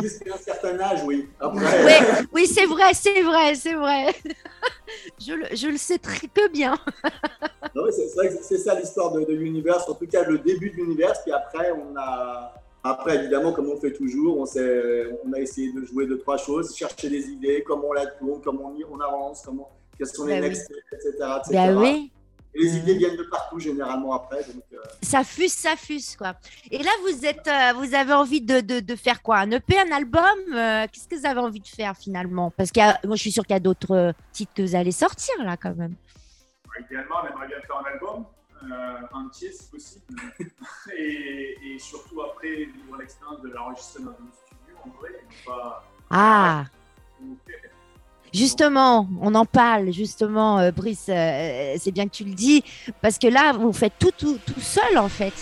Jusqu'à 0.01 0.33
un 0.33 0.37
certain 0.37 0.79
âge, 0.79 1.03
oui. 1.05 1.27
Après, 1.39 1.59
Oui, 1.85 2.25
oui 2.33 2.47
c'est 2.47 2.65
vrai, 2.65 2.93
c'est 2.93 3.21
vrai, 3.21 3.55
c'est 3.55 3.73
vrai. 3.73 4.07
je, 5.19 5.33
le, 5.33 5.45
je 5.55 5.67
le 5.67 5.77
sais 5.77 5.97
très 5.97 6.27
que 6.27 6.49
bien. 6.49 6.77
C'est 7.91 8.07
c'est 8.09 8.15
vrai 8.15 8.27
que 8.29 8.43
c'est 8.43 8.57
ça 8.57 8.77
l'histoire 8.77 9.11
de, 9.11 9.21
de 9.23 9.33
l'univers, 9.33 9.77
en 9.89 9.93
tout 9.93 10.07
cas 10.07 10.23
le 10.23 10.39
début 10.39 10.69
de 10.71 10.75
l'univers, 10.77 11.13
puis 11.23 11.31
après 11.31 11.71
on 11.71 11.95
a, 11.97 12.53
après 12.83 13.15
évidemment 13.17 13.53
comme 13.53 13.69
on 13.69 13.77
fait 13.79 13.93
toujours, 13.93 14.37
on, 14.37 14.43
on 14.43 15.33
a 15.33 15.39
essayé 15.39 15.71
de 15.71 15.85
jouer 15.85 16.05
deux 16.07 16.17
trois 16.17 16.37
choses, 16.37 16.75
chercher 16.75 17.09
des 17.09 17.29
idées, 17.29 17.63
comment 17.65 17.89
on 17.89 17.93
la 17.93 18.07
tourne, 18.07 18.41
comment 18.43 18.73
on, 18.73 18.77
y- 18.77 18.85
on 18.89 18.99
avance, 18.99 19.43
comment, 19.45 19.69
quels 19.97 20.07
sont 20.07 20.25
les 20.25 20.35
oui. 20.35 20.41
next 20.41 20.63
steps, 20.65 20.79
etc. 20.93 21.11
etc. 21.37 21.73
Bah 21.73 21.81
oui, 21.81 22.11
Et 22.55 22.63
les 22.63 22.77
idées 22.77 22.95
viennent 22.95 23.15
de 23.15 23.23
partout 23.23 23.59
généralement 23.59 24.13
après, 24.13 24.43
donc 24.43 24.63
euh, 24.73 24.77
ça 25.03 25.23
fuse, 25.23 25.53
ça 25.53 25.75
fuse, 25.75 26.15
quoi. 26.15 26.33
Et 26.71 26.81
là, 26.81 26.89
vous 27.03 27.25
êtes, 27.25 27.47
euh, 27.47 27.73
vous 27.75 27.93
avez 27.93 28.13
envie 28.13 28.41
de, 28.41 28.59
de, 28.61 28.79
de 28.79 28.95
faire 28.95 29.21
quoi? 29.21 29.37
Un 29.37 29.51
EP, 29.51 29.77
un 29.79 29.91
album? 29.91 30.23
Euh, 30.53 30.87
Qu'est-ce 30.91 31.07
que 31.07 31.15
vous 31.15 31.25
avez 31.27 31.39
envie 31.39 31.59
de 31.59 31.67
faire 31.67 31.95
finalement? 31.95 32.49
Parce 32.51 32.71
que 32.71 32.79
moi, 33.05 33.15
je 33.15 33.21
suis 33.21 33.31
sûre 33.31 33.45
qu'il 33.45 33.53
y 33.53 33.57
a 33.57 33.59
d'autres 33.59 33.91
euh, 33.95 34.11
titres 34.31 34.53
que 34.55 34.63
vous 34.63 34.75
allez 34.75 34.91
sortir 34.91 35.35
là, 35.43 35.57
quand 35.57 35.75
même. 35.75 35.93
Idéalement, 36.85 37.17
on 37.23 37.27
aimerait 37.27 37.47
bien 37.47 37.57
faire 37.61 37.77
un 37.77 37.93
album 37.93 38.25
euh, 38.63 39.01
entier 39.13 39.51
si 39.51 39.69
possible. 39.69 40.05
et, 40.97 41.57
et 41.75 41.79
surtout 41.79 42.21
après, 42.21 42.49
vivre 42.65 42.97
l'expérience 42.99 43.41
de 43.41 43.49
l'enregistrer 43.49 44.03
dans 44.03 44.09
un 44.11 44.31
studio 44.33 44.75
en 44.85 44.89
vrai. 44.99 45.09
et 45.13 45.45
Pas... 45.45 45.83
Ah 46.09 46.65
Justement, 48.33 49.07
on 49.21 49.33
en 49.35 49.45
parle, 49.45 49.91
justement, 49.91 50.59
euh, 50.59 50.71
Brice, 50.71 51.07
euh, 51.09 51.75
c'est 51.79 51.91
bien 51.91 52.05
que 52.05 52.11
tu 52.13 52.23
le 52.23 52.33
dis, 52.33 52.63
parce 53.01 53.17
que 53.17 53.27
là, 53.27 53.53
vous 53.53 53.73
faites 53.73 53.93
tout, 53.99 54.11
tout, 54.17 54.37
tout 54.45 54.59
seul, 54.59 54.97
en 54.97 55.09
fait. 55.09 55.33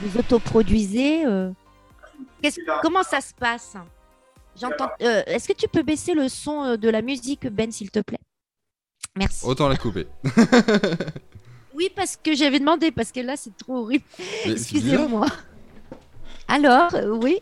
Vous 0.00 0.18
autoproduisez. 0.18 1.26
euh. 1.26 1.50
Qu'est-ce- 2.42 2.60
comment 2.82 3.02
ça 3.02 3.20
se 3.20 3.34
passe? 3.34 3.74
J'entends. 4.60 4.90
euh, 5.02 5.22
Est-ce 5.26 5.48
que 5.48 5.52
tu 5.52 5.68
peux 5.68 5.82
baisser 5.82 6.14
le 6.14 6.28
son 6.28 6.64
euh, 6.64 6.76
de 6.76 6.88
la 6.88 7.02
musique, 7.02 7.46
Ben, 7.48 7.70
s'il 7.70 7.90
te 7.90 8.00
plaît? 8.00 8.18
Merci. 9.16 9.44
Autant 9.46 9.68
la 9.68 9.76
couper. 9.76 10.06
Oui, 11.72 11.88
parce 11.94 12.16
que 12.16 12.34
j'avais 12.34 12.58
demandé, 12.58 12.90
parce 12.90 13.12
que 13.12 13.20
là, 13.20 13.36
c'est 13.36 13.56
trop 13.56 13.78
horrible. 13.78 14.04
Excusez-moi. 14.44 15.26
Alors, 16.48 16.92
euh, 16.94 17.08
oui. 17.22 17.40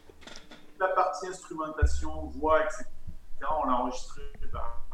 La 0.79 0.89
partie 0.89 1.27
instrumentation, 1.27 2.27
voix, 2.39 2.61
etc., 2.63 2.85
on 3.63 3.67
l'a 3.69 3.77
enregistré 3.79 4.21
bah, 4.53 4.87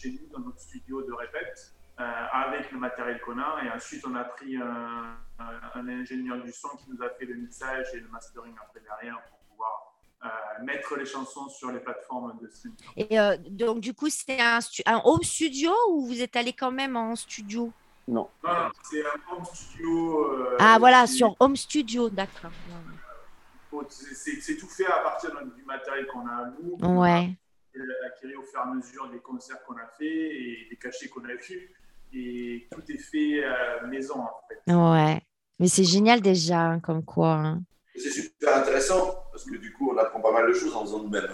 chez 0.00 0.10
nous, 0.12 0.26
dans 0.32 0.44
notre 0.44 0.60
studio 0.60 1.02
de 1.02 1.12
répète, 1.12 1.74
euh, 2.00 2.02
avec 2.32 2.70
le 2.72 2.78
matériel 2.78 3.20
qu'on 3.20 3.38
a. 3.38 3.62
Et 3.64 3.70
ensuite, 3.70 4.04
on 4.06 4.14
a 4.14 4.24
pris 4.24 4.56
un, 4.56 5.16
un- 5.38 5.60
un 5.80 5.88
ingénieur 5.88 6.42
du 6.42 6.52
son 6.52 6.68
qui 6.78 6.90
nous 6.90 7.02
a 7.02 7.10
fait 7.10 7.26
le 7.26 7.34
mixage 7.34 7.86
et 7.94 8.00
le 8.00 8.08
mastering 8.08 8.54
après 8.62 8.80
derrière 8.80 9.20
pour 9.28 9.38
pouvoir 9.50 9.94
euh, 10.24 10.64
mettre 10.64 10.96
les 10.96 11.04
chansons 11.06 11.48
sur 11.48 11.70
les 11.72 11.80
plateformes 11.80 12.38
de 12.40 12.48
streaming. 12.48 12.76
Et 12.96 13.18
euh, 13.20 13.36
donc, 13.50 13.80
du 13.80 13.92
coup, 13.94 14.08
c'est 14.08 14.40
un, 14.40 14.58
home 15.04 15.22
studio 15.22 15.72
ou 15.90 16.06
vous 16.06 16.20
êtes 16.22 16.36
allé 16.36 16.52
quand 16.52 16.70
même 16.72 16.96
en 16.96 17.14
studio? 17.16 17.72
Non. 18.08 18.28
Non, 18.42 18.50
non, 18.52 18.70
c'est 18.82 19.02
un 19.04 19.34
home 19.36 19.44
studio. 19.44 20.24
euh, 20.34 20.56
Ah, 20.58 20.76
voilà, 20.78 21.06
sur 21.06 21.36
home 21.38 21.56
studio, 21.56 22.08
d'accord. 22.10 22.50
c'est- 23.88 24.56
tout 24.56 24.66
fait 24.66 24.86
à 24.86 24.98
partir 24.98 25.30
du 25.56 25.62
matériel 25.64 26.06
qu'on 26.08 26.26
a 26.26 26.32
à 26.32 26.44
nous. 26.60 26.76
qu'on 26.76 26.96
a 26.96 27.00
Ouais. 27.00 27.36
Acquis 28.06 28.34
au 28.34 28.42
fur 28.42 28.60
et 28.60 28.62
à 28.62 28.74
mesure 28.74 29.10
des 29.10 29.18
concerts 29.18 29.62
qu'on 29.66 29.76
a 29.76 29.86
fait 29.98 30.06
et 30.06 30.66
des 30.70 30.76
cachets 30.76 31.08
qu'on 31.08 31.24
a 31.24 31.34
vus. 31.34 31.72
Et 32.12 32.66
tout 32.72 32.82
est 32.88 32.98
fait 32.98 33.44
euh, 33.44 33.86
maison, 33.86 34.20
en 34.20 34.30
fait. 34.48 34.72
Ouais. 34.72 35.20
Mais 35.58 35.68
c'est 35.68 35.84
génial 35.84 36.20
déjà, 36.20 36.58
hein, 36.60 36.80
comme 36.80 37.04
quoi. 37.04 37.32
hein. 37.34 37.62
C'est 37.94 38.10
super 38.10 38.56
intéressant 38.56 39.24
parce 39.30 39.44
que 39.44 39.56
du 39.56 39.72
coup, 39.72 39.90
on 39.92 39.98
apprend 39.98 40.20
pas 40.20 40.32
mal 40.32 40.48
de 40.48 40.54
choses 40.54 40.74
en 40.74 40.82
faisant 40.84 41.02
nous-mêmes. 41.02 41.28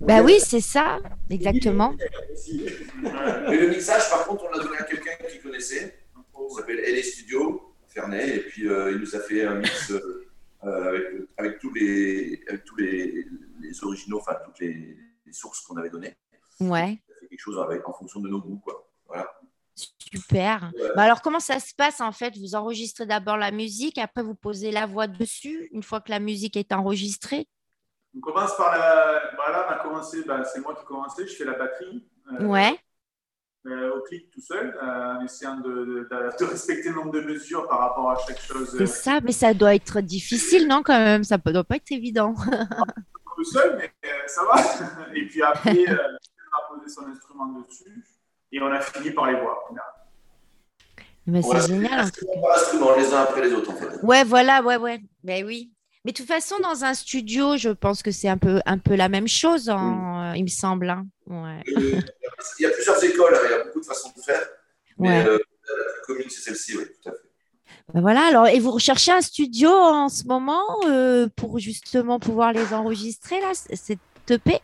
Bah 0.00 0.22
oui, 0.22 0.38
c'est 0.40 0.60
ça, 0.60 0.98
exactement. 1.30 1.94
Et 2.46 3.56
le 3.56 3.68
mixage, 3.68 4.08
par 4.10 4.26
contre, 4.26 4.44
on 4.44 4.50
l'a 4.56 4.62
donné 4.62 4.76
à 4.78 4.82
quelqu'un 4.84 5.12
qui 5.30 5.38
connaissait. 5.40 5.98
Il 6.16 6.54
s'appelle 6.56 6.80
LA 6.86 7.02
Studio, 7.02 7.74
Ferney, 7.88 8.36
et 8.36 8.40
puis 8.40 8.68
euh, 8.68 8.92
il 8.92 8.98
nous 8.98 9.14
a 9.16 9.20
fait 9.20 9.44
un 9.44 9.54
mix 9.56 9.90
euh, 9.92 10.26
euh, 10.64 10.88
avec, 10.88 11.04
avec 11.36 11.58
tous 11.60 11.72
les, 11.72 12.42
avec 12.48 12.64
tous 12.64 12.76
les, 12.76 13.26
les 13.60 13.84
originaux, 13.84 14.18
enfin 14.18 14.36
toutes 14.44 14.58
les, 14.60 14.96
les 15.26 15.32
sources 15.32 15.60
qu'on 15.62 15.76
avait 15.76 15.90
données. 15.90 16.16
Ouais, 16.60 17.00
Il 17.08 17.12
a 17.12 17.18
fait 17.20 17.28
quelque 17.28 17.40
chose 17.40 17.58
avec, 17.58 17.86
en 17.88 17.92
fonction 17.92 18.20
de 18.20 18.28
nos 18.28 18.40
goûts, 18.40 18.58
quoi. 18.58 18.88
Voilà. 19.06 19.28
super. 19.74 20.72
Bah 20.94 21.02
alors, 21.02 21.20
comment 21.22 21.40
ça 21.40 21.58
se 21.60 21.74
passe 21.74 22.00
en 22.00 22.12
fait? 22.12 22.36
Vous 22.38 22.54
enregistrez 22.54 23.06
d'abord 23.06 23.36
la 23.36 23.50
musique, 23.50 23.98
après 23.98 24.22
vous 24.22 24.34
posez 24.36 24.70
la 24.70 24.86
voix 24.86 25.06
dessus, 25.08 25.68
une 25.72 25.82
fois 25.82 26.00
que 26.00 26.10
la 26.10 26.20
musique 26.20 26.56
est 26.56 26.72
enregistrée? 26.72 27.48
On 28.16 28.20
commence 28.20 28.56
par 28.56 28.70
la. 28.76 29.34
Bah 29.36 29.50
là, 29.50 29.66
on 29.68 29.72
a 29.72 29.82
commencé, 29.82 30.22
bah, 30.24 30.44
c'est 30.44 30.60
moi 30.60 30.74
qui 30.76 30.82
ai 30.82 30.84
commencé, 30.84 31.26
je 31.26 31.34
fais 31.34 31.44
la 31.44 31.54
batterie. 31.54 32.08
euh, 32.40 32.46
Ouais, 32.46 32.78
au 33.66 34.00
clic 34.02 34.30
tout 34.30 34.40
seul, 34.40 34.76
euh, 34.82 35.14
en 35.16 35.24
essayant 35.24 35.56
de, 35.56 36.06
de- 36.10 36.44
respecter 36.44 36.90
le 36.90 36.96
nombre 36.96 37.12
de 37.12 37.20
mesures 37.22 37.66
par 37.66 37.78
rapport 37.80 38.10
à 38.10 38.18
chaque 38.26 38.40
chose. 38.40 38.74
c'est 38.76 38.86
ça, 38.86 39.20
mais 39.22 39.32
ça 39.32 39.54
doit 39.54 39.74
être 39.74 40.00
difficile, 40.00 40.66
non, 40.68 40.82
quand 40.82 40.98
même? 40.98 41.24
Ça 41.24 41.38
ne 41.44 41.52
doit 41.52 41.64
pas 41.64 41.76
être 41.76 41.90
évident. 41.92 42.34
tout 43.36 43.44
seul, 43.44 43.76
mais 43.78 43.90
euh, 44.06 44.08
ça 44.26 44.42
va. 44.44 45.08
Et 45.14 45.26
puis 45.26 45.42
après, 45.42 45.76
euh, 45.88 45.96
on 45.96 46.74
a 46.74 46.78
posé 46.78 46.88
son 46.94 47.06
instrument 47.06 47.46
dessus 47.68 48.04
et 48.52 48.60
on 48.60 48.66
a 48.70 48.80
fini 48.80 49.10
par 49.10 49.26
les 49.30 49.40
voir. 49.40 49.56
Mais 51.26 51.40
c'est 51.42 51.48
Voilà, 51.48 51.66
génial. 51.66 52.00
en 52.00 52.02
tout 52.04 52.26
instrument 52.26 52.42
par 52.42 52.54
instrument, 52.56 52.96
les 52.96 53.14
uns 53.14 53.20
après 53.22 53.42
les 53.48 53.52
autres, 53.54 53.70
en 53.72 53.76
fait. 53.76 54.02
Ouais, 54.02 54.24
voilà, 54.24 54.62
ouais, 54.62 54.76
ouais. 54.76 55.00
Ben 55.24 55.44
oui. 55.44 55.70
Mais 56.04 56.12
de 56.12 56.16
toute 56.18 56.26
façon, 56.28 56.56
dans 56.62 56.84
un 56.84 56.92
studio, 56.92 57.56
je 57.56 57.70
pense 57.70 58.02
que 58.02 58.10
c'est 58.10 58.28
un 58.28 58.36
peu, 58.36 58.60
un 58.66 58.76
peu 58.76 58.94
la 58.94 59.08
même 59.08 59.26
chose, 59.26 59.70
euh, 60.32 60.36
il 60.36 60.42
me 60.44 60.48
semble. 60.48 60.88
hein. 60.90 61.06
Ouais. 61.26 61.60
Euh, 61.76 62.00
Il 62.58 62.62
y 62.62 62.66
a 62.66 62.70
plusieurs 62.70 63.02
écoles, 63.04 63.34
hein, 63.34 63.40
il 63.44 63.50
y 63.50 63.54
a 63.54 63.64
beaucoup 63.64 63.80
de 63.80 63.86
façons 63.86 64.10
de 64.16 64.22
faire. 64.22 64.42
Mais 64.98 65.08
Ouais. 65.24 65.28
euh, 65.28 65.38
la 65.38 65.92
plus 65.92 66.02
commune, 66.06 66.26
c'est 66.30 66.40
celle-ci, 66.42 66.76
oui, 66.76 66.84
tout 67.02 67.08
à 67.08 67.12
fait. 67.12 67.18
Ben 67.92 68.00
voilà, 68.00 68.26
alors, 68.26 68.46
et 68.46 68.58
vous 68.60 68.70
recherchez 68.70 69.12
un 69.12 69.20
studio 69.20 69.68
en 69.70 70.08
ce 70.08 70.24
moment 70.24 70.62
pour 71.36 71.58
justement 71.58 72.18
pouvoir 72.18 72.52
les 72.52 72.72
enregistrer, 72.72 73.40
là, 73.40 73.52
cette 73.54 73.98
EP 74.30 74.60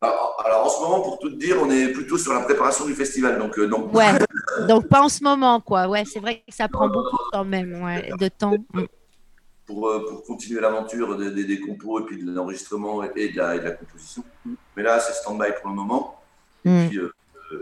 Alors, 0.00 0.42
alors, 0.44 0.66
en 0.66 0.68
ce 0.68 0.80
moment, 0.80 1.00
pour 1.02 1.18
tout 1.18 1.30
dire, 1.30 1.56
on 1.60 1.70
est 1.70 1.88
plutôt 1.92 2.18
sur 2.18 2.32
la 2.34 2.40
préparation 2.40 2.84
du 2.86 2.94
festival. 2.94 3.38
Donc, 3.38 3.56
non. 3.58 3.88
Ouais, 3.92 4.12
donc 4.68 4.88
pas 4.88 5.02
en 5.02 5.08
ce 5.08 5.22
moment, 5.24 5.60
quoi. 5.60 5.88
Ouais, 5.88 6.04
c'est 6.04 6.20
vrai 6.20 6.42
que 6.46 6.54
ça 6.54 6.68
prend 6.68 6.88
beaucoup 6.88 7.16
quand 7.32 7.44
même 7.44 7.82
ouais, 7.82 8.10
de 8.18 8.28
temps. 8.28 8.54
Mm. 9.68 9.74
pour, 9.74 9.88
euh, 9.88 10.06
pour 10.08 10.22
continuer 10.24 10.60
l'aventure 10.60 11.16
des, 11.16 11.30
des- 11.30 11.44
des 11.44 11.60
compos 11.60 12.00
et 12.00 12.04
puis 12.04 12.22
de 12.22 12.30
l'enregistrement 12.32 13.02
et, 13.04 13.10
et 13.16 13.28
de 13.32 13.36
la, 13.38 13.56
et 13.56 13.58
de 13.60 13.64
la 13.64 13.70
composition. 13.72 14.22
Mais 14.76 14.82
là, 14.82 14.98
c'est 15.00 15.12
stand-by 15.12 15.52
pour 15.60 15.70
le 15.70 15.76
moment. 15.76 16.20
Mm. 16.64 16.70
Et, 16.70 16.88
puis, 16.88 16.98
euh, 16.98 17.12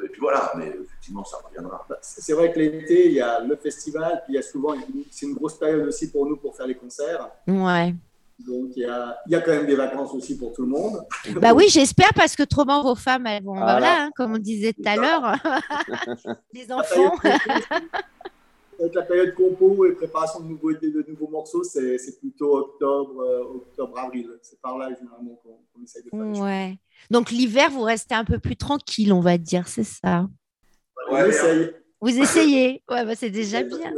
et 0.05 0.09
puis 0.09 0.21
voilà, 0.21 0.53
mais 0.57 0.69
effectivement, 0.85 1.25
ça 1.25 1.37
reviendra. 1.47 1.85
Bah, 1.89 1.99
C'est 2.03 2.33
vrai 2.33 2.53
que 2.53 2.59
l'été, 2.59 3.07
il 3.07 3.13
y 3.13 3.21
a 3.21 3.41
le 3.41 3.57
festival, 3.57 4.23
puis 4.25 4.35
il 4.35 4.37
y 4.37 4.39
a 4.39 4.43
souvent, 4.43 4.75
c'est 5.11 5.27
une 5.27 5.35
grosse 5.35 5.59
période 5.59 5.87
aussi 5.87 6.11
pour 6.11 6.27
nous 6.27 6.37
pour 6.37 6.57
faire 6.57 6.67
les 6.67 6.75
concerts. 6.77 7.29
Ouais. 7.47 7.95
Donc 8.39 8.73
il 8.77 8.83
y 8.83 8.85
a, 8.85 9.17
il 9.27 9.33
y 9.33 9.35
a 9.35 9.41
quand 9.41 9.53
même 9.53 9.65
des 9.65 9.77
vacances 9.77 10.13
aussi 10.13 10.37
pour 10.37 10.53
tout 10.53 10.61
le 10.63 10.69
monde. 10.69 11.03
Bah 11.41 11.55
oui, 11.55 11.69
j'espère 11.71 12.13
parce 12.15 12.37
que 12.37 12.43
autrement 12.43 12.83
vos 12.83 12.95
femmes, 12.95 13.27
elles 13.27 13.43
vont, 13.43 13.55
Voilà. 13.55 13.73
voilà, 13.79 14.03
hein, 14.03 14.11
comme 14.15 14.35
on 14.35 14.39
disait 14.39 14.75
tout 14.75 14.83
à 14.85 14.97
l'heure, 14.97 15.37
les 16.53 16.71
enfants. 16.71 17.15
Avec 18.79 18.95
la 18.95 19.03
période 19.03 19.35
compo 19.35 19.87
et 19.87 19.93
préparation 19.93 20.41
de 20.41 20.49
nouveaux, 20.49 20.73
de 20.73 21.05
nouveaux 21.09 21.29
morceaux, 21.29 21.65
c'est 21.65 21.99
c'est 21.99 22.19
plutôt 22.19 22.57
octobre, 22.59 23.21
euh, 23.21 23.57
octobre, 23.57 23.99
avril. 23.99 24.31
C'est 24.43 24.61
par 24.61 24.77
là 24.77 24.89
généralement 24.95 25.35
qu'on 25.43 25.59
qu'on 25.73 25.83
essaye 25.83 26.03
de 26.05 26.11
faire. 26.11 26.43
Ouais. 26.43 26.79
Donc 27.11 27.31
l'hiver, 27.31 27.71
vous 27.71 27.83
restez 27.83 28.15
un 28.15 28.25
peu 28.25 28.39
plus 28.39 28.57
tranquille, 28.57 29.13
on 29.13 29.21
va 29.21 29.39
dire, 29.39 29.69
c'est 29.69 29.85
ça? 29.85 30.29
On 31.11 31.17
essaye. 31.17 31.73
Vous 32.01 32.19
essayez. 32.19 32.83
Ouais, 32.91 33.05
bah 33.05 33.15
c'est 33.15 33.31
déjà 33.31 33.63
bien. 33.63 33.93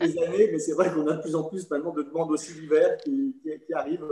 les 0.00 0.18
années, 0.18 0.48
mais 0.50 0.58
c'est 0.58 0.72
vrai 0.72 0.92
qu'on 0.92 1.06
a 1.06 1.16
de 1.16 1.22
plus 1.22 1.34
en 1.34 1.44
plus 1.44 1.68
maintenant 1.70 1.92
de 1.92 2.02
demandes 2.02 2.30
aussi 2.30 2.54
l'hiver 2.54 2.96
qui, 3.04 3.36
qui, 3.42 3.50
qui 3.66 3.72
arrivent. 3.74 4.08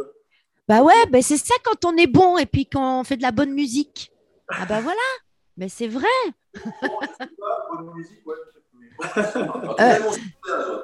Bah 0.69 0.83
ouais, 0.83 1.07
bah 1.11 1.23
c'est 1.23 1.39
ça 1.39 1.55
quand 1.65 1.85
on 1.85 1.97
est 1.97 2.07
bon 2.07 2.37
et 2.37 2.47
puis 2.47 2.67
quand 2.67 3.01
on 3.01 3.05
fait 3.05 3.17
de 3.17 3.23
la 3.23 3.33
bonne 3.33 3.53
musique. 3.53 4.13
Ah 4.49 4.67
bah 4.67 4.81
voilà. 4.81 5.01
Mais 5.57 5.69
c'est 5.69 5.89
vrai. 5.89 6.07
Bonne 6.55 7.95
musique, 7.95 8.27
ouais. 8.27 8.35
Euh, 9.81 9.99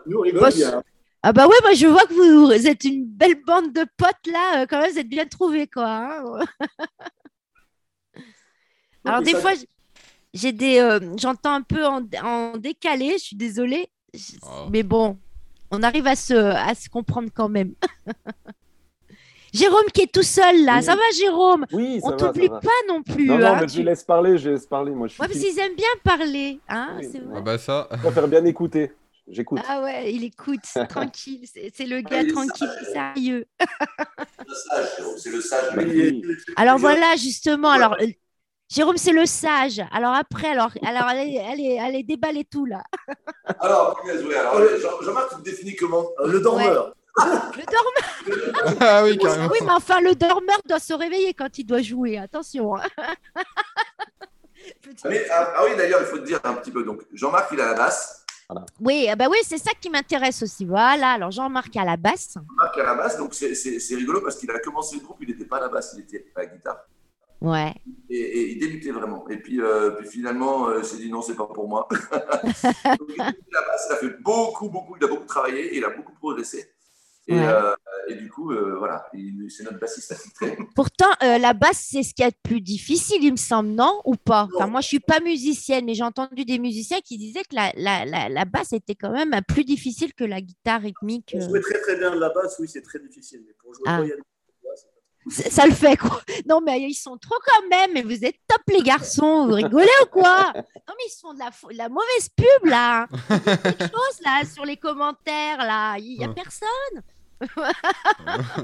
Nous, 0.06 0.18
on 0.18 0.20
rigole 0.22 0.40
Boss. 0.40 0.56
bien. 0.56 0.82
Ah 1.22 1.32
bah 1.32 1.46
ouais, 1.46 1.54
moi 1.62 1.72
je 1.74 1.86
vois 1.86 2.04
que 2.06 2.14
vous 2.14 2.66
êtes 2.66 2.82
une 2.84 3.06
belle 3.06 3.36
bande 3.46 3.72
de 3.72 3.86
potes 3.96 4.26
là, 4.26 4.62
euh, 4.62 4.66
quand 4.68 4.80
même, 4.80 4.90
vous 4.90 4.98
êtes 4.98 5.08
bien 5.08 5.24
trouvés 5.26 5.66
quoi. 5.68 5.86
hein. 5.86 6.40
Alors 9.04 9.22
des 9.22 9.32
ça- 9.32 9.40
fois, 9.40 9.52
j'ai 10.34 10.52
des, 10.52 10.78
euh, 10.78 10.98
j'entends 11.16 11.54
un 11.54 11.62
peu 11.62 11.84
en, 11.86 12.02
en 12.22 12.56
décalé, 12.56 13.12
je 13.18 13.24
suis 13.24 13.36
désolée, 13.36 13.88
Je- 14.14 14.36
Oh. 14.42 14.66
mais 14.70 14.82
bon, 14.82 15.18
on 15.70 15.82
arrive 15.82 16.06
à 16.06 16.16
se, 16.16 16.34
à 16.34 16.74
se 16.74 16.88
comprendre 16.88 17.30
quand 17.34 17.48
même. 17.48 17.74
Jérôme 19.52 19.84
qui 19.92 20.02
est 20.02 20.12
tout 20.12 20.22
seul 20.22 20.64
là. 20.64 20.76
Oui. 20.78 20.82
Ça 20.82 20.94
va, 20.96 21.02
Jérôme? 21.14 21.66
Oui, 21.72 22.00
ça 22.00 22.06
On 22.06 22.10
va, 22.10 22.16
t'oublie 22.16 22.48
pas 22.48 22.58
non 22.88 23.02
plus. 23.02 23.26
Non, 23.26 23.38
non, 23.38 23.46
hein, 23.46 23.58
mais 23.60 23.68
je 23.68 23.74
tu- 23.74 23.82
laisse 23.82 24.02
parler, 24.02 24.38
je 24.38 24.50
laisse 24.50 24.66
parler. 24.66 24.92
Moi, 24.92 25.08
je 25.08 25.12
suis 25.14 25.20
Ouais, 25.22 25.28
parce 25.28 25.38
qui- 25.38 25.46
qu'ils 25.50 25.58
aiment 25.58 25.74
bien 25.76 25.86
parler. 26.02 26.60
Hein, 26.68 26.96
Oui. 26.98 27.08
c'est 27.12 27.18
vrai. 27.18 27.34
Ah 27.36 27.40
bah 27.42 27.58
ça. 27.58 27.88
je 27.92 27.96
préfère 27.98 28.28
bien 28.28 28.44
écouter. 28.44 28.92
J'écoute. 29.28 29.60
Ah 29.68 29.82
ouais, 29.82 30.12
il 30.12 30.24
écoute, 30.24 30.60
tranquille. 30.88 31.44
C'est 31.52 31.70
c'est 31.74 31.86
le 31.86 31.98
Ah, 31.98 32.02
gars 32.02 32.26
tranquille, 32.26 32.68
sérieux. 32.92 33.46
C'est 33.60 33.66
le 34.48 34.54
sage, 34.54 34.88
Jérôme, 34.98 35.14
c'est 35.18 35.30
le 35.30 35.40
sage. 35.40 35.76
Bah. 35.76 35.82
Alors 36.56 36.78
voilà, 36.78 37.14
justement. 37.16 37.70
Alors, 37.70 37.94
euh, 38.00 38.06
Jérôme, 38.68 38.96
c'est 38.96 39.12
le 39.12 39.26
sage. 39.26 39.80
Alors 39.92 40.14
après, 40.14 40.48
alors, 40.48 40.70
alors 40.84 41.02
allez, 41.04 41.38
allez, 41.38 41.78
allez, 41.78 42.02
déballez 42.02 42.44
tout 42.44 42.64
là. 42.64 42.82
Alors, 43.60 44.00
alors, 44.02 44.60
Jean- 44.80 45.02
Jean-Marc, 45.04 45.30
tu 45.30 45.36
te 45.36 45.42
définis 45.42 45.76
comment? 45.76 46.06
Le 46.24 46.40
dormeur. 46.40 46.94
Le 47.56 47.64
dormeur. 47.64 48.76
ah 48.80 49.04
oui, 49.04 49.18
carrément. 49.18 49.48
Oui, 49.52 49.58
mais 49.62 49.70
enfin, 49.72 50.00
le 50.00 50.14
dormeur 50.14 50.60
doit 50.66 50.78
se 50.78 50.94
réveiller 50.94 51.34
quand 51.34 51.58
il 51.58 51.64
doit 51.64 51.82
jouer. 51.82 52.18
Attention. 52.18 52.76
hein. 52.76 52.82
Mais, 55.04 55.26
ah, 55.30 55.52
ah 55.56 55.64
oui, 55.64 55.76
d'ailleurs, 55.76 56.00
il 56.00 56.06
faut 56.06 56.18
te 56.18 56.24
dire 56.24 56.40
un 56.44 56.54
petit 56.54 56.70
peu. 56.70 56.84
Donc, 56.84 57.02
Jean-Marc, 57.12 57.50
il 57.52 57.60
a 57.60 57.66
la 57.66 57.74
basse. 57.74 58.24
Oui, 58.80 59.08
ah 59.10 59.16
bah 59.16 59.26
oui, 59.30 59.38
c'est 59.44 59.56
ça 59.58 59.70
qui 59.80 59.88
m'intéresse 59.88 60.42
aussi. 60.42 60.64
Voilà. 60.66 61.12
Alors 61.12 61.30
Jean-Marc 61.30 61.74
à 61.76 61.84
la 61.84 61.96
basse. 61.96 62.34
Jean-Marc 62.34 62.78
a 62.78 62.82
la 62.84 62.94
basse, 62.94 63.16
donc 63.16 63.32
c'est- 63.32 63.54
c'est 63.54 63.78
c'est 63.80 63.94
rigolo 63.96 64.20
parce 64.20 64.36
qu'il 64.36 64.50
a 64.50 64.58
commencé 64.58 64.96
le 64.96 65.02
groupe, 65.02 65.16
il 65.22 65.28
n'était 65.28 65.46
pas 65.46 65.56
à 65.56 65.60
la 65.60 65.68
basse, 65.68 65.94
il 65.96 66.00
était 66.02 66.26
à 66.36 66.40
la 66.40 66.46
guitare. 66.46 66.76
Ouais. 67.40 67.72
Et, 68.10 68.14
et 68.20 68.52
il 68.52 68.58
débutait 68.58 68.90
vraiment. 68.90 69.26
Et 69.30 69.38
puis, 69.38 69.58
euh, 69.60 69.92
puis 69.92 70.06
finalement, 70.06 70.68
euh, 70.68 70.80
il 70.80 70.84
s'est 70.84 70.96
dit 70.98 71.10
non, 71.10 71.22
c'est 71.22 71.34
pas 71.34 71.46
pour 71.46 71.66
moi. 71.66 71.88
Donc, 71.90 72.02
il 73.08 73.14
était 73.14 73.20
à 73.22 73.26
la 73.52 73.62
basse, 73.62 73.86
il 73.88 73.92
a 73.94 73.96
fait 73.96 74.16
beaucoup, 74.20 74.68
beaucoup, 74.68 74.96
il 75.00 75.04
a 75.04 75.08
beaucoup 75.08 75.24
travaillé, 75.26 75.74
il 75.76 75.84
a 75.84 75.88
beaucoup 75.90 76.12
progressé. 76.12 76.70
Et, 77.28 77.34
Ouais. 77.34 77.46
euh, 77.46 77.74
et 78.08 78.14
du 78.16 78.28
coup, 78.28 78.50
euh, 78.50 78.76
voilà, 78.78 79.06
il- 79.14 79.48
c'est 79.48 79.62
notre 79.62 79.78
bassiste. 79.78 80.12
Pourtant, 80.74 81.10
euh, 81.22 81.38
la 81.38 81.52
basse, 81.54 81.86
c'est 81.90 82.02
ce 82.02 82.12
qu'il 82.14 82.24
y 82.24 82.26
a 82.26 82.30
de 82.30 82.36
plus 82.42 82.60
difficile, 82.60 83.22
il 83.22 83.30
me 83.30 83.36
semble, 83.36 83.68
non 83.68 84.00
Ou 84.04 84.16
pas? 84.16 84.48
Enfin, 84.56 84.66
moi, 84.66 84.80
je 84.80 84.88
suis 84.88 84.98
pas 85.00 85.20
musicienne, 85.20 85.84
mais 85.84 85.94
j'ai 85.94 86.02
entendu 86.02 86.44
des 86.44 86.58
musiciens 86.58 87.00
qui 87.00 87.18
disaient 87.18 87.42
que 87.42 87.54
la, 87.54 87.72
la, 87.76 88.04
la, 88.04 88.28
la 88.28 88.44
basse 88.44 88.72
était 88.72 88.96
quand 88.96 89.12
même 89.12 89.34
plus 89.46 89.64
difficile 89.64 90.14
que 90.14 90.24
la 90.24 90.40
guitare 90.40 90.80
rythmique. 90.80 91.30
Pour 91.38 91.48
jouer 91.48 91.60
très 91.60 91.80
très 91.80 91.96
bien 91.96 92.12
de 92.12 92.18
la 92.18 92.30
basse, 92.30 92.56
oui, 92.58 92.66
c'est 92.68 92.82
très 92.82 92.98
difficile. 92.98 93.42
Mais 93.46 93.54
pour 93.62 93.72
jouer 93.74 93.84
Ah. 93.86 94.00
Ça 95.30 95.66
le 95.66 95.72
fait, 95.72 95.96
quoi. 95.96 96.20
Non, 96.48 96.60
mais 96.60 96.80
ils 96.80 96.94
sont 96.94 97.16
trop 97.16 97.36
quand 97.46 97.68
même. 97.70 97.92
Mais 97.94 98.02
vous 98.02 98.24
êtes 98.24 98.36
top, 98.48 98.60
les 98.68 98.82
garçons. 98.82 99.46
Vous 99.46 99.54
rigolez 99.54 99.86
ou 100.02 100.06
quoi? 100.06 100.52
Non, 100.54 100.94
mais 100.96 101.04
ils 101.06 101.10
se 101.10 101.20
font 101.20 101.32
de 101.34 101.38
la, 101.38 101.50
fau- 101.52 101.70
de 101.70 101.76
la 101.76 101.88
mauvaise 101.88 102.28
pub, 102.36 102.64
là. 102.68 103.06
Quelque 103.28 103.82
chose, 103.94 104.20
là, 104.24 104.42
sur 104.52 104.64
les 104.64 104.76
commentaires, 104.76 105.58
là. 105.58 105.96
Il 105.98 106.18
n'y 106.18 106.24
a 106.24 106.28
personne. 106.28 107.02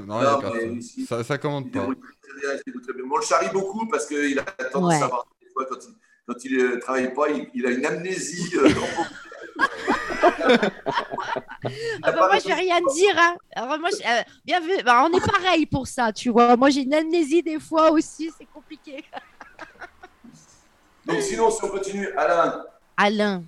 non, 0.05 0.21
y 0.21 0.25
a 0.25 0.31
Non, 0.31 0.41
mais 0.41 0.49
personne. 0.51 0.77
ici- 0.77 1.05
Ça, 1.05 1.23
ça 1.23 1.37
commande 1.37 1.71
pas. 1.71 1.87
Mais 1.87 1.95
on 3.11 3.17
le 3.17 3.25
charrie 3.25 3.49
beaucoup 3.53 3.87
parce 3.87 4.05
qu'il 4.05 4.37
a 4.39 4.43
tendance 4.43 4.93
Ouais. 4.95 5.01
à 5.01 5.05
avoir 5.05 5.25
des 5.41 5.49
fois, 5.53 5.65
quand 5.69 5.77
il 5.87 5.95
quand 6.27 6.35
il 6.45 6.57
ne 6.57 6.75
travaille 6.75 7.11
pas, 7.13 7.29
il, 7.29 7.49
il 7.55 7.65
a 7.65 7.71
une 7.71 7.85
amnésie. 7.85 8.51
euh, 8.57 8.69
Ah 12.03 12.11
bah, 12.11 12.27
moi, 12.27 12.39
je 12.39 12.47
vais 12.47 12.53
rien 12.53 12.79
dire. 12.93 13.15
Hein. 13.17 13.35
Alors, 13.55 13.79
moi, 13.79 13.89
je- 13.91 13.97
euh, 14.07 14.21
bien 14.45 14.59
vu. 14.59 14.71
Bah, 14.83 15.05
on 15.09 15.15
est 15.17 15.25
pareil 15.31 15.65
pour 15.65 15.87
ça, 15.87 16.11
tu 16.13 16.29
vois. 16.29 16.55
Moi, 16.55 16.69
j'ai 16.69 16.81
une 16.81 16.93
amnésie 16.93 17.43
des 17.43 17.59
fois 17.59 17.91
aussi. 17.91 18.31
C'est 18.37 18.47
compliqué. 18.53 19.03
Donc 21.05 21.21
sinon, 21.21 21.49
si 21.49 21.63
on 21.63 21.69
continue, 21.69 22.07
Alain 22.17 22.63
Alain, 22.95 23.43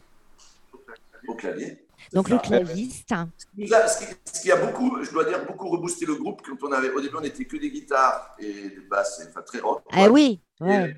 au 1.27 1.35
clavier. 1.35 1.85
donc 2.11 2.29
le 2.29 2.39
claviste. 2.39 3.11
hein. 3.11 3.29
Ce 3.37 3.45
qui 3.55 3.73
a- 3.73 3.87
ce 3.87 3.99
qui, 4.05 4.13
ce 4.33 4.41
qui 4.41 4.51
a 4.51 4.55
beaucoup, 4.55 5.03
je 5.03 5.11
dois 5.11 5.25
dire, 5.25 5.45
beaucoup 5.45 5.69
reboosté 5.69 6.05
le 6.07 6.15
groupe 6.15 6.41
quand 6.43 6.57
on 6.67 6.71
avait, 6.71 6.89
au 6.89 6.99
début, 6.99 7.15
on 7.17 7.21
n'était 7.21 7.45
que 7.45 7.57
des 7.57 7.69
guitares 7.69 8.35
et 8.39 8.51
des 8.69 8.79
basses, 8.89 9.21
enfin 9.29 9.41
très 9.43 9.59
rock. 9.59 9.83
Ah 9.91 10.09
oui. 10.09 10.39
Ouais. 10.59 10.75
euh, 10.87 10.93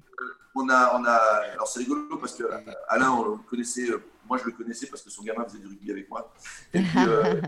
on 0.55 0.69
a, 0.69 0.95
on 0.97 1.03
a, 1.03 1.11
alors 1.53 1.67
c'est 1.67 1.79
rigolo 1.79 2.17
parce 2.17 2.35
que 2.35 2.43
euh, 2.43 2.57
Alain, 2.87 3.11
on 3.11 3.23
le 3.23 3.37
connaissait, 3.49 3.89
euh, 3.89 4.01
moi 4.27 4.37
je 4.37 4.45
le 4.45 4.51
connaissais 4.51 4.87
parce 4.87 5.01
que 5.01 5.09
son 5.09 5.23
gamin 5.23 5.45
faisait 5.45 5.59
du 5.59 5.67
rugby 5.67 5.91
avec 5.91 6.09
moi. 6.09 6.33
Et 6.73 6.81
puis, 6.81 6.99
euh, 7.07 7.41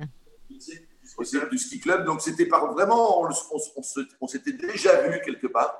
aussi 1.17 1.37
du 1.49 1.57
ski 1.57 1.79
club, 1.79 2.05
donc 2.05 2.21
c'était 2.21 2.45
par 2.45 2.73
vraiment, 2.73 3.21
on, 3.21 4.27
s'était 4.27 4.53
déjà 4.53 5.07
vu 5.07 5.19
quelque 5.23 5.47
part. 5.47 5.73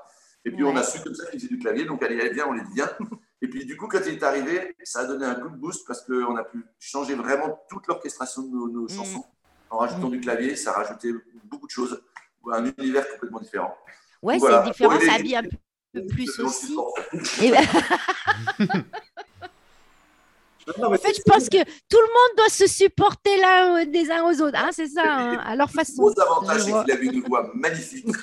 Et 0.43 0.52
puis 0.52 0.64
on 0.64 0.76
a 0.76 0.84
su 0.84 1.02
comme 1.02 1.16
ça 1.16 1.26
qu'il 1.32 1.39
faisait 1.39 1.50
du 1.50 1.60
clavier, 1.60 1.86
donc 1.86 2.04
allez, 2.04 2.20
allez, 2.20 2.34
viens, 2.34 2.48
on 2.48 2.54
les 2.54 2.64
bien. 2.74 2.89
Et 3.41 3.48
puis 3.48 3.66
du 3.66 3.76
coup, 3.78 3.88
quand 3.88 4.00
il 4.06 4.14
est 4.14 4.24
arrivé, 4.24 4.76
ça 4.84 5.02
a 5.02 5.06
donné 5.06 5.26
un 5.26 5.36
coup 5.36 5.50
de 5.50 5.58
boost 5.58 5.86
parce 5.86 6.02
qu'on 6.02 6.36
a 6.36 6.43
pu 6.43 6.64
changer 6.80 7.16
vraiment 7.16 7.60
toute 7.70 7.86
l'orchestration 7.88 8.43
de 8.43 8.50
nos, 8.50 8.70
nos 8.70 8.88
chansons. 8.88 9.26
En 9.70 9.80
rajoutant 9.80 10.10
du 10.10 10.20
clavier, 10.20 10.56
ça 10.56 10.72
a 10.72 10.84
rajouté 10.84 11.12
beaucoup 11.43 11.68
de 11.68 11.72
choses, 11.72 12.02
un 12.52 12.66
univers 12.78 13.08
complètement 13.12 13.39
différent. 13.39 13.76
Ouais, 14.22 14.38
Voilà. 14.38 14.64
c'est 14.64 14.72
différent. 14.72 15.00
Ça 15.00 15.14
habille 15.14 15.36
un 15.36 15.43
peu 15.43 16.06
plus 16.08 16.39
aussi. 16.39 16.76
Et 17.41 17.52
ben, 17.52 17.66
Non, 20.80 20.93
en 20.93 20.97
fait, 20.97 21.13
je 21.16 21.22
pense 21.26 21.47
que 21.49 21.63
tout 21.63 21.99
le 21.99 22.07
monde 22.07 22.38
doit 22.38 22.49
se 22.49 22.68
supporter 22.68 23.38
l'un 23.39 23.82
euh, 23.82 23.86
des 23.86 24.09
uns 24.09 24.24
aux 24.24 24.41
autres. 24.41 24.57
Hein, 24.57 24.70
c'est 24.72 24.88
ça, 24.88 25.03
hein, 25.05 25.38
à 25.45 25.55
leur 25.55 25.68
Le 25.68 25.74
façon. 25.74 25.93
gros 26.01 26.20
avantage, 26.20 26.61
c'est 26.63 26.72
qu'il 26.72 26.91
avait 26.91 27.05
une 27.05 27.22
voix 27.24 27.49
magnifique. 27.53 28.07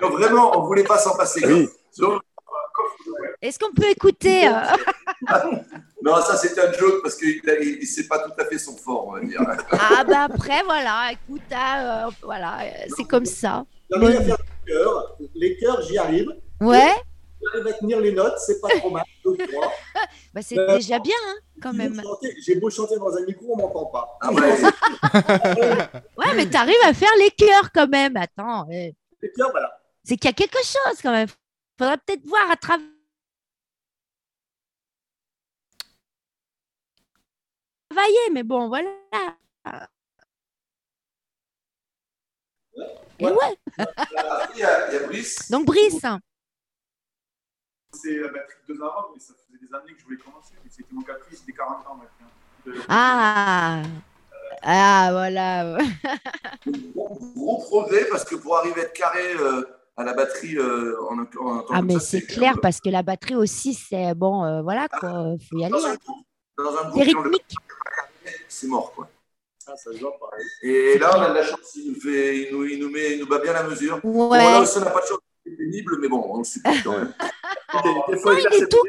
Non, 0.00 0.10
vraiment, 0.10 0.56
on 0.56 0.62
ne 0.62 0.66
voulait 0.66 0.84
pas 0.84 0.98
s'en 0.98 1.14
passer. 1.16 1.44
Oui. 1.46 1.68
Donc, 1.98 2.22
Est-ce 3.42 3.58
qu'on 3.58 3.72
peut 3.72 3.88
écouter 3.90 4.48
euh, 4.48 4.52
non, 6.02 6.16
ça 6.22 6.36
c'était 6.36 6.60
un 6.62 6.72
joke 6.72 7.02
parce 7.02 7.16
qu'il 7.16 7.40
ne 7.44 7.84
sait 7.84 8.06
pas 8.06 8.18
tout 8.20 8.32
à 8.38 8.44
fait 8.46 8.58
son 8.58 8.76
fort, 8.76 9.08
on 9.08 9.12
va 9.12 9.20
dire. 9.20 9.40
Ah 9.72 10.04
bah 10.04 10.22
après, 10.22 10.62
voilà, 10.64 11.10
écoute, 11.12 11.42
ah, 11.52 12.06
euh, 12.06 12.10
voilà, 12.22 12.58
c'est 12.96 13.04
comme 13.04 13.26
ça. 13.26 13.64
j'arrive 13.90 14.16
à 14.16 14.22
faire 14.22 14.36
des 14.38 14.72
chœurs. 14.72 15.16
Les 15.34 15.56
chœurs, 15.58 15.82
j'y 15.82 15.98
arrive. 15.98 16.28
Ouais, 16.60 16.94
J'arrive 17.42 17.66
à 17.66 17.72
tenir 17.74 18.00
les 18.00 18.12
notes, 18.12 18.38
c'est 18.38 18.60
pas 18.60 18.68
trop 18.78 18.90
mal. 18.90 19.04
je 19.24 19.46
crois. 19.46 19.72
bah 20.34 20.42
c'est 20.42 20.58
Euh, 20.58 20.76
déjà 20.76 20.98
bien, 20.98 21.16
hein, 21.26 21.36
quand 21.62 21.72
même. 21.72 22.00
J'ai 22.42 22.56
beau 22.56 22.68
chanter 22.70 22.96
dans 22.98 23.16
un 23.16 23.24
micro, 23.24 23.54
on 23.54 23.56
m'entend 23.56 23.86
pas. 23.86 24.18
Ah 24.20 24.32
ouais, 24.32 24.42
Ouais, 26.18 26.34
mais 26.36 26.48
t'arrives 26.50 26.74
à 26.84 26.92
faire 26.92 27.14
les 27.18 27.30
chœurs 27.30 27.70
quand 27.72 27.88
même. 27.88 28.16
Attends, 28.16 28.64
euh, 28.70 28.90
Les 29.22 29.32
chœurs, 29.34 29.50
voilà. 29.50 29.70
c'est 30.04 30.16
qu'il 30.16 30.28
y 30.28 30.32
a 30.32 30.34
quelque 30.34 30.58
chose 30.58 31.00
quand 31.02 31.12
même. 31.12 31.28
Faudrait 31.78 31.96
peut-être 31.98 32.26
voir 32.26 32.50
à 32.50 32.56
travers. 32.56 32.86
Travailler, 37.88 38.30
mais 38.32 38.42
bon, 38.42 38.68
voilà. 38.68 38.90
Et 43.18 43.26
ouais, 43.26 43.56
il 44.54 44.60
y, 44.60 44.62
a 44.62 44.88
il 44.88 44.94
y 44.94 44.96
a 44.96 45.06
Brice. 45.06 45.50
donc 45.50 45.66
Brice. 45.66 46.00
C'est 47.92 48.16
la 48.18 48.28
batterie 48.28 48.54
deux 48.68 48.80
ans 48.82 48.86
avant, 48.86 49.08
mais 49.14 49.20
ça 49.20 49.34
faisait 49.34 49.58
des 49.66 49.74
années 49.74 49.92
que 49.94 50.00
je 50.00 50.04
voulais 50.04 50.16
commencer. 50.18 50.54
C'était 50.68 50.88
mon 50.92 51.02
caprice, 51.02 51.40
c'était 51.40 51.52
40 51.52 51.86
ans 51.86 51.96
maintenant. 51.96 52.28
De- 52.66 52.74
Ah, 52.88 53.82
ah 54.62 55.08
voilà. 55.12 55.78
Gros, 56.94 57.18
gros 57.36 57.58
progrès 57.58 58.04
parce 58.10 58.24
que 58.24 58.36
pour 58.36 58.56
arriver 58.58 58.82
à 58.82 58.84
être 58.84 58.92
carré 58.92 59.34
euh, 59.40 59.62
à 59.96 60.04
la 60.04 60.12
batterie 60.12 60.56
euh, 60.56 60.96
en, 61.10 61.18
en, 61.18 61.56
en 61.58 61.64
Ah, 61.70 61.82
mais 61.82 61.98
c'est 61.98 62.22
clair, 62.22 62.54
parce 62.62 62.80
que 62.80 62.90
la 62.90 63.02
batterie 63.02 63.34
aussi, 63.36 63.74
c'est 63.74 64.14
bon, 64.14 64.44
euh, 64.44 64.62
voilà 64.62 64.88
quoi, 64.88 65.34
faut 65.48 65.58
y 65.58 65.64
aller. 65.64 65.72
Dans 65.72 65.84
un 65.86 65.92
hein. 65.92 65.96
groupe, 66.04 66.26
dans 66.58 66.70
un 66.76 66.82
C'est 66.84 66.88
groupe, 66.90 67.16
on 67.18 67.22
le- 67.22 67.30
rythmique. 67.30 67.56
c'est 68.48 68.66
mort. 68.68 68.92
Quoi. 68.94 69.08
Ah, 69.66 69.76
ça 69.76 69.92
se 69.92 69.98
voit 69.98 70.16
pareil. 70.18 70.44
Et 70.62 70.98
là, 70.98 71.10
on 71.16 71.20
a 71.22 71.28
de 71.30 71.34
la 71.34 71.44
chance, 71.44 71.74
il 71.76 71.92
nous, 71.92 72.00
fait, 72.00 72.38
il 72.42 72.52
nous, 72.56 72.64
il 72.66 72.78
nous, 72.80 72.90
met, 72.90 73.14
il 73.14 73.20
nous 73.20 73.26
bat 73.26 73.38
bien 73.38 73.52
la 73.52 73.62
mesure. 73.64 74.00
Bon, 74.02 74.30
Ouais. 74.30 74.38
là 74.38 74.60
aussi, 74.60 74.78
on 74.78 74.80
n'a 74.80 74.90
pas 74.90 75.00
de 75.00 75.06
chance, 75.06 75.18
pénible, 75.56 75.98
mais 76.00 76.08
bon, 76.08 76.24
on 76.28 76.38
le 76.38 76.44
supporte 76.44 76.82
quand 76.84 76.92
même. 76.92 77.12
Des- 77.84 78.12
des 78.14 78.18
fois, 78.20 78.32
Non, 78.34 78.38
il 78.50 78.62
est 78.62 78.66
tout 78.68 78.82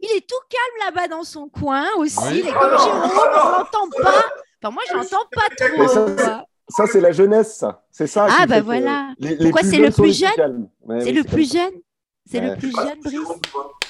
il 0.00 0.10
est 0.16 0.26
tout 0.28 0.34
calme 0.50 0.92
là-bas 0.94 1.08
dans 1.08 1.22
son 1.22 1.48
coin 1.48 1.84
aussi. 1.98 2.18
Oui. 2.28 2.40
Il 2.42 2.48
est 2.48 2.52
comme 2.52 2.72
non, 2.72 2.78
Jérôme, 2.78 3.10
ah 3.14 3.42
on 3.46 3.58
l'entend 3.58 4.02
pas. 4.02 4.24
Enfin, 4.62 4.72
moi, 4.74 4.82
je 4.90 4.94
l'entends 4.94 5.26
pas 5.32 5.66
trop. 5.86 6.08
ça, 6.68 6.86
c'est 6.86 7.00
la 7.00 7.12
jeunesse, 7.12 7.54
ça. 7.56 7.84
C'est 7.92 8.06
ça. 8.08 8.26
Ah, 8.30 8.46
bah 8.46 8.60
voilà. 8.60 9.10
les- 9.18 9.36
les 9.36 9.50
Pourquoi 9.50 9.62
c'est 9.62 9.78
le 9.78 9.90
plus 9.90 10.18
jeune 10.18 10.68
C'est 11.00 11.12
le 11.12 11.22
plus 11.22 11.52
jeune 11.52 11.72
C'est 12.28 12.40
le 12.40 12.56
plus 12.56 12.72
jeune, 12.72 13.00
Brice. 13.04 13.20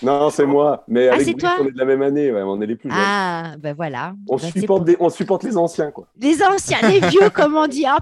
Non, 0.03 0.29
c'est 0.29 0.45
moi. 0.45 0.85
Mais 0.89 1.09
Ah, 1.09 1.15
avec 1.15 1.27
c'est 1.27 1.33
Brice, 1.33 1.43
toi 1.45 1.57
on 1.61 1.67
est 1.69 1.73
de 1.73 1.79
la 1.79 1.85
même 1.87 2.03
année. 2.03 2.31
ouais, 2.33 2.43
on 2.43 2.61
est 2.61 2.67
les 2.67 2.77
plus 2.77 2.91
jeunes. 2.91 2.99
Ah, 3.03 3.55
ben 3.59 3.75
voilà. 3.75 4.13
on, 4.29 4.37
c'est 4.39 4.51
supporte 4.51 4.67
pour- 4.81 4.85
des- 4.85 4.97
on 5.01 5.09
supporte 5.09 5.45
les 5.45 5.57
anciens, 5.57 5.91
quoi. 5.91 6.07
Les 6.21 6.43
anciens, 6.43 6.81
les 6.83 7.01
vieux, 7.01 7.31
comme 7.31 7.57
on 7.57 7.67
dit. 7.67 7.87
Ah, 7.87 7.99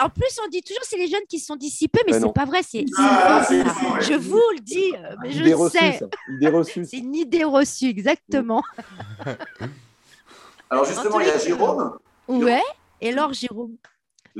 En 0.00 0.08
plus, 0.08 0.38
on 0.44 0.48
dit 0.48 0.60
toujours 0.62 0.82
c'est 0.84 0.96
les 0.96 1.08
jeunes 1.08 1.26
qui 1.28 1.38
sont 1.38 1.56
dissipés, 1.56 2.00
mais 2.06 2.12
Ben 2.12 2.20
c'est 2.22 2.32
pas 2.32 2.44
vrai. 2.44 2.62
C'est 2.62 2.84
Ah. 2.98 3.46
Je 4.00 4.14
vous 4.14 4.40
le 4.54 4.60
dis, 4.60 4.92
euh, 4.96 5.16
mais 5.22 5.30
je 5.32 5.42
le 5.42 5.68
sais. 5.68 6.00
C'est 6.84 6.98
une 6.98 7.14
idée 7.14 7.44
reçue, 7.44 7.86
exactement. 7.88 8.62
Alors 10.70 10.84
justement, 10.84 11.20
il 11.20 11.26
y 11.26 11.30
a. 11.30 11.38
Jérôme. 11.38 11.98
Ouais. 12.28 12.62
Et 13.00 13.10
alors, 13.10 13.32
Jérôme 13.32 13.76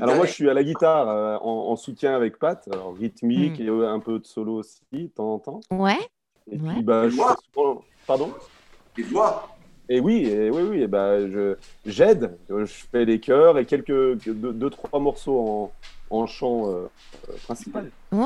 Alors 0.01 0.15
moi, 0.15 0.25
je 0.25 0.31
suis 0.31 0.49
à 0.49 0.53
la 0.53 0.63
guitare 0.63 1.07
euh, 1.09 1.37
en, 1.37 1.69
en 1.71 1.75
soutien 1.75 2.15
avec 2.15 2.37
Pat, 2.39 2.67
alors 2.71 2.95
rythmique 2.95 3.59
Mm. 3.59 3.63
et 3.63 3.67
euh, 3.69 3.89
un 3.89 3.99
peu 3.99 4.19
de 4.19 4.25
solo 4.25 4.55
aussi, 4.59 4.79
de 4.91 5.07
temps 5.07 5.33
en 5.35 5.39
temps. 5.39 5.59
Ouais. 5.71 5.97
Et 6.51 6.57
Ouais. 6.59 6.73
puis, 6.73 6.83
bah, 6.83 7.07
je 7.09 7.15
souvent... 7.15 7.83
Pardon? 8.07 8.33
Les 8.97 9.03
voix. 9.03 9.54
Et 9.89 9.99
oui, 9.99 10.25
et 10.25 10.49
oui, 10.49 10.61
oui, 10.63 10.81
et 10.81 10.87
bah, 10.87 11.19
je 11.27 11.55
j'aide, 11.85 12.35
je 12.49 12.65
fais 12.65 13.05
les 13.05 13.19
chœurs 13.19 13.57
et 13.59 13.65
quelques 13.65 14.17
deux, 14.25 14.51
deux, 14.53 14.69
trois 14.69 14.99
morceaux 14.99 15.37
en, 15.39 15.71
en 16.09 16.25
chant 16.25 16.69
euh, 16.69 16.85
euh, 17.29 17.33
principal. 17.43 17.91
Ouais. 18.11 18.25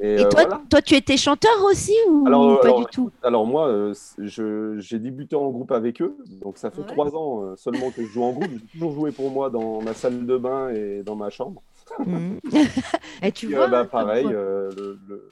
Et, 0.00 0.14
Et 0.14 0.18
euh, 0.20 0.28
toi, 0.28 0.42
voilà. 0.42 0.60
toi, 0.68 0.82
tu 0.82 0.94
étais 0.94 1.16
chanteur 1.16 1.52
aussi 1.64 1.94
ou 2.10 2.26
Alors, 2.26 2.60
pas 2.60 2.66
alors, 2.66 2.80
du 2.80 2.86
tout? 2.86 3.10
Alors 3.22 3.46
moi, 3.46 3.68
euh, 3.68 3.94
je- 4.18 4.76
j'ai 4.78 4.98
débuté 4.98 5.34
en 5.34 5.48
groupe 5.48 5.72
avec 5.72 6.02
eux, 6.02 6.14
donc 6.42 6.58
ça 6.58 6.70
fait 6.70 6.82
Ouais. 6.82 6.86
trois 6.88 7.14
ans 7.16 7.54
seulement 7.56 7.90
que 7.90 8.02
je 8.02 8.08
joue 8.08 8.24
en 8.24 8.32
groupe. 8.32 8.50
J'ai 8.52 8.66
toujours 8.72 8.92
joué 8.92 9.10
pour 9.12 9.30
moi 9.30 9.48
dans 9.48 9.80
ma 9.80 9.94
salle 9.94 10.26
de 10.26 10.36
bain 10.36 10.68
et 10.70 11.02
dans 11.02 11.16
ma 11.16 11.30
chambre. 11.30 11.62
Mhm. 11.98 12.38
Et 13.22 13.32
tu 13.32 13.46
Puis, 13.46 13.54
vois 13.54 13.66
bah, 13.68 13.84
pareil, 13.86 14.24
quoi. 14.24 14.32
le- 14.32 14.98
le- 15.08 15.30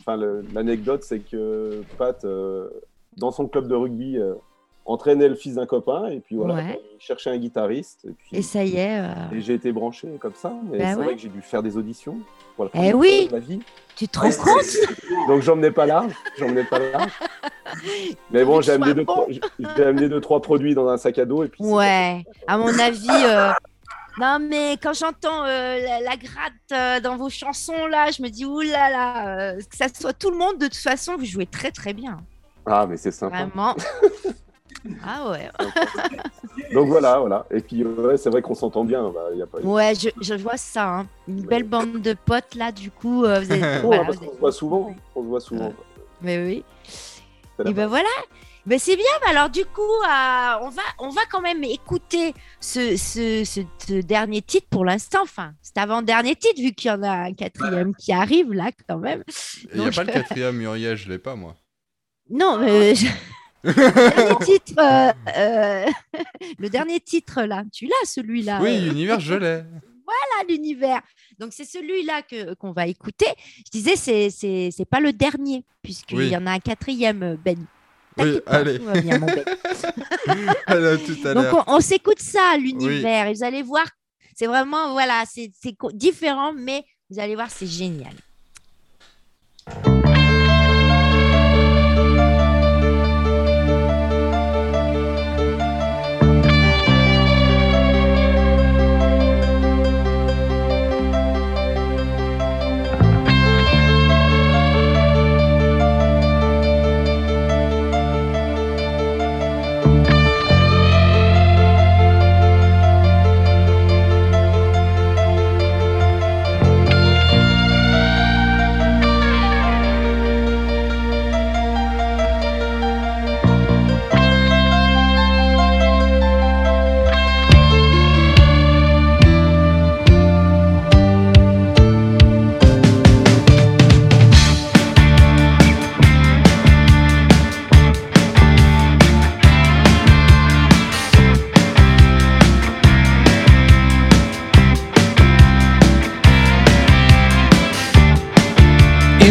enfin, 0.00 0.16
le- 0.16 0.44
l'anecdote, 0.52 1.04
c'est 1.04 1.20
que 1.20 1.82
Pat, 1.96 2.26
dans 3.16 3.30
son 3.30 3.46
club 3.46 3.68
de 3.68 3.74
rugby, 3.74 4.18
entraînait 4.84 5.28
le 5.28 5.34
fils 5.34 5.54
d'un 5.54 5.66
copain, 5.66 6.06
et 6.08 6.20
puis 6.20 6.36
voilà, 6.36 6.54
Ouais. 6.54 6.80
il 6.98 7.00
cherchait 7.00 7.30
un 7.30 7.38
guitariste, 7.38 8.04
et 8.04 8.10
puis 8.12 8.36
Et 8.36 8.42
ça 8.42 8.64
y 8.64 8.76
est. 8.76 8.98
euh, 9.00 9.14
et 9.32 9.40
j'ai 9.40 9.54
été 9.54 9.70
branché 9.72 10.08
comme 10.20 10.34
ça. 10.34 10.52
Mais 10.70 10.78
Bah 10.78 10.84
c'est 10.92 10.98
ouais. 10.98 11.04
vrai 11.04 11.14
que 11.14 11.20
j'ai 11.20 11.28
dû 11.28 11.40
faire 11.42 11.62
des 11.62 11.76
auditions 11.76 12.18
pour 12.56 12.64
la 12.66 12.70
Eh 12.74 12.92
oui. 12.92 13.26
de 13.28 13.32
ma 13.32 13.38
vie. 13.38 13.60
Tu 13.96 14.08
te 14.08 14.18
rends 14.18 14.30
compte? 14.30 15.28
Donc 15.28 15.42
j'emmenais 15.42 15.70
pas 15.70 15.86
large, 15.86 16.12
j'emmenais 16.38 16.64
pas 16.64 16.78
large. 16.78 17.12
Mais 18.30 18.44
bon, 18.44 18.60
j'ai 18.60 18.72
amené, 18.72 18.94
deux, 18.94 19.04
bon. 19.04 19.26
trois, 19.60 19.84
amené 19.86 20.08
deux, 20.08 20.20
trois 20.20 20.40
produits 20.42 20.74
dans 20.74 20.88
un 20.88 20.96
sac 20.96 21.18
à 21.18 21.24
dos 21.24 21.44
et 21.44 21.48
puis. 21.48 21.62
Ouais, 21.64 22.24
à 22.46 22.58
mon 22.58 22.76
avis. 22.78 23.08
euh, 23.10 23.50
Non, 24.20 24.38
mais 24.40 24.76
quand 24.82 24.92
j'entends 24.92 25.44
euh, 25.46 25.78
la, 25.80 26.00
la 26.00 26.16
gratte 26.16 26.52
euh, 26.72 27.00
dans 27.00 27.16
vos 27.16 27.30
chansons, 27.30 27.86
là, 27.86 28.10
je 28.10 28.20
me 28.22 28.28
dis, 28.28 28.44
oulala, 28.44 28.90
là 28.90 28.90
là, 28.90 29.38
euh, 29.54 29.56
que 29.58 29.74
ça 29.76 29.86
soit 29.88 30.12
tout 30.12 30.30
le 30.30 30.36
monde, 30.36 30.58
de 30.58 30.66
toute 30.66 30.76
façon, 30.76 31.16
vous 31.16 31.24
jouez 31.24 31.46
très 31.46 31.70
très 31.70 31.94
bien. 31.94 32.18
Ah, 32.66 32.86
mais 32.86 32.98
c'est 32.98 33.10
sympa. 33.10 33.44
Vraiment. 33.46 33.74
ah 35.04 35.30
ouais. 35.30 35.50
Donc 36.74 36.88
voilà, 36.88 37.18
voilà. 37.18 37.46
Et 37.50 37.60
puis 37.60 37.84
ouais, 37.84 38.16
c'est 38.16 38.30
vrai 38.30 38.42
qu'on 38.42 38.54
s'entend 38.54 38.84
bien. 38.84 39.10
Bah, 39.10 39.28
y 39.34 39.42
a 39.42 39.46
pas... 39.46 39.58
Ouais, 39.60 39.94
je, 39.94 40.08
je 40.20 40.34
vois 40.34 40.56
ça. 40.56 40.98
hein. 41.00 41.06
Une 41.28 41.42
belle 41.42 41.64
bande 41.64 42.00
de 42.00 42.14
potes, 42.14 42.54
là, 42.54 42.72
du 42.72 42.90
coup. 42.90 43.24
euh, 43.24 43.40
vous 43.40 43.52
êtes- 43.52 43.80
Oh, 43.84 43.86
voilà, 43.88 44.04
parce 44.04 44.16
vous 44.16 44.24
qu'on 44.24 44.30
êtes- 44.30 44.34
se 44.36 44.40
voit 44.40 44.52
souvent. 44.52 44.94
On 45.14 45.22
se 45.22 45.26
voit 45.28 45.40
souvent. 45.40 45.72
Mais 46.20 46.42
oui. 46.44 46.64
Et 47.66 47.72
ben 47.72 47.86
voilà. 47.86 48.08
Ben 48.64 48.78
c'est 48.78 48.94
bien. 48.94 49.04
Ben 49.26 49.36
alors 49.36 49.50
du 49.50 49.64
coup, 49.64 49.80
euh, 49.82 50.58
on 50.62 50.68
va 50.68 50.82
on 51.00 51.08
va 51.08 51.22
quand 51.30 51.40
même 51.40 51.64
écouter 51.64 52.32
ce, 52.60 52.96
ce, 52.96 53.44
ce- 53.44 53.60
ce 53.78 53.94
dernier 54.02 54.40
titre 54.40 54.68
pour 54.70 54.84
l'instant. 54.84 55.18
Enfin, 55.22 55.52
c'est 55.62 55.78
avant 55.78 56.00
dernier 56.00 56.36
titre 56.36 56.60
vu 56.60 56.72
qu'il 56.72 56.88
y 56.90 56.94
en 56.94 57.02
a 57.02 57.10
un 57.10 57.32
quatrième 57.34 57.92
qui 57.94 58.12
arrive 58.12 58.52
là 58.52 58.70
quand 58.88 58.98
même. 58.98 59.24
Il 59.74 59.80
n'y 59.80 59.88
a 59.88 59.90
pas 59.90 60.04
le 60.04 60.12
quatrième 60.12 60.56
Muriel, 60.56 60.96
je 60.96 61.08
l'ai 61.08 61.18
pas 61.18 61.34
moi. 61.34 61.56
Non, 62.30 62.56
mais 62.58 62.94
je- 62.94 63.06
le 63.06 63.10
dernier 63.64 64.36
titre, 64.44 64.74
euh, 64.78 65.12
euh, 65.36 65.86
le 66.58 66.68
dernier 66.68 67.00
titre 67.00 67.42
là, 67.42 67.62
tu 67.72 67.86
l'as 67.86 68.06
celui-là. 68.06 68.60
Oui, 68.62 68.80
l'univers, 68.80 69.20
je 69.20 69.34
l'ai. 69.34 69.62
voilà 70.04 70.48
l'univers. 70.48 71.00
Donc 71.38 71.52
c'est 71.52 71.64
celui-là 71.64 72.22
que 72.22 72.54
qu'on 72.54 72.72
va 72.72 72.86
écouter. 72.86 73.26
Je 73.66 73.70
disais 73.70 73.96
c'est 73.96 74.30
c'est 74.30 74.70
c'est 74.76 74.84
pas 74.88 75.00
le 75.00 75.12
dernier 75.12 75.64
puisqu'il 75.82 76.18
Oui. 76.18 76.28
y 76.28 76.36
en 76.36 76.46
a 76.46 76.52
un 76.52 76.58
quatrième 76.60 77.22
euh, 77.22 77.36
Ben. 77.42 77.58
Oui, 78.18 78.40
pas, 78.44 78.52
allez. 78.58 78.78
tout 78.78 78.84
va 78.84 79.00
bien, 79.00 79.18
mon 79.18 79.26
Ben. 79.26 79.44
Tout 81.06 81.28
à 81.28 81.34
Donc 81.34 81.46
on, 81.66 81.76
on 81.76 81.80
s'écoute 81.80 82.20
ça 82.20 82.56
l'univers 82.58 83.26
et 83.28 83.32
vous 83.34 83.42
allez 83.44 83.62
voir 83.62 83.86
c'est 84.34 84.46
vraiment 84.46 84.92
voilà 84.92 85.24
c'est 85.26 85.50
c'est 85.60 85.74
différent 85.94 86.52
mais 86.52 86.84
vous 87.10 87.18
allez 87.20 87.34
voir 87.34 87.50
c'est 87.50 87.66
génial. 87.66 88.12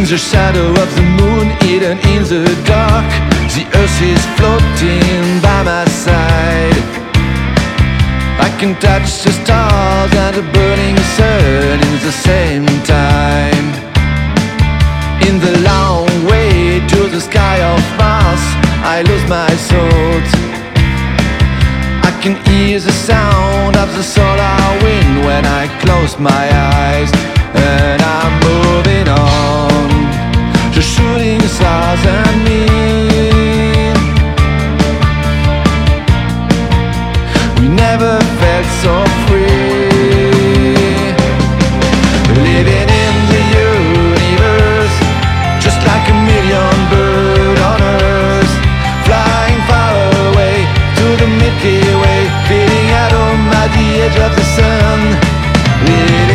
In 0.01 0.07
the 0.07 0.17
shadow 0.17 0.67
of 0.81 0.95
the 0.95 1.03
moon, 1.21 1.49
hidden 1.61 1.99
in 2.09 2.23
the 2.23 2.43
dark, 2.65 3.05
the 3.53 3.65
earth 3.77 4.01
is 4.01 4.21
floating 4.33 5.39
by 5.45 5.61
my 5.61 5.85
side. 5.85 6.85
I 8.41 8.49
can 8.57 8.73
touch 8.81 9.21
the 9.21 9.31
stars 9.31 10.11
and 10.11 10.35
the 10.35 10.45
burning 10.57 10.97
sun 11.17 11.77
in 11.87 11.95
the 12.01 12.11
same 12.11 12.65
time. 12.81 13.67
In 15.29 15.37
the 15.37 15.61
long 15.69 16.09
way 16.25 16.81
to 16.93 17.07
the 17.07 17.21
sky 17.21 17.61
of 17.61 17.79
Mars, 18.01 18.41
I 18.81 19.03
lose 19.05 19.25
my 19.29 19.51
thoughts. 19.69 20.33
I 22.09 22.11
can 22.23 22.35
hear 22.49 22.79
the 22.79 22.91
sound 22.91 23.77
of 23.77 23.93
the 23.93 24.01
solar 24.01 24.61
wind 24.81 25.25
when 25.27 25.45
I 25.45 25.69
close 25.79 26.17
my 26.17 26.45
eyes, 26.81 27.11
and 27.53 28.01
I'm 28.01 28.33
moving 28.49 29.07
on. 29.07 29.70
Stars 31.47 32.05
and 32.05 32.43
me. 32.45 32.65
We 37.59 37.67
never 37.67 38.13
felt 38.39 38.67
so 38.83 38.95
free. 39.25 39.89
Living 42.47 42.89
in 43.03 43.15
the 43.31 43.41
universe, 43.67 44.97
just 45.59 45.79
like 45.89 46.05
a 46.09 46.17
million 46.29 46.75
bird 46.89 47.59
on 47.71 47.79
earth, 47.81 48.53
flying 49.05 49.61
far 49.69 49.93
away 50.29 50.57
to 50.97 51.05
the 51.21 51.27
Milky 51.39 51.79
Way, 52.01 52.21
at 53.03 53.11
home 53.11 53.45
the 53.77 53.87
edge 54.03 54.17
of 54.25 54.31
the 54.35 54.45
sun. 54.57 54.99
Living 55.85 56.30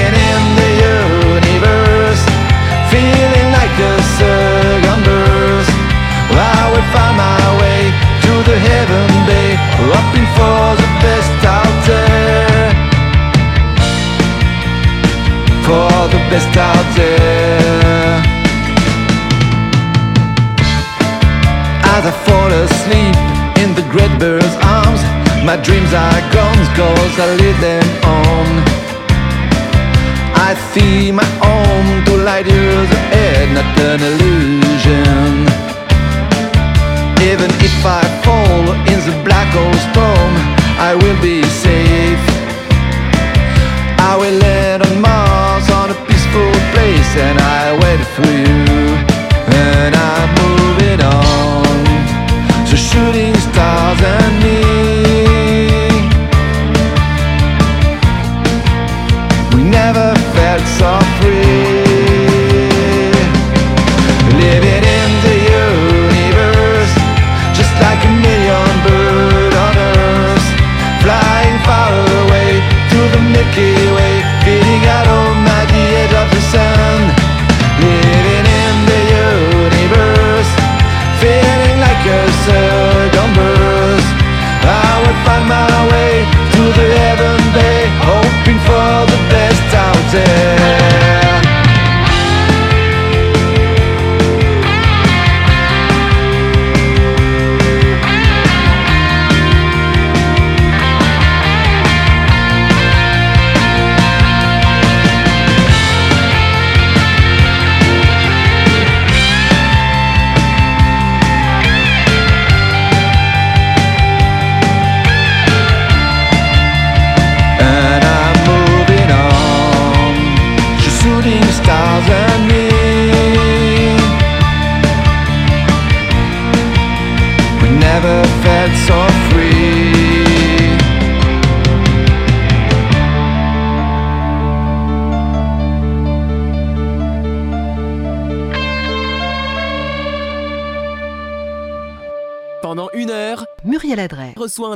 for 10.37 10.77
the 10.83 10.89
best 11.05 11.39
out 11.45 11.77
there. 11.91 12.69
For 15.67 15.99
the 16.15 16.21
best 16.31 16.57
out 16.57 16.89
there. 16.97 18.23
As 21.95 22.03
I 22.11 22.13
fall 22.27 22.51
asleep 22.65 23.17
in 23.63 23.75
the 23.75 23.87
great 23.93 24.13
bird's 24.19 24.57
arms, 24.79 25.03
my 25.45 25.57
dreams 25.57 25.93
are 25.93 26.21
gone 26.37 26.63
cause 26.79 27.15
I 27.25 27.27
leave 27.41 27.61
them 27.61 27.87
on. 28.21 28.47
I 30.49 30.55
see 30.73 31.11
my 31.11 31.29
home 31.43 32.05
two 32.05 32.19
light 32.19 32.47
years 32.47 32.91
ahead, 33.01 33.47
not 33.57 33.79
an 33.91 34.01
illusion. 34.11 35.47
Even 37.31 37.51
if 37.67 37.77
I 37.85 38.16
fall 38.27 38.67
in 38.93 38.99
the 39.09 39.17
black 39.27 39.49
hole 39.55 39.79
storm, 39.89 40.33
I 40.89 40.93
will 41.01 41.19
be 41.23 41.39
safe. 41.65 42.25
I 44.11 44.13
will 44.21 44.37
land 44.47 44.81
on 44.87 44.95
Mars 45.07 45.67
on 45.79 45.87
a 45.97 45.99
peaceful 46.09 46.53
place, 46.75 47.13
and 47.27 47.37
I 47.59 47.63
wait 47.83 48.03
for 48.17 48.31
you. 48.45 48.59
And 49.63 49.93
I'm 50.11 50.26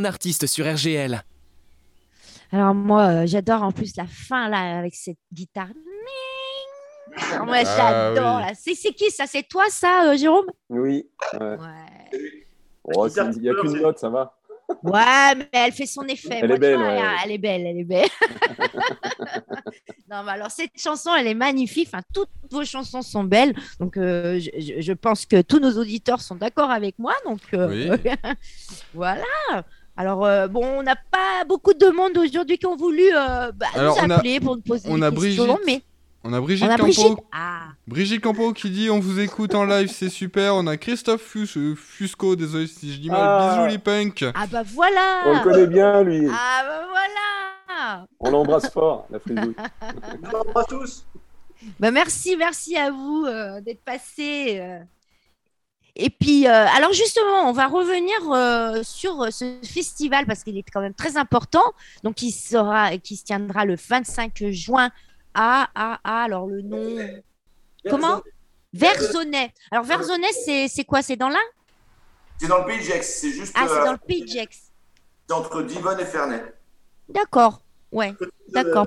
un 0.01 0.05
artiste 0.05 0.46
sur 0.46 0.64
RGL. 0.66 1.22
Alors 2.53 2.74
moi, 2.74 3.03
euh, 3.07 3.26
j'adore 3.26 3.62
en 3.62 3.70
plus 3.72 3.96
la 3.96 4.07
fin 4.07 4.48
là 4.48 4.78
avec 4.78 4.94
cette 4.94 5.18
guitare. 5.32 5.68
Moi, 7.44 7.57
Ah, 7.66 8.12
j'adore. 8.14 8.36
oui. 8.46 8.55
C'est 8.59 8.74
c'est 8.74 8.92
qui 8.92 9.11
ça? 9.11 9.26
C'est 9.26 9.42
toi 9.42 9.64
ça, 9.68 10.11
euh, 10.11 10.16
Jérôme? 10.16 10.46
Oui. 10.68 11.07
ouais. 11.34 11.38
Ouais. 11.40 11.57
Oh, 12.84 13.09
c'est- 13.09 13.20
Il 13.36 13.42
n'y 13.42 13.51
a 13.51 13.55
qu'une 13.55 13.80
note, 13.80 13.98
ça 13.98 14.09
va. 14.09 14.36
Ouais, 14.84 15.34
mais 15.36 15.48
elle 15.53 15.72
fait 15.72 15.86
son 15.86 16.03
effet. 16.05 16.38
Elle 16.40 16.46
Moi, 16.46 16.57
est 16.57 16.61
belle, 16.61 16.76
vois, 16.76 16.86
ouais. 16.86 16.96
regarde, 16.98 17.16
Elle 17.24 17.30
est 17.32 17.38
belle, 17.38 17.66
elle 17.66 17.78
est 17.78 17.84
belle. 17.84 18.09
non, 20.11 20.22
mais 20.24 20.30
alors 20.32 20.51
cette 20.51 20.70
chanson, 20.80 21.11
elle 21.18 21.26
est 21.26 21.34
magnifique. 21.34 21.88
Enfin, 21.92 22.03
toutes 22.14 22.30
vos 22.51 22.64
chansons 22.64 23.03
sont 23.03 23.24
belles. 23.24 23.55
Donc, 23.80 23.96
euh, 23.96 24.38
je, 24.38 24.51
je- 24.61 24.80
je 24.80 24.92
pense 24.92 25.26
que 25.26 25.42
tous 25.42 25.59
nos 25.59 25.76
auditeurs 25.76 26.20
sont 26.20 26.36
d'accord 26.36 26.70
avec 26.70 26.96
moi. 27.01 27.14
Donc, 27.24 27.40
euh, 27.55 27.68
Oui. 27.68 27.90
voilà. 28.94 29.24
Alors, 30.01 30.24
euh, 30.24 30.48
bon, 30.48 30.64
on 30.64 30.82
n'a 30.82 30.96
pas 30.96 31.44
beaucoup 31.46 31.74
de 31.74 31.86
monde 31.88 32.16
aujourd'hui 32.16 32.57
qui 32.57 32.64
ont 32.64 32.76
voulu 32.76 33.03
euh, 33.14 33.53
bah, 33.53 33.66
Alors, 33.74 33.96
nous 33.98 34.05
on 34.07 34.11
a- 34.11 34.14
appeler 34.16 34.40
pour 34.40 34.57
nous 34.57 34.62
poser 34.62 34.88
on 34.88 34.96
des 34.96 35.05
a 35.05 35.11
questions. 35.11 35.44
Brigitte. 35.44 35.66
Mais 35.66 35.82
On 36.24 36.32
a 36.32 36.40
Brigitte 36.40 36.66
on 36.66 36.70
a 36.70 36.76
Campo. 36.78 36.84
Brigitte. 36.84 37.18
Ah, 37.32 37.61
Brigitte 37.86 38.22
Campo 38.22 38.53
qui 38.55 38.70
dit 38.70 38.88
on 38.88 38.98
vous 38.98 39.20
écoute 39.20 39.55
en 39.55 39.64
live, 39.64 39.90
c'est 39.92 40.09
super. 40.09 40.55
On 40.55 40.66
a 40.66 40.78
Christophe 40.78 41.20
Fus- 41.20 41.57
euh, 41.59 41.74
Fusco, 41.76 42.34
désolé 42.34 42.66
si 42.66 42.94
je 42.94 42.98
dis 42.98 43.11
mal. 43.11 43.20
Ah. 43.22 43.55
Bisous 43.59 43.68
les 43.72 43.78
punks. 43.78 44.24
ah 44.34 44.46
bah 44.51 44.62
voilà. 44.64 45.20
On 45.26 45.34
le 45.34 45.40
connaît 45.40 45.66
bien, 45.66 46.03
lui. 46.03 46.26
Ah 46.32 46.62
bah 46.66 46.86
voilà. 46.90 48.07
On 48.20 48.30
l'embrasse 48.30 48.70
fort, 48.70 49.07
la 49.11 49.18
frisbouille. 49.20 49.55
Bonjour 50.22 50.46
à 50.59 50.64
tous. 50.64 51.05
Bah, 51.78 51.90
merci, 51.90 52.36
merci 52.38 52.74
à 52.76 52.90
vous 52.90 53.26
euh, 53.28 53.61
d'être 53.61 53.82
passé. 53.84 54.61
Et 56.03 56.09
puis, 56.09 56.46
euh, 56.46 56.66
alors 56.74 56.94
justement, 56.94 57.48
on 57.48 57.53
va 57.53 57.66
revenir 57.66 58.16
euh, 58.32 58.82
sur 58.82 59.20
euh, 59.20 59.30
ce 59.30 59.59
festival 59.62 60.24
parce 60.24 60.42
qu'il 60.42 60.57
est 60.57 60.64
quand 60.72 60.80
même 60.80 60.94
très 60.94 61.18
important. 61.18 61.74
Donc, 62.05 62.22
il 62.22 62.32
sera, 62.32 62.96
qui 62.96 63.16
se 63.16 63.24
tiendra 63.24 63.66
le 63.66 63.76
25 63.76 64.44
juin 64.51 64.90
à, 65.34 65.68
à, 65.74 66.01
à 66.03 66.24
alors 66.24 66.46
le 66.46 66.62
nom, 66.62 66.96
comment? 67.88 68.22
Versonnet. 68.72 69.53
Alors, 69.70 69.84
Versonnet, 69.84 70.32
c'est 70.44 70.68
c'est 70.68 70.84
quoi? 70.84 71.03
C'est 71.03 71.16
dans 71.16 71.28
l'Ain? 71.28 71.36
C'est 72.40 72.48
dans 72.48 72.61
le 72.61 72.64
Pays 72.64 72.78
de 72.78 72.84
Gex, 72.84 73.07
c'est 73.20 73.30
juste 73.32 73.53
Ah, 73.55 73.66
c'est 73.68 73.84
dans 73.84 73.92
le 73.92 73.98
Pays 73.98 74.22
de 74.22 74.28
Gex. 74.28 74.70
c'est 75.28 75.34
entre 75.34 75.62
Divonne 75.62 76.01
et 76.01 76.07
Ferney. 76.07 76.42
D'accord, 77.11 77.61
ouais, 77.92 78.14
d'accord. 78.48 78.86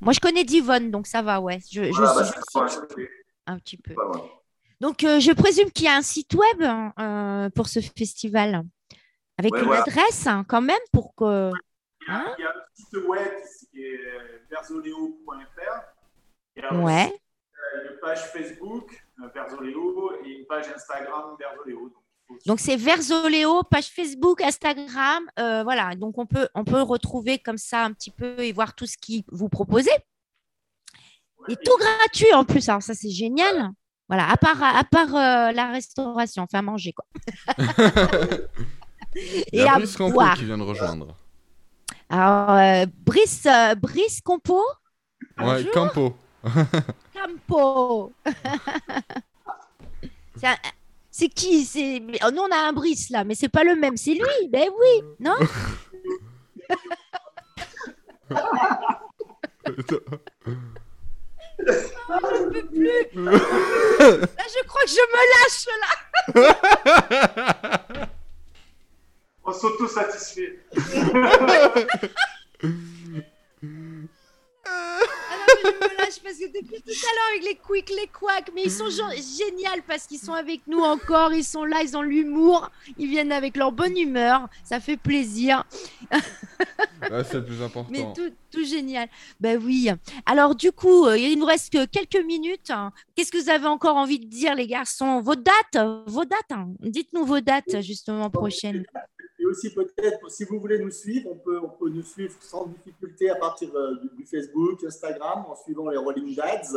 Moi, 0.00 0.12
je 0.12 0.20
connais 0.20 0.44
Divonne, 0.44 0.90
donc 0.90 1.06
ça 1.06 1.22
va, 1.22 1.40
ouais. 1.40 1.60
Je, 1.72 1.84
je 1.84 1.90
Voilà, 1.90 2.14
bah, 2.14 2.24
suis 2.26 2.34
pas 2.52 2.60
loin, 2.66 3.06
un 3.46 3.58
petit 3.58 3.78
peu. 3.78 3.94
Donc, 4.80 5.04
euh, 5.04 5.20
je 5.20 5.32
présume 5.32 5.70
qu'il 5.70 5.86
y 5.86 5.88
a 5.88 5.96
un 5.96 6.02
site 6.02 6.34
web 6.34 6.62
hein, 6.62 6.92
euh, 6.98 7.50
pour 7.50 7.68
ce 7.68 7.80
festival, 7.80 8.62
avec 9.38 9.52
Ouais, 9.52 9.60
une 9.60 9.66
voilà. 9.66 9.82
adresse 9.82 10.26
hein, 10.26 10.44
quand 10.48 10.60
même 10.62 10.76
pour 10.92 11.14
que. 11.14 11.50
Il 12.06 12.12
y 12.12 12.16
a, 12.16 12.34
il 12.38 12.42
y 12.42 12.46
a 12.46 12.50
un 12.50 12.62
site 12.74 13.06
web 13.06 13.32
qui 13.72 13.80
est 13.82 14.00
verzoleo.fr. 14.50 15.80
Il 16.56 16.62
y 16.62 16.66
a 16.66 16.74
Ouais. 16.74 17.04
aussi 17.06 17.14
euh, 17.76 17.92
une 17.92 17.98
page 18.00 18.24
Facebook, 18.32 19.04
Verzoleo, 19.34 20.12
et 20.24 20.28
une 20.40 20.46
page 20.46 20.66
Instagram, 20.74 21.36
Verzoleo. 21.38 21.92
Donc, 22.46 22.58
c'est 22.60 22.76
Verzoléo, 22.76 23.62
page 23.64 23.88
Facebook, 23.90 24.40
Instagram. 24.42 25.28
euh, 25.38 25.62
voilà. 25.62 25.94
Donc, 25.94 26.18
on 26.18 26.26
peut, 26.26 26.48
on 26.54 26.64
peut 26.64 26.80
retrouver 26.82 27.38
comme 27.38 27.58
ça 27.58 27.84
un 27.84 27.92
petit 27.92 28.10
peu 28.10 28.38
et 28.40 28.52
voir 28.52 28.74
tout 28.74 28.86
ce 28.86 28.96
qui 28.98 29.24
vous 29.28 29.48
proposez. 29.48 29.90
Et 31.48 31.56
tout 31.56 31.76
gratuit 31.78 32.32
en 32.34 32.44
plus. 32.44 32.66
Alors, 32.68 32.82
ça, 32.82 32.94
c'est 32.94 33.10
génial. 33.10 33.70
Voilà, 34.08 34.28
à 34.30 34.36
part, 34.36 34.62
à 34.62 34.84
part 34.84 35.14
euh, 35.14 35.52
la 35.52 35.70
restauration, 35.70 36.42
enfin 36.42 36.60
manger 36.62 36.92
quoi. 36.92 37.06
Il 39.16 39.44
y 39.52 39.58
et 39.60 39.62
a 39.68 39.74
à 39.74 39.78
Brice 39.78 39.96
Campo 39.96 40.12
boire. 40.14 40.34
qui 40.36 40.44
vient 40.44 40.58
de 40.58 40.62
rejoindre. 40.62 41.16
Alors, 42.10 42.50
euh, 42.50 42.84
Brice, 43.06 43.46
euh, 43.46 43.74
Brice 43.76 44.20
Compo, 44.20 44.60
Ouais, 45.38 45.62
Bonjour. 45.64 45.70
Campo. 45.72 46.16
Campo. 47.14 48.12
C'est 50.36 50.46
un- 50.48 50.56
C'est 51.10 51.28
qui? 51.28 51.64
C'est 51.64 52.00
mais, 52.00 52.18
oh, 52.26 52.30
Nous, 52.32 52.42
on 52.42 52.50
a 52.52 52.68
un 52.68 52.72
Brice 52.72 53.08
là, 53.10 53.22
mais 53.24 53.34
c'est 53.36 53.48
pas 53.48 53.62
le 53.64 53.76
même. 53.76 53.96
C'est 53.96 54.14
lui. 54.14 54.48
Ben 54.50 54.68
oui, 54.78 55.02
non? 55.20 55.34
Je 61.66 62.50
peux 62.50 62.66
plus. 62.66 63.06
Là, 63.14 63.32
je 64.48 64.62
crois 64.66 64.82
que 64.82 64.90
je 64.90 65.04
me 65.12 65.20
lâche 65.34 65.66
là. 65.82 65.92
On 69.44 69.52
s'auto-satisfait. 69.52 70.58
me 75.68 75.96
lâche 75.98 76.20
parce 76.22 76.36
que 76.38 76.46
depuis 76.46 76.82
tout 76.82 76.90
à 76.90 77.14
l'heure 77.14 77.30
avec 77.32 77.44
les 77.44 77.54
quick, 77.56 77.90
les 77.90 78.06
quacks, 78.08 78.50
mais 78.54 78.62
ils 78.64 78.70
sont 78.70 78.88
géniaux 78.90 79.82
parce 79.86 80.06
qu'ils 80.06 80.18
sont 80.18 80.32
avec 80.34 80.60
nous 80.66 80.80
encore, 80.80 81.32
ils 81.32 81.44
sont 81.44 81.64
là, 81.64 81.82
ils 81.82 81.96
ont 81.96 82.02
l'humour, 82.02 82.70
ils 82.98 83.08
viennent 83.08 83.32
avec 83.32 83.56
leur 83.56 83.72
bonne 83.72 83.96
humeur, 83.96 84.48
ça 84.64 84.80
fait 84.80 84.96
plaisir, 84.96 85.64
Ouais, 87.10 87.22
c'est 87.24 87.34
le 87.34 87.44
plus 87.44 87.60
important. 87.62 87.90
mais 87.90 88.04
tout, 88.14 88.30
tout 88.50 88.64
génial. 88.64 89.08
Ben 89.38 89.60
oui. 89.62 89.90
Alors 90.24 90.54
du 90.54 90.72
coup, 90.72 91.06
euh, 91.06 91.18
il 91.18 91.38
nous 91.38 91.44
reste 91.44 91.70
que 91.72 91.84
quelques 91.84 92.24
minutes. 92.24 92.70
hein. 92.70 92.92
Qu'est-ce 93.14 93.30
que 93.30 93.36
vous 93.38 93.50
avez 93.50 93.66
encore 93.66 93.96
envie 93.96 94.18
de 94.18 94.24
dire, 94.26 94.54
les 94.54 94.66
garçons? 94.66 95.20
Vos 95.20 95.34
dates, 95.36 95.86
vos 96.06 96.24
dates. 96.24 96.50
hein. 96.50 96.68
Dites-nous 96.80 97.26
vos 97.26 97.40
dates 97.40 97.80
justement 97.82 98.30
prochaines. 98.30 98.84
Aussi 99.54 99.72
peut-être, 99.72 100.30
si 100.30 100.44
vous 100.44 100.58
voulez 100.58 100.78
nous 100.80 100.90
suivre, 100.90 101.30
on 101.30 101.36
peut, 101.36 101.60
on 101.62 101.68
peut 101.68 101.88
nous 101.88 102.02
suivre 102.02 102.34
sans 102.40 102.66
difficulté 102.66 103.30
à 103.30 103.36
partir 103.36 103.68
euh, 103.74 103.94
du, 104.02 104.08
du 104.18 104.26
Facebook, 104.26 104.82
Instagram, 104.84 105.44
en 105.48 105.54
suivant 105.54 105.88
les 105.90 105.96
Rolling 105.96 106.34
Dads, 106.34 106.76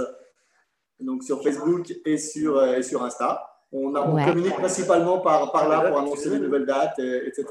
donc 0.99 1.23
sur 1.23 1.41
Facebook 1.41 1.91
et 2.05 2.17
sur, 2.17 2.55
euh, 2.57 2.75
et 2.77 2.83
sur 2.83 3.03
Insta. 3.03 3.29
On, 3.71 3.95
a- 3.95 4.01
on 4.01 4.15
Ouais. 4.15 4.25
communique 4.25 4.55
principalement 4.55 5.19
par, 5.19 5.51
par 5.51 5.67
là 5.67 5.89
pour 5.89 5.99
annoncer 5.99 6.29
les 6.29 6.39
nouvelles 6.39 6.65
dates, 6.67 6.99
euh, 6.99 7.27
etc. 7.27 7.45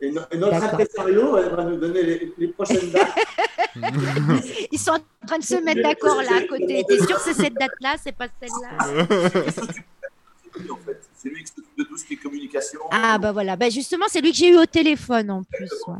Et, 0.00 0.10
no- 0.12 0.22
et 0.30 0.38
notre 0.38 0.62
impresario 0.62 1.36
euh, 1.36 1.48
va 1.50 1.64
nous 1.64 1.76
donner 1.76 2.02
les, 2.02 2.32
les 2.38 2.48
prochaines 2.48 2.90
dates. 2.90 3.14
Ils 4.70 4.78
sont 4.78 4.92
en 4.92 5.26
train 5.26 5.38
de 5.38 5.44
se 5.44 5.56
mettre 5.56 5.82
d'accord 5.82 6.22
là 6.22 6.36
à 6.38 6.46
côté. 6.46 6.84
T'es 6.88 6.98
sûr 6.98 7.16
que 7.16 7.22
c'est 7.22 7.34
cette 7.34 7.54
date-là, 7.54 7.96
c'est 8.02 8.16
pas 8.16 8.28
celle-là 8.40 8.70
en 10.70 10.76
fait. 10.76 11.00
C'est 11.22 11.28
lui 11.28 11.44
qui 11.44 11.52
s'occupe 11.52 11.78
de 11.78 11.84
tout 11.84 11.96
ce 11.96 12.04
qui 12.04 12.14
est 12.14 12.16
communication. 12.16 12.80
Ah 12.90 13.16
bah 13.18 13.30
voilà, 13.30 13.54
bah 13.54 13.70
justement 13.70 14.06
c'est 14.08 14.20
lui 14.20 14.32
que 14.32 14.36
j'ai 14.38 14.48
eu 14.48 14.56
au 14.56 14.66
téléphone 14.66 15.30
en 15.30 15.44
plus. 15.44 15.70
ouais. 15.86 15.94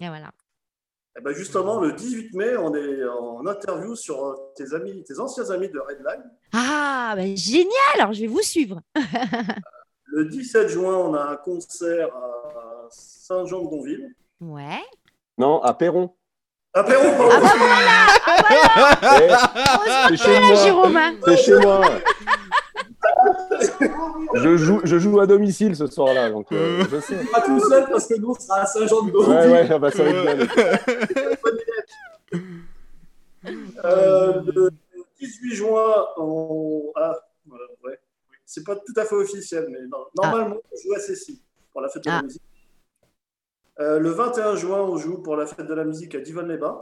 Et 0.00 0.08
voilà. 0.08 0.30
Eh 1.18 1.22
ben 1.22 1.32
justement, 1.32 1.78
le 1.80 1.92
18 1.92 2.34
mai, 2.34 2.56
on 2.56 2.74
est 2.74 3.04
en 3.04 3.46
interview 3.46 3.94
sur 3.94 4.26
euh, 4.26 4.34
tes 4.56 4.74
amis, 4.74 5.04
tes 5.04 5.18
anciens 5.20 5.48
amis 5.50 5.68
de 5.68 5.78
Redline. 5.78 6.30
Ah 6.52 7.14
bah 7.16 7.22
génial, 7.36 7.70
alors 8.00 8.12
je 8.12 8.22
vais 8.22 8.26
vous 8.26 8.42
suivre. 8.42 8.80
Le 10.08 10.24
17 10.24 10.68
juin, 10.68 10.96
on 10.96 11.14
a 11.14 11.22
un 11.22 11.36
concert 11.36 12.08
à 12.14 12.88
Saint-Jean-de-Gonville. 12.90 14.14
Ouais. 14.40 14.82
Non, 15.38 15.60
à 15.62 15.74
Perron. 15.74 16.14
À 16.72 16.84
Perron, 16.84 17.12
Ah 17.18 17.40
bah 17.40 17.52
voilà, 17.58 18.06
ah 18.26 18.98
bah 19.00 20.08
Eh, 20.10 20.16
c'est 20.16 20.24
chez 20.24 20.36
hein. 20.36 21.16
C'est 21.24 21.36
chez 21.36 21.58
moi. 21.58 21.80
Je 24.34 24.56
joue, 24.56 24.80
je 24.84 24.98
joue 24.98 25.20
à 25.20 25.26
domicile 25.26 25.74
ce 25.76 25.86
soir-là, 25.86 26.30
donc 26.30 26.50
euh, 26.52 26.82
je 26.90 27.00
sais. 27.00 27.16
Pas 27.32 27.40
tout 27.42 27.60
seul 27.60 27.86
parce 27.90 28.06
que 28.06 28.14
nous, 28.18 28.30
on 28.30 28.34
sera 28.34 28.60
à 28.60 28.66
Saint-Jean-de-Gonville. 28.66 29.30
Ouais, 29.30 29.50
ouais, 29.50 29.68
ah 29.70 29.78
bah, 29.78 29.90
ça 29.90 30.02
va 30.04 30.10
être 30.10 30.36
bien. 30.36 31.86
Euh, 33.84 34.42
le 34.54 34.70
18 35.20 35.54
juin, 35.54 36.06
on... 36.16 36.90
ah, 36.96 37.16
voilà, 37.46 37.64
ouais. 37.84 37.98
c'est 38.44 38.64
pas 38.64 38.74
tout 38.76 38.92
à 38.96 39.04
fait 39.04 39.14
officiel, 39.14 39.66
mais 39.70 39.78
non- 39.86 40.04
normalement, 40.20 40.56
on 40.56 40.76
joue 40.82 40.94
à 40.94 40.98
Cécile 40.98 41.38
pour 41.72 41.80
la 41.80 41.88
fête 41.88 42.04
de 42.04 42.10
Ah. 42.10 42.16
la 42.16 42.22
musique. 42.22 42.42
Euh, 43.78 43.98
le 44.00 44.10
21 44.10 44.56
juin, 44.56 44.80
on 44.80 44.96
joue 44.96 45.18
pour 45.22 45.36
la 45.36 45.46
fête 45.46 45.66
de 45.66 45.74
la 45.74 45.84
musique 45.84 46.14
à 46.14 46.20
Divonne-les-Bains. 46.20 46.80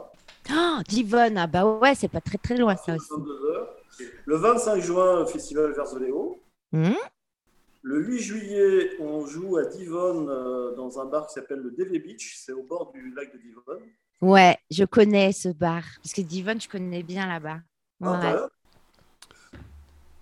Oh, 0.51 0.77
Divonne, 0.87 1.37
ah 1.37 1.45
bah 1.47 1.65
ouais, 1.65 1.93
c'est 1.93 2.07
pas 2.07 2.21
très 2.21 2.37
très 2.37 2.55
loin 2.55 2.75
ça 2.77 2.95
aussi. 2.95 3.09
22h. 3.11 3.67
Le 4.25 4.35
25 4.37 4.79
juin, 4.81 5.25
festival 5.25 5.71
Verzoléo. 5.73 6.39
Hmm 6.71 6.93
Le 7.87 8.03
8 8.03 8.19
juillet, 8.19 8.91
on 8.99 9.27
joue 9.27 9.57
à 9.57 9.65
Divonne 9.65 10.27
euh, 10.27 10.73
dans 10.75 10.99
un 10.99 11.05
bar 11.05 11.27
qui 11.27 11.33
s'appelle 11.35 11.59
le 11.59 11.69
DV 11.69 11.99
Beach. 11.99 12.35
C'est 12.43 12.51
au 12.51 12.63
bord 12.63 12.91
du 12.91 13.13
lac 13.13 13.31
de 13.31 13.37
Divonne. 13.37 13.83
Ouais, 14.21 14.57
je 14.71 14.85
connais 14.85 15.31
ce 15.31 15.49
bar. 15.49 15.83
Parce 16.01 16.11
que 16.13 16.21
Divonne, 16.21 16.59
je 16.59 16.67
connais 16.67 17.03
bien 17.03 17.27
là-bas. 17.27 17.59
Ah, 18.03 18.19
Ouais. 18.21 18.39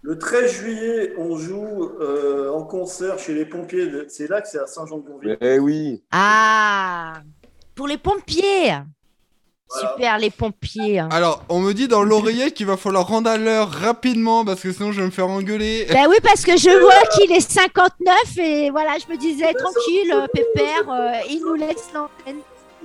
Le 0.01 0.17
13 0.17 0.51
juillet, 0.51 1.13
on 1.17 1.37
joue 1.37 1.85
euh, 2.01 2.49
en 2.51 2.65
concert 2.65 3.17
chez 3.17 3.33
les 3.33 3.45
pompiers. 3.45 3.87
de- 3.87 4.05
C'est 4.09 4.27
là 4.27 4.41
que 4.41 4.49
c'est 4.49 4.59
à 4.59 4.67
Saint-Jean-de-Gonville. 4.67 5.37
Eh 5.39 5.59
oui. 5.59 6.03
Ah 6.11 7.21
Pour 7.75 7.87
les 7.87 7.97
pompiers 7.97 8.73
Voilà. 9.73 9.89
Super, 9.95 10.17
les 10.19 10.29
pompiers. 10.29 11.03
Alors, 11.11 11.43
on 11.49 11.59
me 11.59 11.73
dit 11.73 11.87
dans 11.87 12.03
l'oreiller 12.03 12.51
qu'il 12.51 12.65
va 12.65 12.77
falloir 12.77 13.07
rendre 13.07 13.29
à 13.29 13.37
l'heure 13.37 13.69
rapidement 13.69 14.45
parce 14.45 14.61
que 14.61 14.71
sinon 14.71 14.91
je 14.91 14.99
vais 15.01 15.05
me 15.05 15.11
faire 15.11 15.27
engueuler. 15.27 15.87
Ben 15.93 16.07
oui, 16.09 16.17
parce 16.23 16.43
que 16.43 16.57
je 16.57 16.69
vois 16.69 17.01
qu'il 17.15 17.31
est 17.31 17.39
59 17.39 18.37
et 18.37 18.69
voilà, 18.71 18.97
je 18.97 19.11
me 19.11 19.17
disais 19.17 19.53
tranquille, 19.53 20.27
Pépère, 20.33 20.89
euh, 20.89 21.11
il 21.29 21.41
nous 21.41 21.55
laisse 21.55 21.89
l'antenne. 21.93 22.39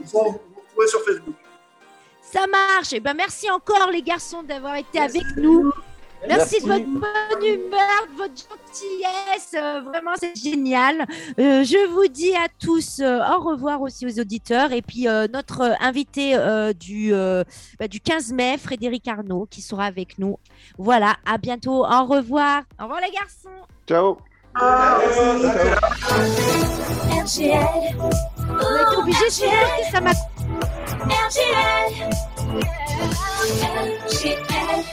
Vous 0.05 0.86
sur 0.86 1.01
Facebook. 1.05 1.34
Ça 2.20 2.47
marche. 2.47 2.93
Et 2.93 3.01
ben 3.01 3.14
merci 3.14 3.51
encore 3.51 3.91
les 3.91 4.03
garçons 4.03 4.43
d'avoir 4.43 4.76
été 4.76 5.01
avec 5.01 5.24
nous. 5.36 5.72
Merci, 6.26 6.60
de 6.60 6.66
votre 6.66 6.84
bonne 6.84 7.44
humeur, 7.44 8.06
de 8.12 8.16
votre 8.16 8.34
gentillesse. 8.34 9.54
euh, 9.54 9.80
vraiment, 9.82 10.10
c'est 10.18 10.34
génial. 10.36 11.06
Euh, 11.38 11.62
je 11.62 11.88
vous 11.90 12.08
dis 12.08 12.34
à 12.34 12.48
tous 12.60 12.98
euh, 13.00 13.20
au 13.36 13.40
revoir 13.40 13.80
aussi 13.82 14.04
aux 14.06 14.18
auditeurs. 14.20 14.72
Et 14.72 14.82
puis, 14.82 15.06
euh, 15.08 15.26
notre 15.32 15.76
invité 15.80 16.34
euh, 16.34 16.72
du, 16.72 17.14
euh, 17.14 17.44
bah, 17.78 17.86
du 17.88 18.00
15 18.00 18.32
mai, 18.32 18.58
Frédéric 18.58 19.06
Arnaud, 19.06 19.46
qui 19.50 19.62
sera 19.62 19.84
avec 19.84 20.18
nous. 20.18 20.38
Voilà, 20.76 21.16
à 21.24 21.38
bientôt. 21.38 21.84
Au 21.86 22.04
revoir. 22.04 22.62
Au 22.80 22.84
revoir 22.84 23.00
les 23.00 23.10
garçons. 23.12 23.48
Ciao. 23.88 24.18
RGL, 27.22 27.60
On 27.98 28.74
a 28.74 28.82
été 28.82 28.96
obligé 28.96 29.26
de 29.26 29.32
faire 29.32 29.76
que 29.76 29.84
ça 29.92 30.00
m'a 30.00 30.10
RGL, 31.28 32.10
RGL. 34.06 34.84